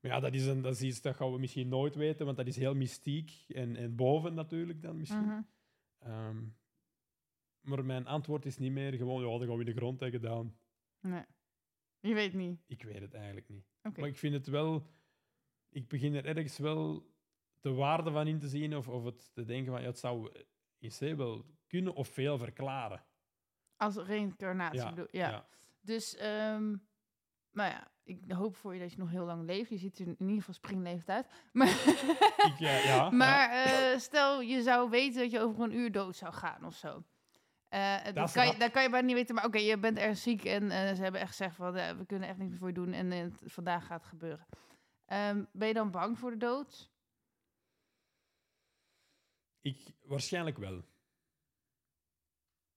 [0.01, 2.37] Maar ja, dat is, een, dat is iets dat gaan we misschien nooit weten, want
[2.37, 5.25] dat is heel mystiek en, en boven natuurlijk dan misschien.
[5.25, 5.41] Mhm.
[5.99, 6.45] Ehm,
[7.61, 10.21] maar mijn antwoord is niet meer gewoon, ja, dan gaan we in de grond hebben
[10.21, 10.59] gedaan.
[11.01, 11.25] Nee.
[12.01, 12.61] Je weet niet.
[12.67, 13.65] Ik weet het eigenlijk niet.
[13.83, 14.87] Maar ik vind het wel...
[15.71, 17.11] Ik begin er ergens wel
[17.61, 20.33] de waarde van in te zien of, of het te denken van, ja, het zou
[20.79, 23.05] in C wel kunnen of veel verklaren.
[23.77, 25.31] Als reïncarnatie Ja, bedoel ja.
[25.31, 25.47] ja.
[25.81, 26.77] Dus, ehm
[27.53, 29.71] nou ja, ik hoop voor je dat je nog heel lang leeft.
[29.71, 31.27] Je ziet er in ieder geval springlevend uit.
[31.53, 31.69] Maar,
[32.49, 36.17] Ik, ja, ja, maar eh, stel, je zou weten dat je over een uur dood
[36.17, 37.03] zou gaan of zo.
[37.69, 39.35] Eh, dat is kan je, dat kan je bijna niet weten.
[39.35, 41.77] Maar oké, je bent erg ziek en eh, ze hebben echt gezegd van...
[41.77, 44.47] eh, we kunnen echt niks meer voor je doen en eh, vandaag gaat het gebeuren.
[45.09, 46.91] Ehm, ben je dan bang voor de dood?
[49.61, 50.85] Ik, waarschijnlijk wel.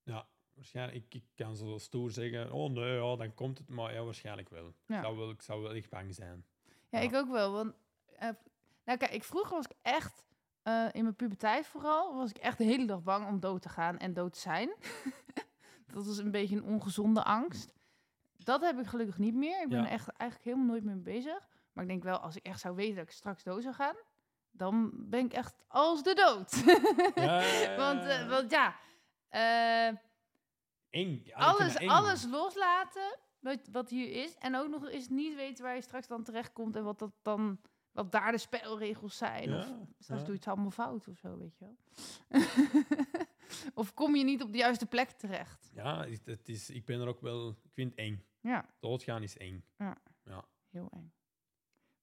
[0.04, 0.98] Ja, waarschijnlijk.
[1.06, 3.70] Ik, ik kan zo stoer zeggen, oh nee, ja, dan komt het.
[3.70, 4.74] Maar ja, waarschijnlijk wel.
[4.86, 4.96] Ja.
[4.98, 6.46] Ik, zou wel ik zou wel echt bang zijn.
[6.90, 7.06] Ja, Ja.
[7.10, 7.52] ik ook wel.
[7.52, 7.74] Want,
[8.16, 8.30] eh,
[8.86, 10.24] nou kijk, ik, vroeger was ik echt,
[10.62, 13.70] eh, in mijn puberteit vooral, was ik echt de hele dag bang om dood te
[13.70, 14.74] gaan en dood te zijn.
[15.94, 17.74] dat was een beetje een ongezonde angst.
[18.38, 19.62] Dat heb ik gelukkig niet meer.
[19.62, 19.86] Ik ben Ja.
[19.86, 21.50] er echt eigenlijk helemaal nooit meer mee bezig.
[21.74, 23.96] Maar ik denk wel, als ik echt zou weten dat ik straks dood zou gaan,
[24.52, 26.64] dan ben ik echt als de dood.
[27.16, 28.28] Ja, ja, ja, want, ja.
[28.28, 28.76] want ja.
[29.30, 30.02] Ja,
[30.90, 34.36] vind alles, alles loslaten wat, wat hier is.
[34.38, 37.62] En ook nog eens niet weten waar je straks dan terechtkomt en wat, dat dan,
[37.92, 39.54] wat daar de spelregels zijn.
[39.54, 40.28] Of Ja, straks ja.
[40.28, 41.78] doe je het allemaal fout of zo, weet je wel.
[43.82, 45.72] of kom je niet op de juiste plek terecht.
[45.74, 47.50] Ja, het is, ik ben er ook wel...
[47.50, 48.26] Ik vind het eng.
[48.40, 49.66] Ja, Doodgaan is eng.
[50.70, 51.14] heel eng.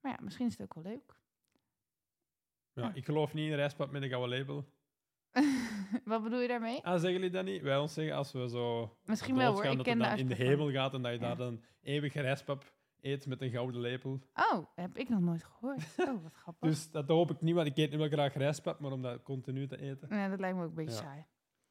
[0.08, 1.16] Maar ja, misschien is het ook wel leuk.
[2.72, 2.92] Ja, Ja.
[2.94, 4.64] Ik geloof niet in een reispad met een gouden label.
[6.04, 6.82] wat bedoel je daarmee?
[6.84, 7.62] Ah, zeggen jullie dat niet?
[7.62, 9.54] Wij ons zeggen als we zo Misschien wel, hoor.
[9.54, 11.26] doodgaan, Ik dat ken het de dan in de hemel gaat en dat je Ja.
[11.26, 14.20] daar dan eeuwig rijstpap eet met een gouden lepel.
[14.34, 15.82] Oh, heb ik nog nooit gehoord.
[16.08, 16.68] Oh, wat grappig.
[16.68, 19.22] Dus dat hoop ik niet, want ik eet nu wel graag rijstpap, maar om dat
[19.22, 20.08] continu te eten.
[20.16, 21.00] Ja, dat lijkt me ook een beetje Ja.
[21.00, 21.24] saai.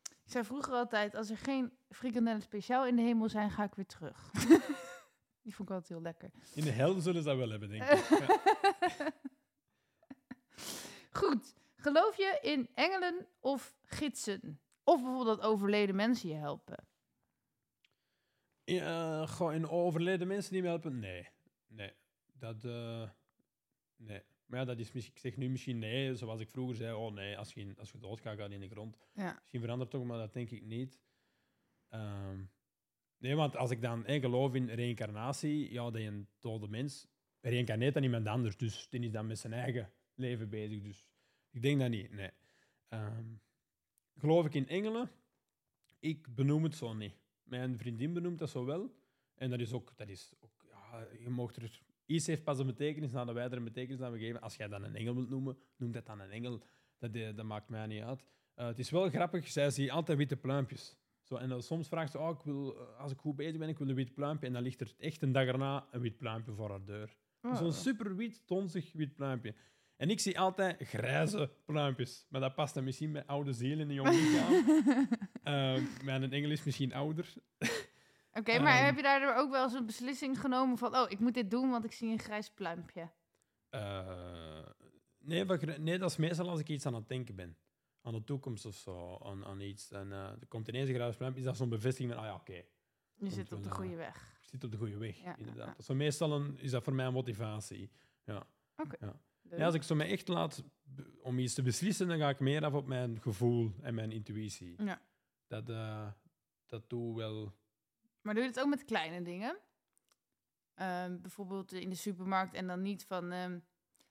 [0.03, 3.75] Ik zei vroeger altijd, als er geen frikandellen speciaal in de hemel zijn, ga ik
[3.75, 4.31] weer terug.
[5.47, 6.31] Die vond ik altijd heel lekker.
[6.53, 8.09] In de hel zullen ze dat wel hebben, denk ik.
[8.19, 9.11] Ja.
[11.11, 11.55] Goed.
[11.75, 14.59] Geloof je in engelen of gidsen?
[14.83, 16.87] Of bijvoorbeeld dat overleden mensen je helpen?
[18.63, 20.99] Ja, gewoon in overleden mensen die me helpen?
[20.99, 21.27] Nee.
[21.67, 21.93] Nee.
[22.33, 23.09] Dat, eh,
[23.95, 24.21] nee.
[24.45, 27.13] Maar ja, dat is misschien, ik zeg nu misschien nee, zoals ik vroeger zei, oh
[27.13, 28.97] nee, als je, als je doodgaat, gaat in de grond.
[29.13, 29.37] Ja.
[29.39, 30.99] Misschien verandert het toch, maar dat denk ik niet.
[31.89, 32.43] Ehm,
[33.17, 37.07] nee, want als ik dan geloof in reïncarnatie, ja, dat je een dode mens
[37.41, 38.57] reïncarneert dan iemand anders.
[38.57, 40.81] Dus die is dan met zijn eigen leven bezig.
[40.81, 41.07] Dus
[41.51, 42.31] ik denk dat niet, nee.
[42.87, 43.25] Ehm,
[44.17, 45.09] geloof ik in engelen?
[45.99, 47.13] Ik benoem het zo niet.
[47.43, 48.95] Mijn vriendin benoemt dat zo wel.
[49.35, 51.81] En dat is ook, dat is ook ja, je mocht er...
[52.05, 54.41] Iets heeft pas een betekenis nadat wij er een betekenis aan geven.
[54.41, 56.63] Als jij dan een engel wilt noemen, noem dat dan een engel.
[56.97, 58.23] Dat, eh, dat maakt mij niet uit.
[58.53, 60.95] Eh, het is wel grappig, zij ziet altijd witte pluimpjes.
[61.27, 63.69] Zo, en dan soms vraagt ze, oh, ik wil, eh, als ik goed bezig ben,
[63.69, 64.47] ik wil een wit pluimpje.
[64.47, 67.15] En dan ligt er echt een dag erna een wit pluimpje voor haar deur.
[67.41, 67.55] Oh.
[67.55, 69.55] Zo'n super wit, tonzig wit pluimpje.
[69.95, 72.25] En ik zie altijd grijze pluimpjes.
[72.29, 74.63] Maar dat past dan misschien bij oude ziel in een jong lichaam.
[76.03, 77.33] Mijn engel is misschien ouder.
[78.33, 78.85] Oké, maar Ehm.
[78.85, 80.95] heb je daardoor ook wel eens een beslissing genomen van...
[80.95, 83.09] oh, ik moet dit doen, want ik zie een grijs pluimpje?
[83.69, 84.65] Eh,
[85.19, 85.45] nee,
[85.79, 87.57] nee, dat is meestal als ik iets aan het denken ben.
[88.07, 89.91] Aan de toekomst of zo, aan, aan iets.
[89.91, 92.63] En er komt ineens een pluimpje, is dat zo'n bevestiging van, ah ja, oké,
[93.15, 94.37] Je zit op de eh, goede weg.
[94.41, 95.75] ik zit op de goede weg, Ja, inderdaad.
[95.77, 95.83] ja.
[95.83, 97.89] Zo meestal een, is dat voor mij een motivatie.
[98.25, 98.97] Leuk.
[99.57, 100.63] Ja, als ik zo mij echt laat
[101.21, 104.83] om iets te beslissen, dan ga ik meer af op mijn gevoel en mijn intuïtie.
[104.83, 105.01] Ja.
[105.47, 106.07] Dat, eh
[106.65, 107.53] dat doe wel...
[108.21, 109.57] Maar doe je het ook met kleine dingen?
[110.73, 113.31] Ehm, bijvoorbeeld in de supermarkt en dan niet van...
[113.31, 113.59] ehm,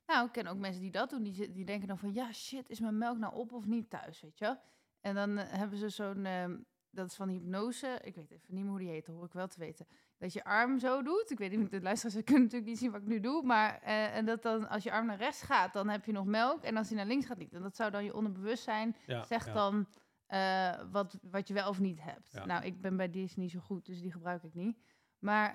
[0.06, 1.22] nou, ik ken ook mensen die dat doen.
[1.22, 2.12] Die, die denken dan van...
[2.12, 4.58] Ja, shit, is mijn melk nou op of niet thuis, weet je?
[5.00, 6.24] En dan eh, hebben ze zo'n...
[6.24, 6.56] ehm,
[6.90, 7.98] dat is van hypnose.
[8.02, 9.86] Ik weet even niet meer hoe die heet, hoor ik wel te weten.
[10.18, 11.30] Dat je arm zo doet.
[11.30, 13.42] Ik weet niet, de luisteraars kunnen natuurlijk niet zien wat ik nu doe.
[13.42, 16.24] Maar eh, en dat dan, als je arm naar rechts gaat, dan heb je nog
[16.24, 16.62] melk.
[16.62, 17.52] En als die naar links gaat, niet.
[17.52, 19.52] En dat zou dan je onderbewustzijn Ja, zegt ja.
[19.52, 19.86] dan
[20.26, 22.32] eh, wat, wat je wel of niet hebt.
[22.32, 22.44] Ja.
[22.44, 24.78] Nou, ik ben bij Disney niet zo goed, dus die gebruik ik niet.
[25.18, 25.54] Maar,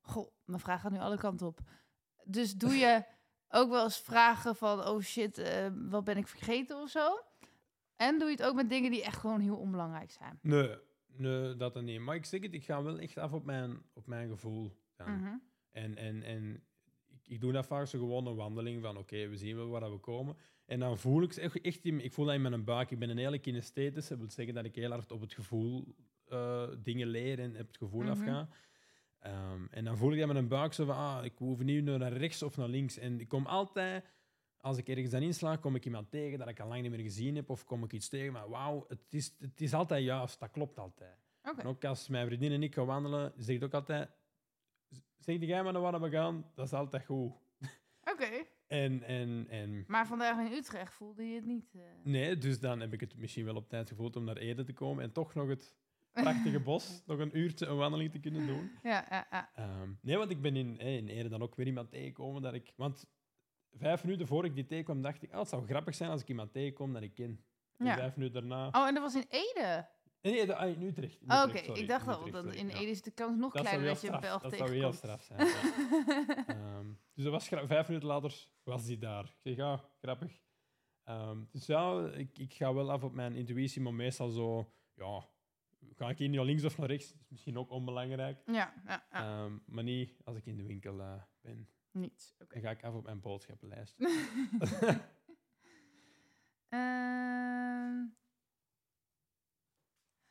[0.00, 1.60] goh, mijn vraag gaat nu alle kanten op.
[2.24, 3.04] Dus doe je
[3.54, 7.20] ook wel eens vragen van, oh shit, eh, wat ben ik vergeten of zo?
[7.96, 10.38] En doe je het ook met dingen die echt gewoon heel onbelangrijk zijn?
[10.42, 10.76] Nee,
[11.06, 12.00] nee, dat dan niet.
[12.00, 14.76] Maar ik zeg het, ik ga wel echt af op mijn, op mijn gevoel.
[14.96, 15.16] Dan.
[15.16, 15.34] Mhm.
[15.70, 16.62] En, en, en
[17.08, 19.90] ik, ik doe dat vaak zo gewoon een wandeling van oké, we zien wel waar
[19.92, 20.36] we komen.
[20.66, 22.90] En dan voel ik echt, echt in, ik voel dat in mijn buik.
[22.90, 24.08] Ik ben een hele kinesthetische.
[24.10, 25.94] Dat wil zeggen dat ik heel hard op het gevoel
[26.26, 28.10] eh, dingen leer en op het gevoel Mhm.
[28.10, 28.48] afga.
[29.22, 31.84] Ehm, en dan voel ik dat met een buik zo van, ah, ik hoef niet
[31.84, 32.98] naar rechts of naar links.
[32.98, 34.04] En ik kom altijd,
[34.60, 37.00] als ik ergens dan insla, kom ik iemand tegen dat ik al lang niet meer
[37.00, 37.50] gezien heb.
[37.50, 40.40] Of kom ik iets tegen, maar wauw, het is, het is altijd juist.
[40.40, 41.16] Dat klopt altijd.
[41.42, 44.10] En ook als mijn vriendin en ik gaan wandelen, zegt ook altijd,
[45.18, 47.32] zeg jij maar naar waar we gaan, dat is altijd goed.
[48.12, 48.44] Oké.
[48.66, 51.74] En, en, en Maar vandaag in Utrecht voelde je het niet.
[51.74, 51.80] eh.
[52.02, 54.72] nee, dus dan heb ik het misschien wel op tijd gevoeld om naar Ede te
[54.72, 55.74] komen en toch nog het
[56.12, 58.70] prachtige bos, nog een uurtje een wandeling te kunnen doen.
[58.82, 59.50] Ja, ja, ja.
[59.54, 62.54] Ehm, nee, want ik ben in, eh, in Ede dan ook weer iemand tegengekomen dat
[62.54, 62.72] ik...
[62.76, 63.04] Want
[63.72, 66.28] vijf minuten voor ik die tegenkwam, dacht ik, oh, het zou grappig zijn als ik
[66.28, 67.44] iemand tegenkom dat ik ken.
[67.76, 67.96] En Ja.
[67.96, 68.68] vijf minuten daarna...
[68.80, 69.88] Oh, en dat was in Ede?
[70.22, 71.20] Nee, dat- ah, in Utrecht.
[71.22, 72.68] in Oh, Oké, ik dacht al, dat in.
[72.68, 75.20] Ede is de kans nog Dat kleiner dat je een Belg dat zou heel tegenkomt.
[75.20, 75.48] straf zijn.
[76.46, 79.24] Ehm, dus dat was vijf minuten later was hij daar.
[79.24, 80.40] Ik zeg, ja, grappig.
[81.04, 85.28] Ehm, dus ja, ik, ik ga wel af op mijn intuïtie, maar meestal zo, ja,
[85.96, 87.12] ga ik hier naar links of naar rechts?
[87.12, 88.42] Is misschien ook onbelangrijk.
[88.46, 88.52] ja,
[88.86, 89.44] ja, ja.
[89.44, 91.68] Ehm, maar niet als ik in de winkel eh, ben.
[91.90, 92.34] Niets.
[92.38, 92.54] Oké.
[92.54, 93.96] Dan ga ik af op mijn boodschappenlijst.
[96.68, 98.06] Ehm,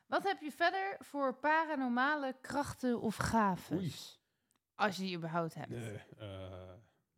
[0.06, 3.78] wat heb je verder voor paranormale krachten of gaven?
[3.78, 3.91] Oei.
[4.76, 5.70] Als je die überhaupt hebt.
[5.70, 6.74] Nee, eh,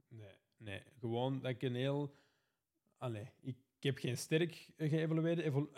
[0.08, 0.84] nee, nee.
[1.00, 2.16] Gewoon dat ik een heel...
[2.98, 5.70] Allee, ik, ik heb geen sterk geëvalueerde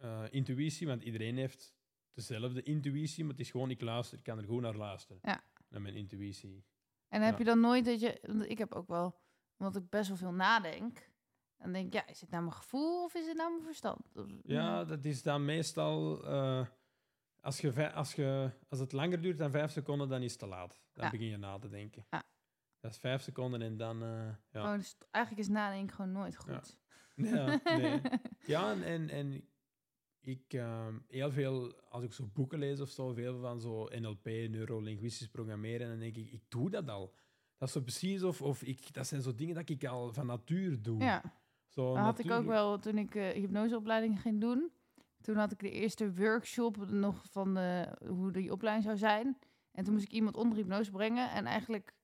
[0.00, 1.74] eh, intuïtie, want iedereen heeft
[2.14, 5.18] dezelfde intuïtie, maar het is gewoon, ik luister, ik kan er goed naar luisteren.
[5.22, 5.42] Ja.
[5.68, 6.64] Naar mijn intuïtie.
[7.08, 7.38] En heb Ja.
[7.38, 8.18] je dan nooit dat je...
[8.22, 9.20] Want ik heb ook wel...
[9.56, 11.10] Omdat ik best wel veel nadenk.
[11.58, 14.12] Dan denk ik, ja, is het nou mijn gevoel of is het nou mijn verstand?
[14.42, 16.24] Ja, dat is dan meestal...
[16.24, 16.66] eh,
[17.40, 20.46] als, je, als, je, als het langer duurt dan vijf seconden, dan is het te
[20.46, 20.80] laat.
[20.92, 21.10] Dan Ja.
[21.10, 22.06] begin je na te denken.
[22.10, 22.22] Ja.
[22.80, 24.02] Dat is vijf seconden en dan...
[24.02, 24.72] eh, ja.
[24.72, 26.78] Oh, dus eigenlijk is nadenken gewoon nooit goed.
[27.14, 28.00] Ja, nee.
[28.46, 29.48] Ja, en, en, en
[30.20, 34.24] ik ehm, heel veel, als ik zo boeken lees of zo, veel van zo NLP,
[34.24, 37.14] neurolinguistisch programmeren, dan denk ik, ik doe dat al.
[37.58, 40.26] Dat is zo precies of, of ik, dat zijn zo dingen dat ik al van
[40.26, 40.98] natuur doe.
[40.98, 41.22] Ja,
[41.66, 44.70] zo dat had ik ook wel toen ik eh, hypnoseopleiding ging doen.
[45.20, 49.38] Toen had ik de eerste workshop nog van de, hoe die opleiding zou zijn.
[49.72, 51.30] En toen moest ik iemand onder hypnose brengen.
[51.30, 51.94] En eigenlijk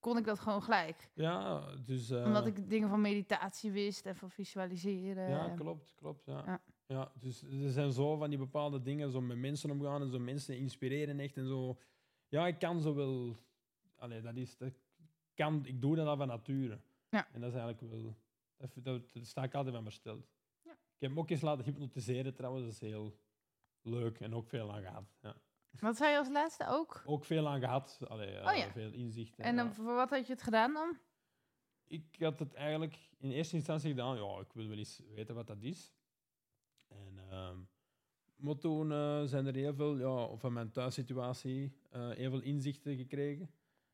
[0.00, 1.10] kon ik dat gewoon gelijk.
[1.14, 2.10] Ja, dus...
[2.10, 5.28] eh, Omdat ik dingen van meditatie wist en van visualiseren.
[5.30, 6.24] Ja, en- klopt, klopt.
[6.26, 6.42] Ja.
[6.46, 6.60] Ja.
[6.86, 7.12] Ja.
[7.18, 10.56] dus er zijn zo van die bepaalde dingen, zo met mensen omgaan en zo mensen
[10.58, 11.78] inspireren echt en zo.
[12.28, 13.36] Ja, ik kan zo wel...
[13.96, 14.56] Allee, dat is...
[14.56, 14.72] Dat
[15.34, 16.80] kan, ik doe dat al van nature.
[17.08, 17.28] Ja.
[17.32, 18.16] En dat is eigenlijk wel...
[18.56, 20.26] Dat, dat, daar sta ik altijd van versteld.
[20.62, 20.72] Ja.
[20.72, 23.18] Ik heb me ook eens laten hypnotiseren trouwens, dat is heel
[23.82, 25.04] leuk en ook veel aan gehad.
[25.20, 25.36] Ja.
[25.80, 27.02] Wat zei je als laatste ook?
[27.06, 28.70] Ook veel aan gehad, Allee, eh, Oh ja.
[28.70, 29.44] veel inzichten.
[29.44, 30.98] En dan, voor wat had je het gedaan dan?
[31.86, 35.46] Ik had het eigenlijk in eerste instantie gedaan, ja, ik wil wel eens weten wat
[35.46, 35.94] dat is.
[37.32, 37.58] En, ehm,
[38.36, 38.88] maar toen
[39.28, 43.50] zijn er heel veel, ja, van mijn thuissituatie, eh heel veel inzichten gekregen.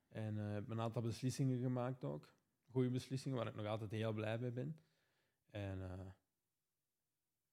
[0.08, 2.28] En eh, heb een aantal beslissingen gemaakt ook.
[2.70, 4.80] Goede beslissingen, waar ik nog altijd heel blij mee ben.
[5.50, 6.06] En eh,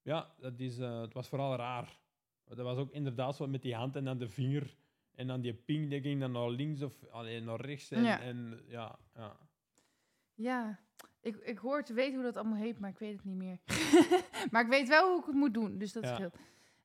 [0.01, 1.99] ja, dat is, het was vooral raar.
[2.43, 4.76] Dat was ook inderdaad zo met die hand en dan de vinger.
[5.15, 7.91] En dan die ping, die ging dan naar links of alleen naar rechts.
[7.91, 9.38] En ja, en, ja, ja.
[10.34, 10.80] Ja,
[11.26, 13.57] ik, ik hoor te weten hoe dat allemaal heet, maar ik weet het niet meer.
[14.52, 16.14] maar ik weet wel hoe ik het moet doen, dus dat Ja.
[16.15, 16.35] scheelt.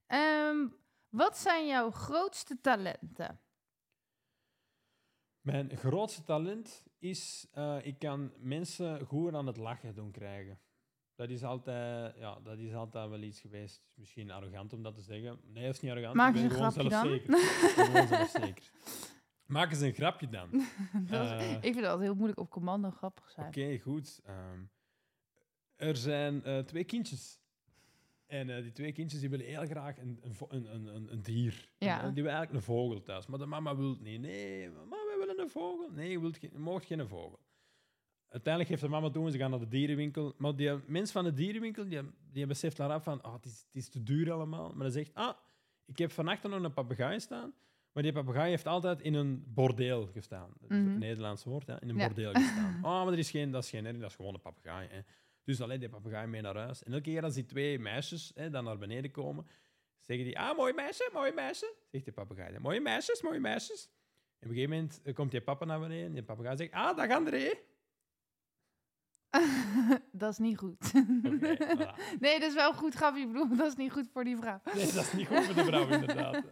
[0.06, 0.66] Ehm,
[1.08, 3.40] wat zijn jouw grootste talenten?
[5.40, 10.60] Mijn grootste talent is, eh, ik kan mensen goed aan het lachen doen krijgen.
[11.14, 13.82] Dat is altijd, ja, dat is altijd wel iets geweest.
[13.94, 15.40] Misschien arrogant om dat te zeggen.
[15.44, 16.14] Nee, dat is niet arrogant.
[16.14, 17.00] Maak ik ben een gewoon grapje dan.
[17.00, 17.34] zelfzeker.
[17.70, 18.70] Ik ben gewoon zelfzeker.
[19.50, 20.50] Maak eens een grapje dan.
[21.10, 23.46] Dat Eh, ik vind het altijd heel moeilijk op commando grappig zijn.
[23.46, 24.20] Oké, goed.
[24.24, 24.60] Ehm,
[25.76, 27.40] er zijn eh, twee kindjes.
[28.26, 31.68] En eh, die twee kindjes die willen heel graag een, een, een, een, dier.
[31.78, 31.98] Ja.
[31.98, 33.26] Eh, die willen eigenlijk een vogel thuis.
[33.26, 34.20] Maar de mama wil het niet.
[34.20, 35.90] Nee, mama, wij willen een vogel.
[35.90, 37.38] Nee, je, wilt geen, je mag geen vogel.
[38.28, 40.34] Uiteindelijk geeft de mama toe en ze gaan naar de dierenwinkel.
[40.36, 42.00] Maar die mens van de dierenwinkel, die,
[42.32, 44.68] die beseft daaraf van, ah, het, is, het is te duur allemaal.
[44.68, 45.36] Maar hij zegt, ah,
[45.84, 47.54] ik heb vannacht nog een papegaai staan.
[48.00, 50.50] Maar die papegaai heeft altijd in een bordeel gestaan.
[50.60, 50.88] Dat is Mhm.
[50.90, 51.80] het Nederlandse woord, hè?
[51.80, 52.06] in een Ja.
[52.06, 52.74] bordeel gestaan.
[52.84, 54.88] Oh, maar er is geen, dat is geen herrie, dat is gewoon een papegaai.
[54.90, 55.00] Hè?
[55.44, 56.82] Dus alleen die papegaai mee naar huis.
[56.82, 59.46] En elke keer als die twee meisjes hè, dan naar beneden komen,
[60.00, 61.74] zeggen die, ah, mooi meisje, mooi meisje.
[61.90, 63.84] Zegt die papegaai, mooie meisjes, mooie meisjes.
[64.38, 66.16] En op een gegeven moment eh, komt je papa naar beneden.
[66.16, 67.52] En papa gaat zeggen, ah, dag André.
[70.12, 70.92] dat is niet goed.
[70.94, 71.94] Voilà.
[72.20, 73.20] Nee, dat is wel goed grapje.
[73.20, 74.60] Ik bedoel, dat is niet goed voor die vrouw.
[74.74, 76.42] Nee, dat is niet goed voor de vrouw, inderdaad.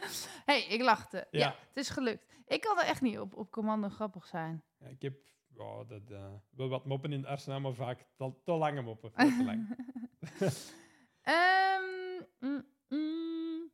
[0.50, 1.26] hey, ik lachte.
[1.30, 1.38] Ja.
[1.38, 1.56] Ja.
[1.68, 2.26] het is gelukt.
[2.46, 4.62] Ik kan er echt niet op, op commando grappig zijn.
[4.78, 5.14] Ja, ik heb
[5.48, 9.12] ja, dat, eh, wel wat moppen in het arsenaal, maar vaak te, te lange moppen.
[9.12, 9.76] veel te lang.
[11.22, 13.70] Ehm, mm, mm.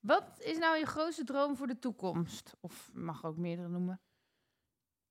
[0.00, 2.56] wat is nou je grootste droom voor de toekomst?
[2.60, 4.00] Of je mag ook meerdere noemen.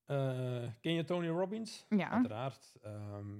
[0.07, 1.85] Eh, ken je Tony Robbins?
[1.89, 2.75] Ja, Uiteraard.
[2.81, 3.35] Ehm,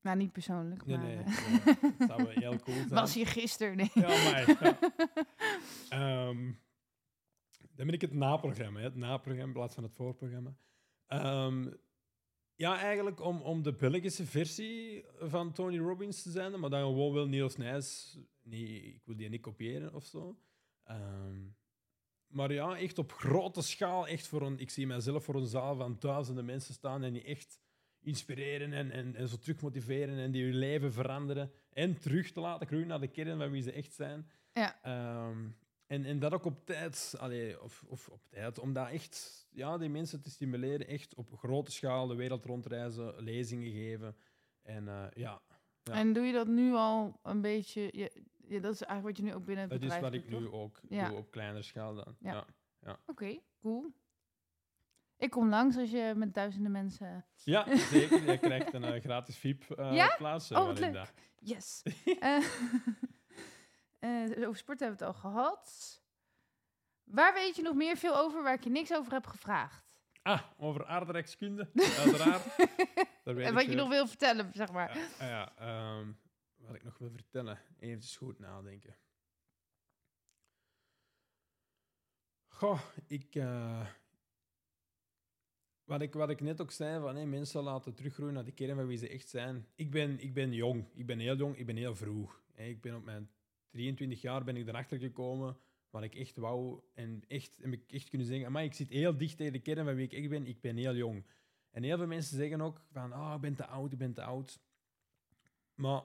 [0.00, 1.06] nou niet persoonlijk, nee, maar...
[1.06, 1.16] nee.
[1.16, 2.88] eh, eh, dat zou wel heel cool zijn.
[2.88, 3.90] was hier gisteren, nee.
[3.94, 4.48] Ja, maar.
[4.62, 4.78] Ja.
[6.28, 6.52] Ehm,
[7.74, 10.56] dan ben ik het naprogramma, hè, het naprogramma in plaats van het voorprogramma.
[11.06, 11.70] Ehm,
[12.54, 17.12] ja, eigenlijk om, om de Belgische versie van Tony Robbins te zijn, maar dan gewoon
[17.12, 18.18] wel Niels Nijs.
[18.42, 20.38] Nee, ik wil die niet kopiëren of zo.
[22.34, 24.06] Maar ja, echt op grote schaal.
[24.06, 27.24] Echt voor een, ik zie mijzelf voor een zaal van duizenden mensen staan en die
[27.24, 27.58] echt
[28.00, 31.50] inspireren en, en, en zo terug motiveren en die hun leven veranderen.
[31.72, 34.30] En terug te laten groeien naar de kern van wie ze echt zijn.
[34.52, 34.82] Ja.
[34.82, 35.46] Ehm,
[35.86, 39.78] en, en dat ook op tijd, allee, of, of op tijd, om dat echt, ja,
[39.78, 44.16] die mensen te stimuleren, echt op grote schaal de wereld rondreizen, lezingen geven.
[44.62, 45.42] En eh, ja,
[45.82, 45.92] Ja.
[45.92, 47.88] En doe je dat nu al een beetje...
[47.92, 50.22] Je, ja, dat is eigenlijk wat je nu ook binnen het dat is bedrijf wat
[50.22, 50.54] ik doet, nu toch?
[50.54, 51.08] ook Ja.
[51.08, 52.16] doe op kleinere schaal dan.
[52.18, 52.44] Ja.
[52.80, 53.92] Ja, Oké, cool.
[55.16, 57.24] Ik kom langs als je met duizenden mensen...
[57.44, 58.30] ja zeker.
[58.30, 60.06] Je krijgt een eh, gratis Ja?
[60.06, 60.52] VIP-plaats.
[60.52, 61.12] Oh, wat leuk.
[61.40, 61.82] Yes.
[63.98, 66.02] Eh, eh, over sport hebben we het al gehad.
[67.04, 69.96] Waar weet je nog meer veel over waar ik je niks over heb gevraagd?
[70.22, 72.56] Ah, over aardrijkskunde, uiteraard.
[73.24, 74.98] Daar weet En ik wat je nog wil vertellen, zeg maar.
[75.18, 76.12] Ja, ja, ehm,
[76.66, 77.58] wat ik nog wil vertellen.
[77.78, 78.96] Even goed nadenken.
[82.46, 83.34] Goh, ik...
[83.34, 83.88] eh,
[85.84, 88.76] wat, ik wat ik net ook zei, van hey, mensen laten teruggroeien naar de kern
[88.76, 89.66] van wie ze echt zijn.
[89.74, 90.86] Ik ben, ik ben jong.
[90.94, 91.56] Ik ben heel jong.
[91.56, 92.42] Ik ben heel vroeg.
[92.52, 92.64] Hè.
[92.64, 93.30] Ik ben op mijn
[93.70, 95.56] 23 jaar ben ik erachter gekomen
[95.90, 96.80] wat ik echt wou.
[96.94, 99.84] En echt, heb ik echt kunnen zeggen, maar ik zit heel dicht tegen de kern
[99.84, 100.46] van wie ik echt ben.
[100.46, 101.24] Ik ben heel jong.
[101.70, 104.22] En heel veel mensen zeggen ook van, ah, ik ben te oud, ik ben te
[104.22, 104.60] oud.
[105.74, 106.02] Maar,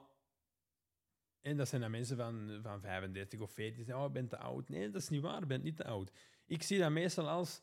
[1.40, 4.38] en dat zijn dan mensen van, van 35 of 40 die zeggen, oh, ben te
[4.38, 4.68] oud.
[4.68, 6.10] Nee, dat is niet waar, je bent niet te oud.
[6.46, 7.62] Ik zie dat meestal als,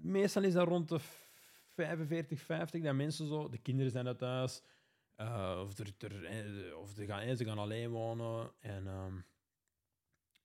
[0.00, 0.98] meestal is dat rond de
[1.66, 4.62] 45, 50, dat mensen zo, de kinderen zijn uit thuis,
[5.14, 8.50] eh, of, er, eh, of ze, gaan, eh, ze gaan alleen wonen.
[8.60, 9.16] En, ehm,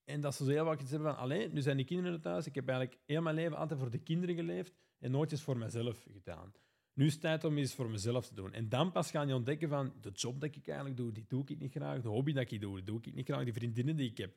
[0.04, 2.46] en dat ze zo heel wat iets hebben van, alleen, nu zijn die kinderen thuis.
[2.46, 5.58] Ik heb eigenlijk heel mijn leven altijd voor de kinderen geleefd en nooit eens voor
[5.58, 6.54] mezelf gedaan.
[6.94, 8.54] Nu is het tijd om iets voor mezelf te doen.
[8.54, 11.44] En dan pas gaan je ontdekken van, de job dat ik eigenlijk doe, die doe
[11.46, 12.02] ik niet graag.
[12.02, 13.44] De hobby dat ik doe, die doe ik niet graag.
[13.44, 14.36] Die vriendinnen die ik heb,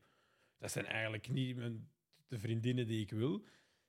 [0.59, 1.91] dat zijn eigenlijk niet mijn,
[2.29, 3.45] de vriendinnen die ik wil.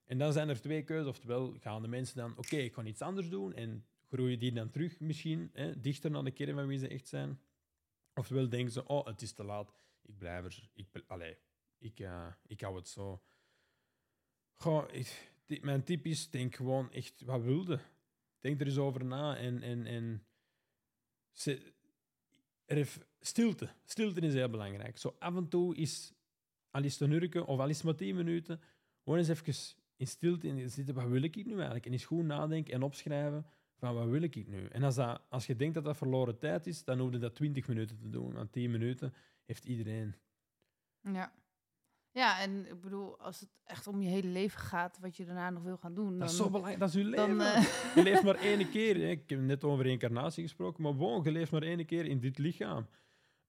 [0.05, 1.07] En dan zijn er twee keuzes.
[1.07, 4.69] Oftewel gaan de mensen dan, oké, ik ga iets anders doen en groeien die dan
[4.69, 7.39] terug misschien, hè, dichter naar de kern van wie ze echt zijn.
[8.13, 11.37] Oftewel denken ze, oh, het is te laat, ik blijf er, ik, allee,
[11.77, 13.23] ik, eh, ik hou het zo.
[14.53, 14.89] Goh,
[15.61, 17.79] mijn tip is, denk gewoon echt, wat wilde?
[18.39, 20.25] Denk er eens over na en, en, en
[23.19, 23.69] stilte.
[23.85, 24.97] Stilte is heel belangrijk.
[24.97, 26.13] Zo af en toe is,
[26.71, 28.61] al is het een of al is het maar tien minuten,
[29.03, 29.53] gewoon eens even
[29.97, 30.95] in stilte in zitten.
[30.95, 31.85] Wat wil ik nu eigenlijk?
[31.85, 33.45] En eens goed nadenken en opschrijven
[33.75, 34.65] van wat wil ik nu?
[34.65, 37.35] En als, dat, als je denkt dat dat verloren tijd is, dan hoef je dat
[37.35, 38.33] 20 minuten te doen.
[38.33, 39.13] Want 10 minuten
[39.45, 40.15] heeft iedereen.
[41.01, 41.33] Ja.
[42.17, 45.49] Ja, en ik bedoel, als het echt om je hele leven gaat, wat je daarna
[45.49, 46.19] nog wil gaan doen, dan...
[46.19, 46.79] Dat is zo belangrijk.
[46.79, 47.37] Dat is uw leven.
[47.37, 47.63] dan, eh,
[47.95, 49.09] Je leeft maar één keer.
[49.09, 52.37] Ik heb net over reïncarnatie gesproken, maar bon, je leeft maar één keer in dit
[52.37, 52.87] lichaam.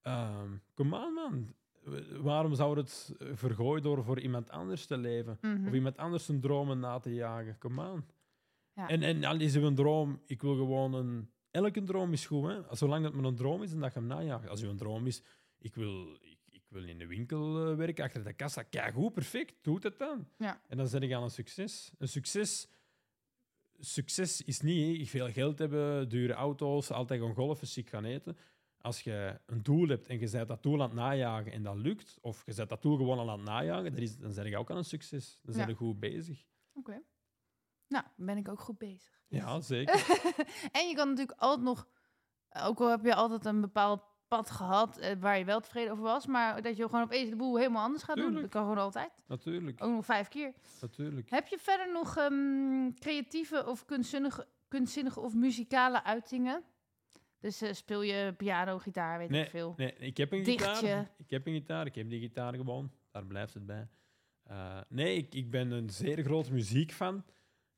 [0.02, 1.54] Ehm come on, man.
[2.22, 5.38] Waarom zou het vergooien door voor iemand anders te leven?
[5.40, 5.66] mhm.
[5.66, 7.58] Of iemand anders zijn dromen na te jagen?
[7.58, 8.04] Come on.
[8.72, 8.88] Ja.
[8.88, 11.30] En, en al is een droom, ik wil gewoon een...
[11.50, 12.76] Elke droom is goed, hè.
[12.76, 14.48] Zolang dat maar een droom is en dat je hem najaagt.
[14.48, 15.22] Als je een droom is,
[15.58, 16.18] ik wil,
[16.68, 18.62] ik, ik wil in de winkel eh, werken, achter de kassa.
[18.62, 20.28] Kijk, goed, perfect, doe het dan.
[20.38, 20.60] Ja.
[20.68, 21.92] En dan zet je aan een succes.
[21.98, 22.68] Een succes,
[23.78, 28.36] succes is niet hè, veel geld hebben, dure auto's, altijd gaan golfen, ziek gaan eten.
[28.80, 31.76] Als je een doel hebt en je bent dat doel aan het najagen en dat
[31.76, 34.48] lukt, of je bent dat doel gewoon al aan het najagen, dan, is, dan ben
[34.48, 35.40] je ook aan een succes.
[35.42, 36.46] Dan ben je goed bezig.
[36.72, 37.02] Oké.
[37.88, 39.22] Nou, ben ik ook goed bezig.
[39.28, 39.94] Ja, zeker.
[40.78, 41.88] en je kan natuurlijk altijd nog,
[42.48, 46.04] ook al heb je altijd een bepaald pad gehad eh, waar je wel tevreden over
[46.04, 48.34] was, maar dat je gewoon opeens de boel helemaal anders gaat doen.
[48.34, 49.10] Dat kan gewoon altijd.
[49.26, 50.52] Natuurlijk, Ook nog vijf keer.
[50.80, 51.30] natuurlijk.
[51.30, 56.62] Heb je verder nog ehm, creatieve of kunstzinnige, kunstzinnige of muzikale uitingen?
[57.40, 59.74] Dus eh, speel je piano, gitaar, weet Nee, ik veel.
[59.76, 60.74] Nee, ik heb een Dichtje.
[60.74, 61.10] gitaar.
[61.16, 61.86] Ik heb een gitaar.
[61.86, 62.90] Ik heb die gitaar gewoon.
[63.10, 63.88] Daar blijft het bij.
[64.42, 67.24] Eh, nee, ik, ik ben een zeer groot muziekfan.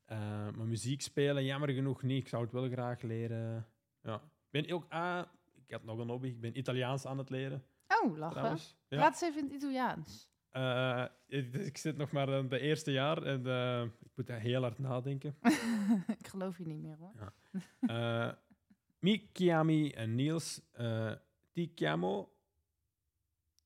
[0.05, 0.17] Eh
[0.55, 2.21] maar muziek spelen, jammer genoeg niet.
[2.21, 3.67] Ik zou het wel graag leren.
[4.01, 4.15] Ja.
[4.15, 4.21] Ik
[4.65, 4.85] ben ook...
[4.89, 5.21] Ah,
[5.71, 6.27] ik had nog een hobby.
[6.27, 7.63] Ik ben Italiaans aan het leren,
[8.03, 8.57] Oh, lachen.
[8.87, 8.97] Ja.
[8.97, 10.29] Praat eens even in het Italiaans.
[10.49, 14.39] Eh, ik, ik zit nog maar in het eerste jaar en eh, ik moet daar
[14.39, 15.37] heel hard nadenken.
[16.19, 17.33] ik geloof je niet meer hoor.
[18.99, 20.61] Mi chiami eh, Niels.
[20.71, 21.11] eh
[21.51, 22.33] ti chiamo...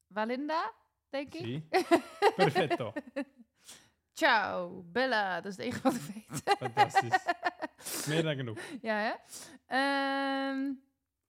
[0.08, 0.74] Walinda,
[1.10, 1.46] denk ik.
[1.46, 1.68] Sì.
[2.36, 2.94] Perfetto.
[4.14, 5.42] Ciao, Bella.
[5.42, 6.58] Dat is het enige wat ik weet.
[6.58, 7.26] Fantastisch.
[8.08, 8.60] Meer dan genoeg.
[8.82, 9.14] ja, hè?
[9.68, 10.74] Ehm,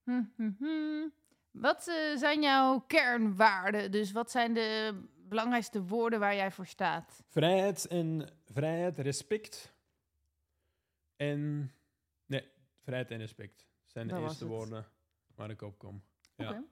[0.07, 1.09] hm, hm, hm.
[1.51, 3.91] Wat eh, zijn jouw kernwaarden?
[3.91, 7.23] Dus wat zijn de belangrijkste woorden waar jij voor staat?
[7.29, 9.75] Vrijheid en vrijheid, respect.
[11.17, 11.73] En
[12.27, 12.49] nee,
[12.83, 14.87] vrijheid en respect zijn de Dat eerste woorden
[15.35, 16.03] waar ik op kom.
[16.37, 16.49] Ja.
[16.51, 16.63] Oké.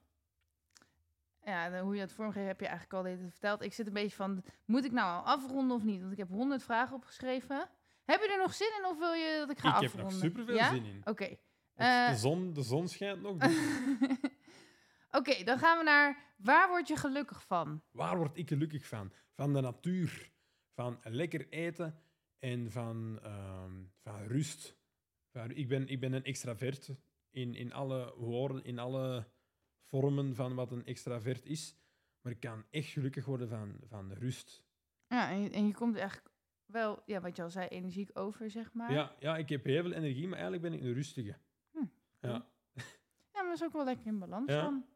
[1.44, 3.62] Ja, de- hoe je het vormgeeft heb je eigenlijk al dit verteld.
[3.62, 6.00] Ik zit een beetje van, moet ik nou al afronden of niet?
[6.00, 7.68] Want ik heb honderd vragen opgeschreven.
[8.04, 10.12] Heb je er nog zin in of wil je dat ik ga Ik heb afronden?
[10.12, 10.68] nog superveel ja?
[10.68, 11.00] zin in.
[11.04, 11.36] Oké.
[11.74, 13.36] Eh, de, zon, de zon schijnt nog.
[13.36, 13.56] dus
[15.18, 17.82] Oké, dan gaan we naar, waar word je gelukkig van?
[17.90, 19.12] waar word ik gelukkig van?
[19.32, 20.32] Van de natuur,
[20.72, 21.98] van lekker eten
[22.38, 23.72] en van, ehm,
[24.02, 24.76] van rust.
[25.48, 26.90] Ik, ben, ik ben een extravert
[27.30, 29.28] in, in alle woorden, in alle
[29.82, 31.76] vormen van wat een extravert is.
[32.20, 34.64] Maar ik kan echt gelukkig worden van, van rust.
[35.06, 36.30] Ja, en je, en je komt echt
[36.66, 38.92] wel, ja, wat je al zei, energiek over, zeg maar.
[38.92, 41.36] Ja, ja, ik heb heel veel energie, maar eigenlijk ben ik een rustige.
[42.24, 42.46] Ja.
[43.32, 44.60] Ja, maar dat is ook wel lekker in balans Ja.
[44.62, 44.86] dan.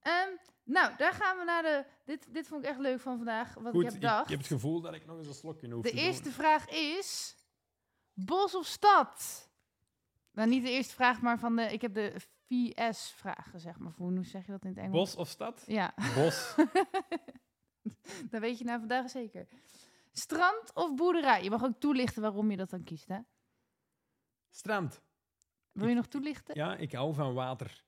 [0.00, 0.28] Ehm,
[0.64, 1.84] nou, daar gaan we naar de...
[2.04, 4.24] Dit, dit vond ik echt leuk van vandaag, wat Goed, ik heb bedacht.
[4.24, 6.04] ik heb het gevoel dat ik nog eens een slokje hoef de te doen.
[6.04, 7.36] eerste vraag is...
[8.12, 9.48] Bos of stad?
[10.32, 11.62] Nou, niet de eerste vraag, maar van de...
[11.62, 12.14] Ik heb de
[12.48, 13.92] VS-vragen, zeg maar.
[13.96, 14.92] Hoe zeg je dat in het Engels?
[14.92, 15.64] Bos of stad?
[15.66, 16.54] Ja, Bos.
[18.30, 19.46] dat weet je nou vandaag zeker.
[20.12, 21.42] Strand of boerderij?
[21.42, 23.18] Je mag ook toelichten waarom je dat dan kiest, hè?
[24.50, 25.02] Strand.
[25.80, 26.54] Wil je nog toelichten?
[26.54, 27.84] Ja, ik hou van water.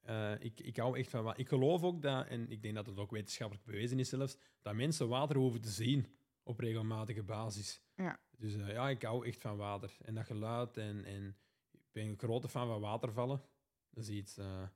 [0.00, 1.40] Eh, ik, ik hou echt van water.
[1.40, 4.74] Ik geloof ook dat, en ik denk dat het ook wetenschappelijk bewezen is zelfs, dat
[4.74, 7.82] mensen water hoeven te zien op regelmatige basis.
[7.94, 8.20] Ja.
[8.30, 9.96] Dus eh, ja, ik hou echt van water.
[10.02, 11.36] En dat geluid en, en
[11.70, 13.42] ik ben een grote fan van watervallen.
[13.90, 14.68] Dat is iets, eh,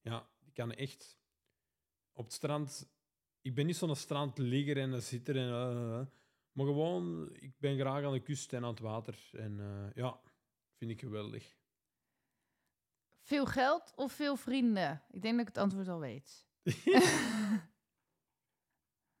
[0.00, 1.18] ja, ik kan echt
[2.12, 2.90] op het strand,
[3.40, 6.10] ik ben niet zo'n strandligger en een zitter en
[6.52, 9.30] maar gewoon, ik ben graag aan de kust en aan het water.
[9.32, 9.60] En
[9.94, 10.20] ja,
[10.80, 11.56] vind ik geweldig.
[13.20, 15.02] Veel geld of veel vrienden?
[15.10, 16.46] Ik denk dat ik het antwoord al weet.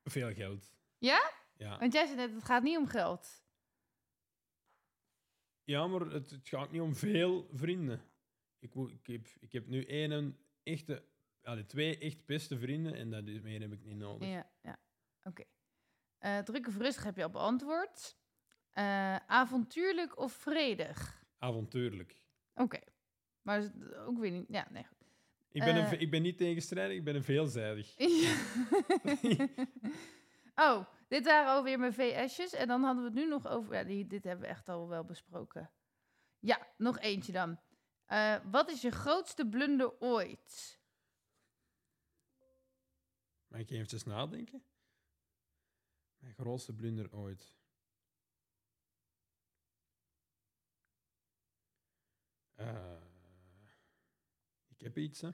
[0.04, 0.72] Veel geld.
[0.98, 1.32] Ja?
[1.56, 3.44] Ja, Want jij zei net, het gaat niet om geld.
[5.64, 8.02] ja maar het, het gaat niet om veel vrienden.
[8.58, 11.04] Ik, moet- ik, heb, ik heb nu één echte,
[11.42, 14.28] allee, twee echt beste vrienden en dat is, meer heb ik niet nodig.
[14.28, 14.78] Ja, ja.
[15.22, 15.44] Oké.
[16.18, 18.16] Eh, druk of rustig heb je al beantwoord.
[18.70, 21.19] Eh, avontuurlijk of vredig?
[21.40, 22.22] Avontuurlijk.
[22.54, 22.80] Oké.
[23.42, 23.72] Maar
[24.06, 24.46] ook weer niet...
[24.48, 24.98] Ja, nee, goed.
[25.52, 26.00] Ik ben, een, Eh.
[26.00, 27.94] ik ben niet tegenstrijdig, ik ben een veelzijdig.
[30.66, 32.52] oh, dit waren alweer mijn VS'jes.
[32.52, 33.74] En dan hadden we het nu nog over...
[33.74, 35.70] Ja, die, dit hebben we echt al wel besproken.
[36.38, 37.60] Ja, nog eentje dan.
[38.06, 40.80] Eh, wat is je grootste blunder ooit?
[43.46, 44.64] Mag ik eventjes nadenken?
[46.18, 47.58] Mijn grootste blunder ooit.
[52.60, 53.00] Eh,
[54.68, 55.30] ik heb iets, hè.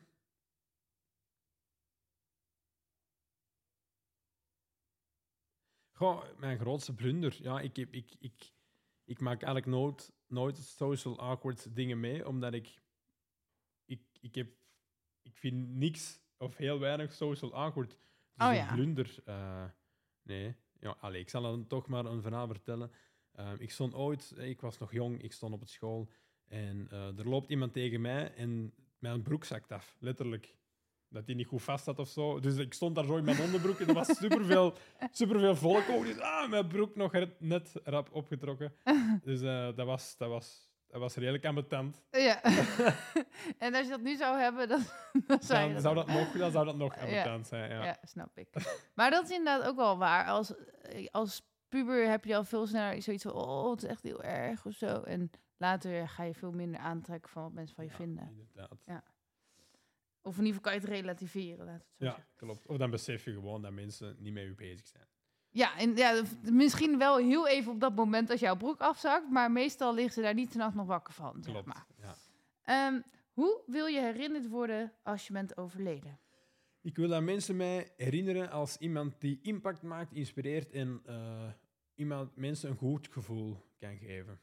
[5.92, 7.42] Goh, mijn grootste blunder.
[7.42, 8.52] Ja, ik, heb, ik, ik,
[9.04, 12.82] ik maak eigenlijk nooit, nooit social awkward dingen mee, omdat ik,
[13.84, 14.54] ik, ik heb,
[15.22, 17.90] ik vind niks of heel weinig social awkward.
[17.90, 18.74] Dus Oh een ja.
[18.74, 19.70] blunder, eh,
[20.22, 20.56] nee.
[20.80, 22.92] Ja, allee, ik zal dan toch maar een verhaal vertellen.
[23.32, 26.10] Eh, ik stond ooit, ik was nog jong, ik stond op het school
[26.48, 30.54] en eh, er loopt iemand tegen mij en mijn broek zakt af, letterlijk.
[31.08, 32.40] Dat hij niet goed vast had of zo.
[32.40, 34.74] Dus ik stond daar zo in mijn onderbroek en er was superveel,
[35.10, 36.06] superveel volk over.
[36.06, 38.72] Dus ah, mijn broek nog net- rap opgetrokken.
[39.24, 42.02] Dus eh, dat, was, dat, was, dat was redelijk ambetant.
[42.10, 42.42] Ja.
[43.58, 44.80] en als je dat nu zou hebben, dan,
[45.26, 47.00] dan zou Dan dat zou dat nog, dan zou dat nog Ja.
[47.00, 47.70] ambetant zijn.
[47.70, 47.84] Ja.
[47.84, 47.96] Ja.
[48.02, 48.48] snap ik.
[48.94, 50.26] Maar dat is inderdaad ook wel waar.
[50.26, 50.52] Als,
[51.10, 53.32] als puber heb je al veel sneller zoiets van...
[53.32, 55.00] Oh, het is echt heel erg of zo.
[55.02, 58.28] En later ga je veel minder aantrekken van wat mensen van je Ja, vinden.
[58.28, 58.82] Inderdaad.
[58.86, 59.02] Ja.
[60.22, 62.26] Of in ieder geval kan je het relativeren, laat het zo Ja, zeggen.
[62.36, 62.66] klopt.
[62.66, 65.06] Of dan besef je gewoon dat mensen niet met je bezig zijn.
[65.50, 66.22] Ja, en ja,
[66.52, 69.30] misschien wel heel even op dat moment als jouw broek afzakt.
[69.30, 71.66] Maar meestal liggen ze daar niet de nacht nog wakker van, zeg Klopt.
[71.66, 71.86] maar.
[71.98, 72.14] Ja.
[72.62, 73.00] Ehm,
[73.32, 76.18] hoe wil je herinnerd worden als je bent overleden?
[76.80, 81.48] Ik wil dat mensen mij herinneren als iemand die impact maakt, inspireert en eh,
[81.94, 84.40] iemand mensen een goed gevoel kan geven.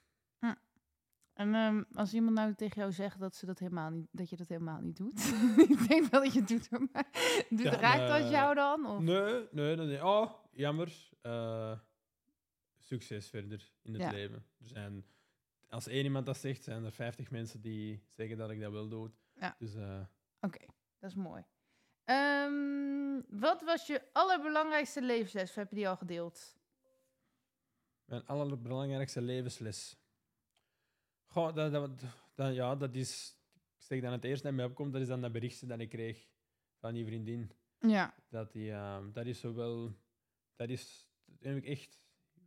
[1.34, 4.35] En ehm, als iemand nou tegen jou zegt dat, ze dat, helemaal niet, dat je
[4.35, 5.19] dat helemaal niet doet.
[5.69, 6.69] ik denk wel dat je het doet.
[6.91, 7.07] Maar
[7.49, 8.85] doet, Ja, raakt dat jou dan?
[8.85, 8.99] Of?
[8.99, 11.10] Nee, nee, dan denk ik, oh, jammer.
[11.22, 11.80] eh,
[12.80, 14.11] succes verder in het Ja.
[14.11, 14.45] leven.
[14.60, 15.05] Er zijn,
[15.69, 18.88] als één iemand dat zegt, zijn er 50 mensen die zeggen dat ik dat wel
[18.89, 19.11] doe.
[19.34, 19.55] Ja.
[19.60, 19.99] Dus eh,
[20.41, 20.65] Oké,
[20.99, 21.43] dat is mooi.
[22.03, 25.49] Ehm, wat was je allerbelangrijkste levensles?
[25.49, 26.55] Of heb je die al gedeeld?
[28.05, 29.97] mijn allerbelangrijkste levensles.
[31.34, 31.91] Goh, dat, dat,
[32.35, 35.22] dat- ja, dat is, ik zeg dan het eerste dat mij opkomt, dat is dan
[35.22, 36.27] dat berichtje dat ik kreeg
[36.80, 37.51] van die vriendin.
[37.80, 38.15] Ja.
[38.30, 39.91] Dat, die, ehm, dat is zo wel,
[40.55, 41.99] dat is, dat heb ik echt,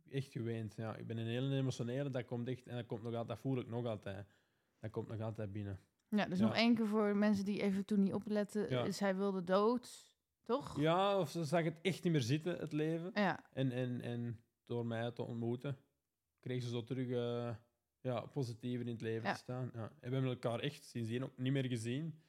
[0.09, 0.75] echt geweend.
[0.75, 3.39] Ja, ik ben een hele emotionele, dat komt echt, en dat komt nog altijd, dat
[3.39, 4.35] voel ik nog altijd.
[4.79, 5.79] Dat komt nog altijd binnen.
[6.09, 6.45] Ja, dus Ja.
[6.45, 8.69] nog één keer voor mensen die even toen niet opletten.
[8.69, 8.91] Ja.
[8.91, 10.79] Zij wilde dood, toch?
[10.79, 13.11] Ja, of ze zag het echt niet meer zitten, het leven.
[13.13, 13.49] Ja.
[13.53, 15.77] En, en, en door mij te ontmoeten,
[16.39, 17.55] kreeg ze zo terug eh,
[18.01, 19.33] ja, positiever in het leven Ja.
[19.33, 19.71] te staan.
[19.73, 19.83] Ja.
[19.99, 22.21] En we hebben elkaar echt sindsdien ook niet meer gezien.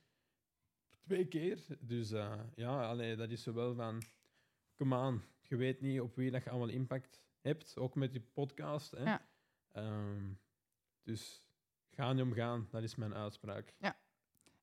[1.01, 1.67] Twee keer.
[1.81, 4.03] Dus eh, ja, allee, dat is zo wel van...
[4.77, 7.77] Come on, je weet niet op wie dat je allemaal impact hebt.
[7.79, 8.91] Ook met die podcast.
[8.91, 9.03] Hè.
[9.03, 9.27] Ja.
[9.73, 10.33] Ehm,
[11.03, 11.43] dus
[11.91, 13.75] ga niet omgaan, dat is mijn uitspraak.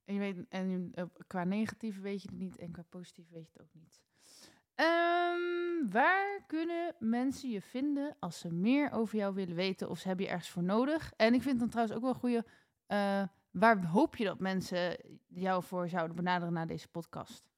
[0.06, 3.46] En, je weet, en eh, qua negatief weet je het niet en qua positief weet
[3.46, 4.04] je het ook niet.
[4.76, 10.08] Ehm, waar kunnen mensen je vinden als ze meer over jou willen weten of ze
[10.08, 11.14] hebben je ergens voor nodig?
[11.16, 12.46] En ik vind dan trouwens ook wel een goede.
[12.86, 14.98] eh, waar hoop je dat mensen
[15.28, 17.50] jou voor zouden benaderen na deze podcast?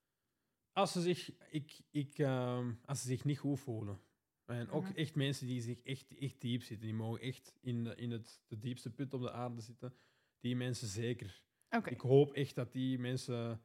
[0.74, 4.00] Als ze zich, ik, ik, ehm, als ze zich niet goed voelen.
[4.46, 6.86] En ook echt mensen die zich echt, echt diep zitten.
[6.88, 9.94] Die mogen echt in, de, in het, de diepste put op de aarde zitten.
[10.40, 11.42] Die mensen zeker.
[11.70, 11.90] Oké.
[11.90, 13.62] Ik hoop echt dat die mensen...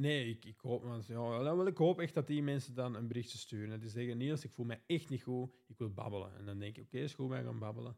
[0.00, 0.84] Nee, ik, ik hoop...
[1.06, 3.72] Ja, wel, wel, ik hoop echt dat die mensen dan een berichtje sturen.
[3.74, 5.50] En die zeggen, Niels, ik voel mij echt niet goed.
[5.66, 6.36] Ik wil babbelen.
[6.38, 7.96] En dan denk ik, oké, is goed, wij gaan babbelen.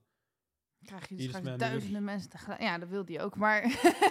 [0.84, 2.60] Krijg je straks mijn duizenden mensen tegelijk.
[2.60, 3.66] Ja, dat wilde je ook, maar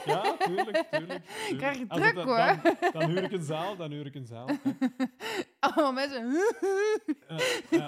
[0.06, 0.92] Ja, tuurlijk, tuurlijk.
[0.92, 1.26] tuurlijk.
[1.58, 2.60] krijg je druk hoor.
[2.64, 4.50] Dan, dan huur ik een zaal, dan huur ik een zaal.
[5.60, 6.32] Allemaal mensen.
[7.28, 7.40] Ja,
[7.70, 7.88] ja.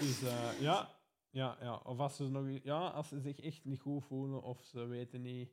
[0.00, 0.88] Dus eh, ja,
[1.30, 1.74] ja, ja.
[1.76, 5.22] Of als ze, nog, ja, als ze zich echt niet goed voelen of ze weten
[5.22, 5.50] niet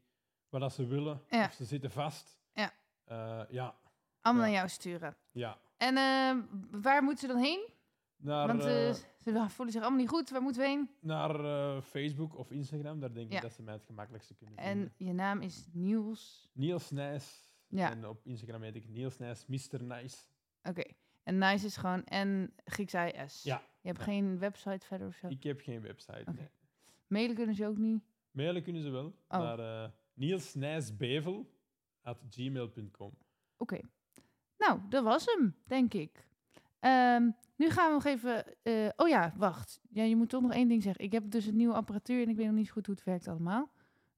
[0.49, 1.45] wat ze willen, Ja.
[1.45, 2.39] of ze zitten vast.
[2.53, 2.73] Ja.
[3.09, 3.75] Eh, ja,
[4.21, 5.15] Allemaal naar jou sturen.
[5.31, 5.57] ja.
[5.77, 6.43] En eh,
[6.81, 7.67] waar moeten ze dan heen?
[8.17, 10.29] Naar, Want eh, eh, ze voelen zich allemaal niet goed.
[10.29, 10.89] Waar moeten we heen?
[10.99, 13.35] naar Facebook of Instagram, daar denk Ja.
[13.35, 14.93] ik dat ze mij het gemakkelijkste kunnen vinden.
[14.97, 16.49] En je naam is Niels.
[16.53, 17.51] Niels Nijs.
[17.67, 17.91] Ja.
[17.91, 19.83] En op Instagram heet ik Niels Nijs, Mr.
[19.83, 20.17] Nice.
[20.63, 20.83] Oké.
[21.23, 23.43] En nice is gewoon N Grieks IS.
[23.43, 23.61] Ja.
[23.81, 24.03] Je hebt Ja.
[24.05, 25.27] geen website verder of zo?
[25.27, 26.31] Ik heb geen website.
[26.35, 26.49] Nee.
[27.07, 28.03] Mailen kunnen ze ook niet.
[28.31, 29.39] Mailen kunnen ze wel Oh.
[29.39, 31.49] naar uh, nielsnijsbevel
[32.01, 33.11] at gmail.com.
[33.57, 33.79] Oké.
[34.57, 36.27] Nou, dat was hem, denk ik.
[36.79, 38.61] Ehm, nu gaan we nog even...
[38.63, 39.79] eh, oh ja, wacht.
[39.89, 41.03] Ja, je moet toch nog één ding zeggen.
[41.03, 43.03] Ik heb dus een nieuwe apparatuur en ik weet nog niet zo goed hoe het
[43.03, 43.71] werkt allemaal.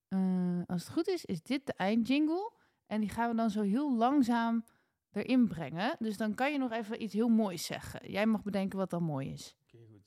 [0.08, 2.52] Eh, als het goed is, is dit de eindjingle.
[2.86, 4.66] En die gaan we dan zo heel langzaam
[5.12, 5.96] erin brengen.
[6.00, 8.12] Dus dan kan je nog even iets heel moois zeggen.
[8.12, 9.56] Jij mag bedenken wat dan mooi is.
[9.64, 10.04] Oké, goed.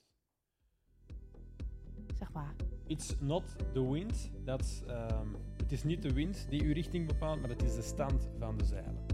[2.19, 2.55] Zeg maar.
[2.87, 4.31] It's not the wind.
[4.45, 5.29] Dat, ehm,
[5.65, 8.57] het is niet de wind die uw richting bepaalt, maar het is de stand van
[8.57, 9.14] de zeilen.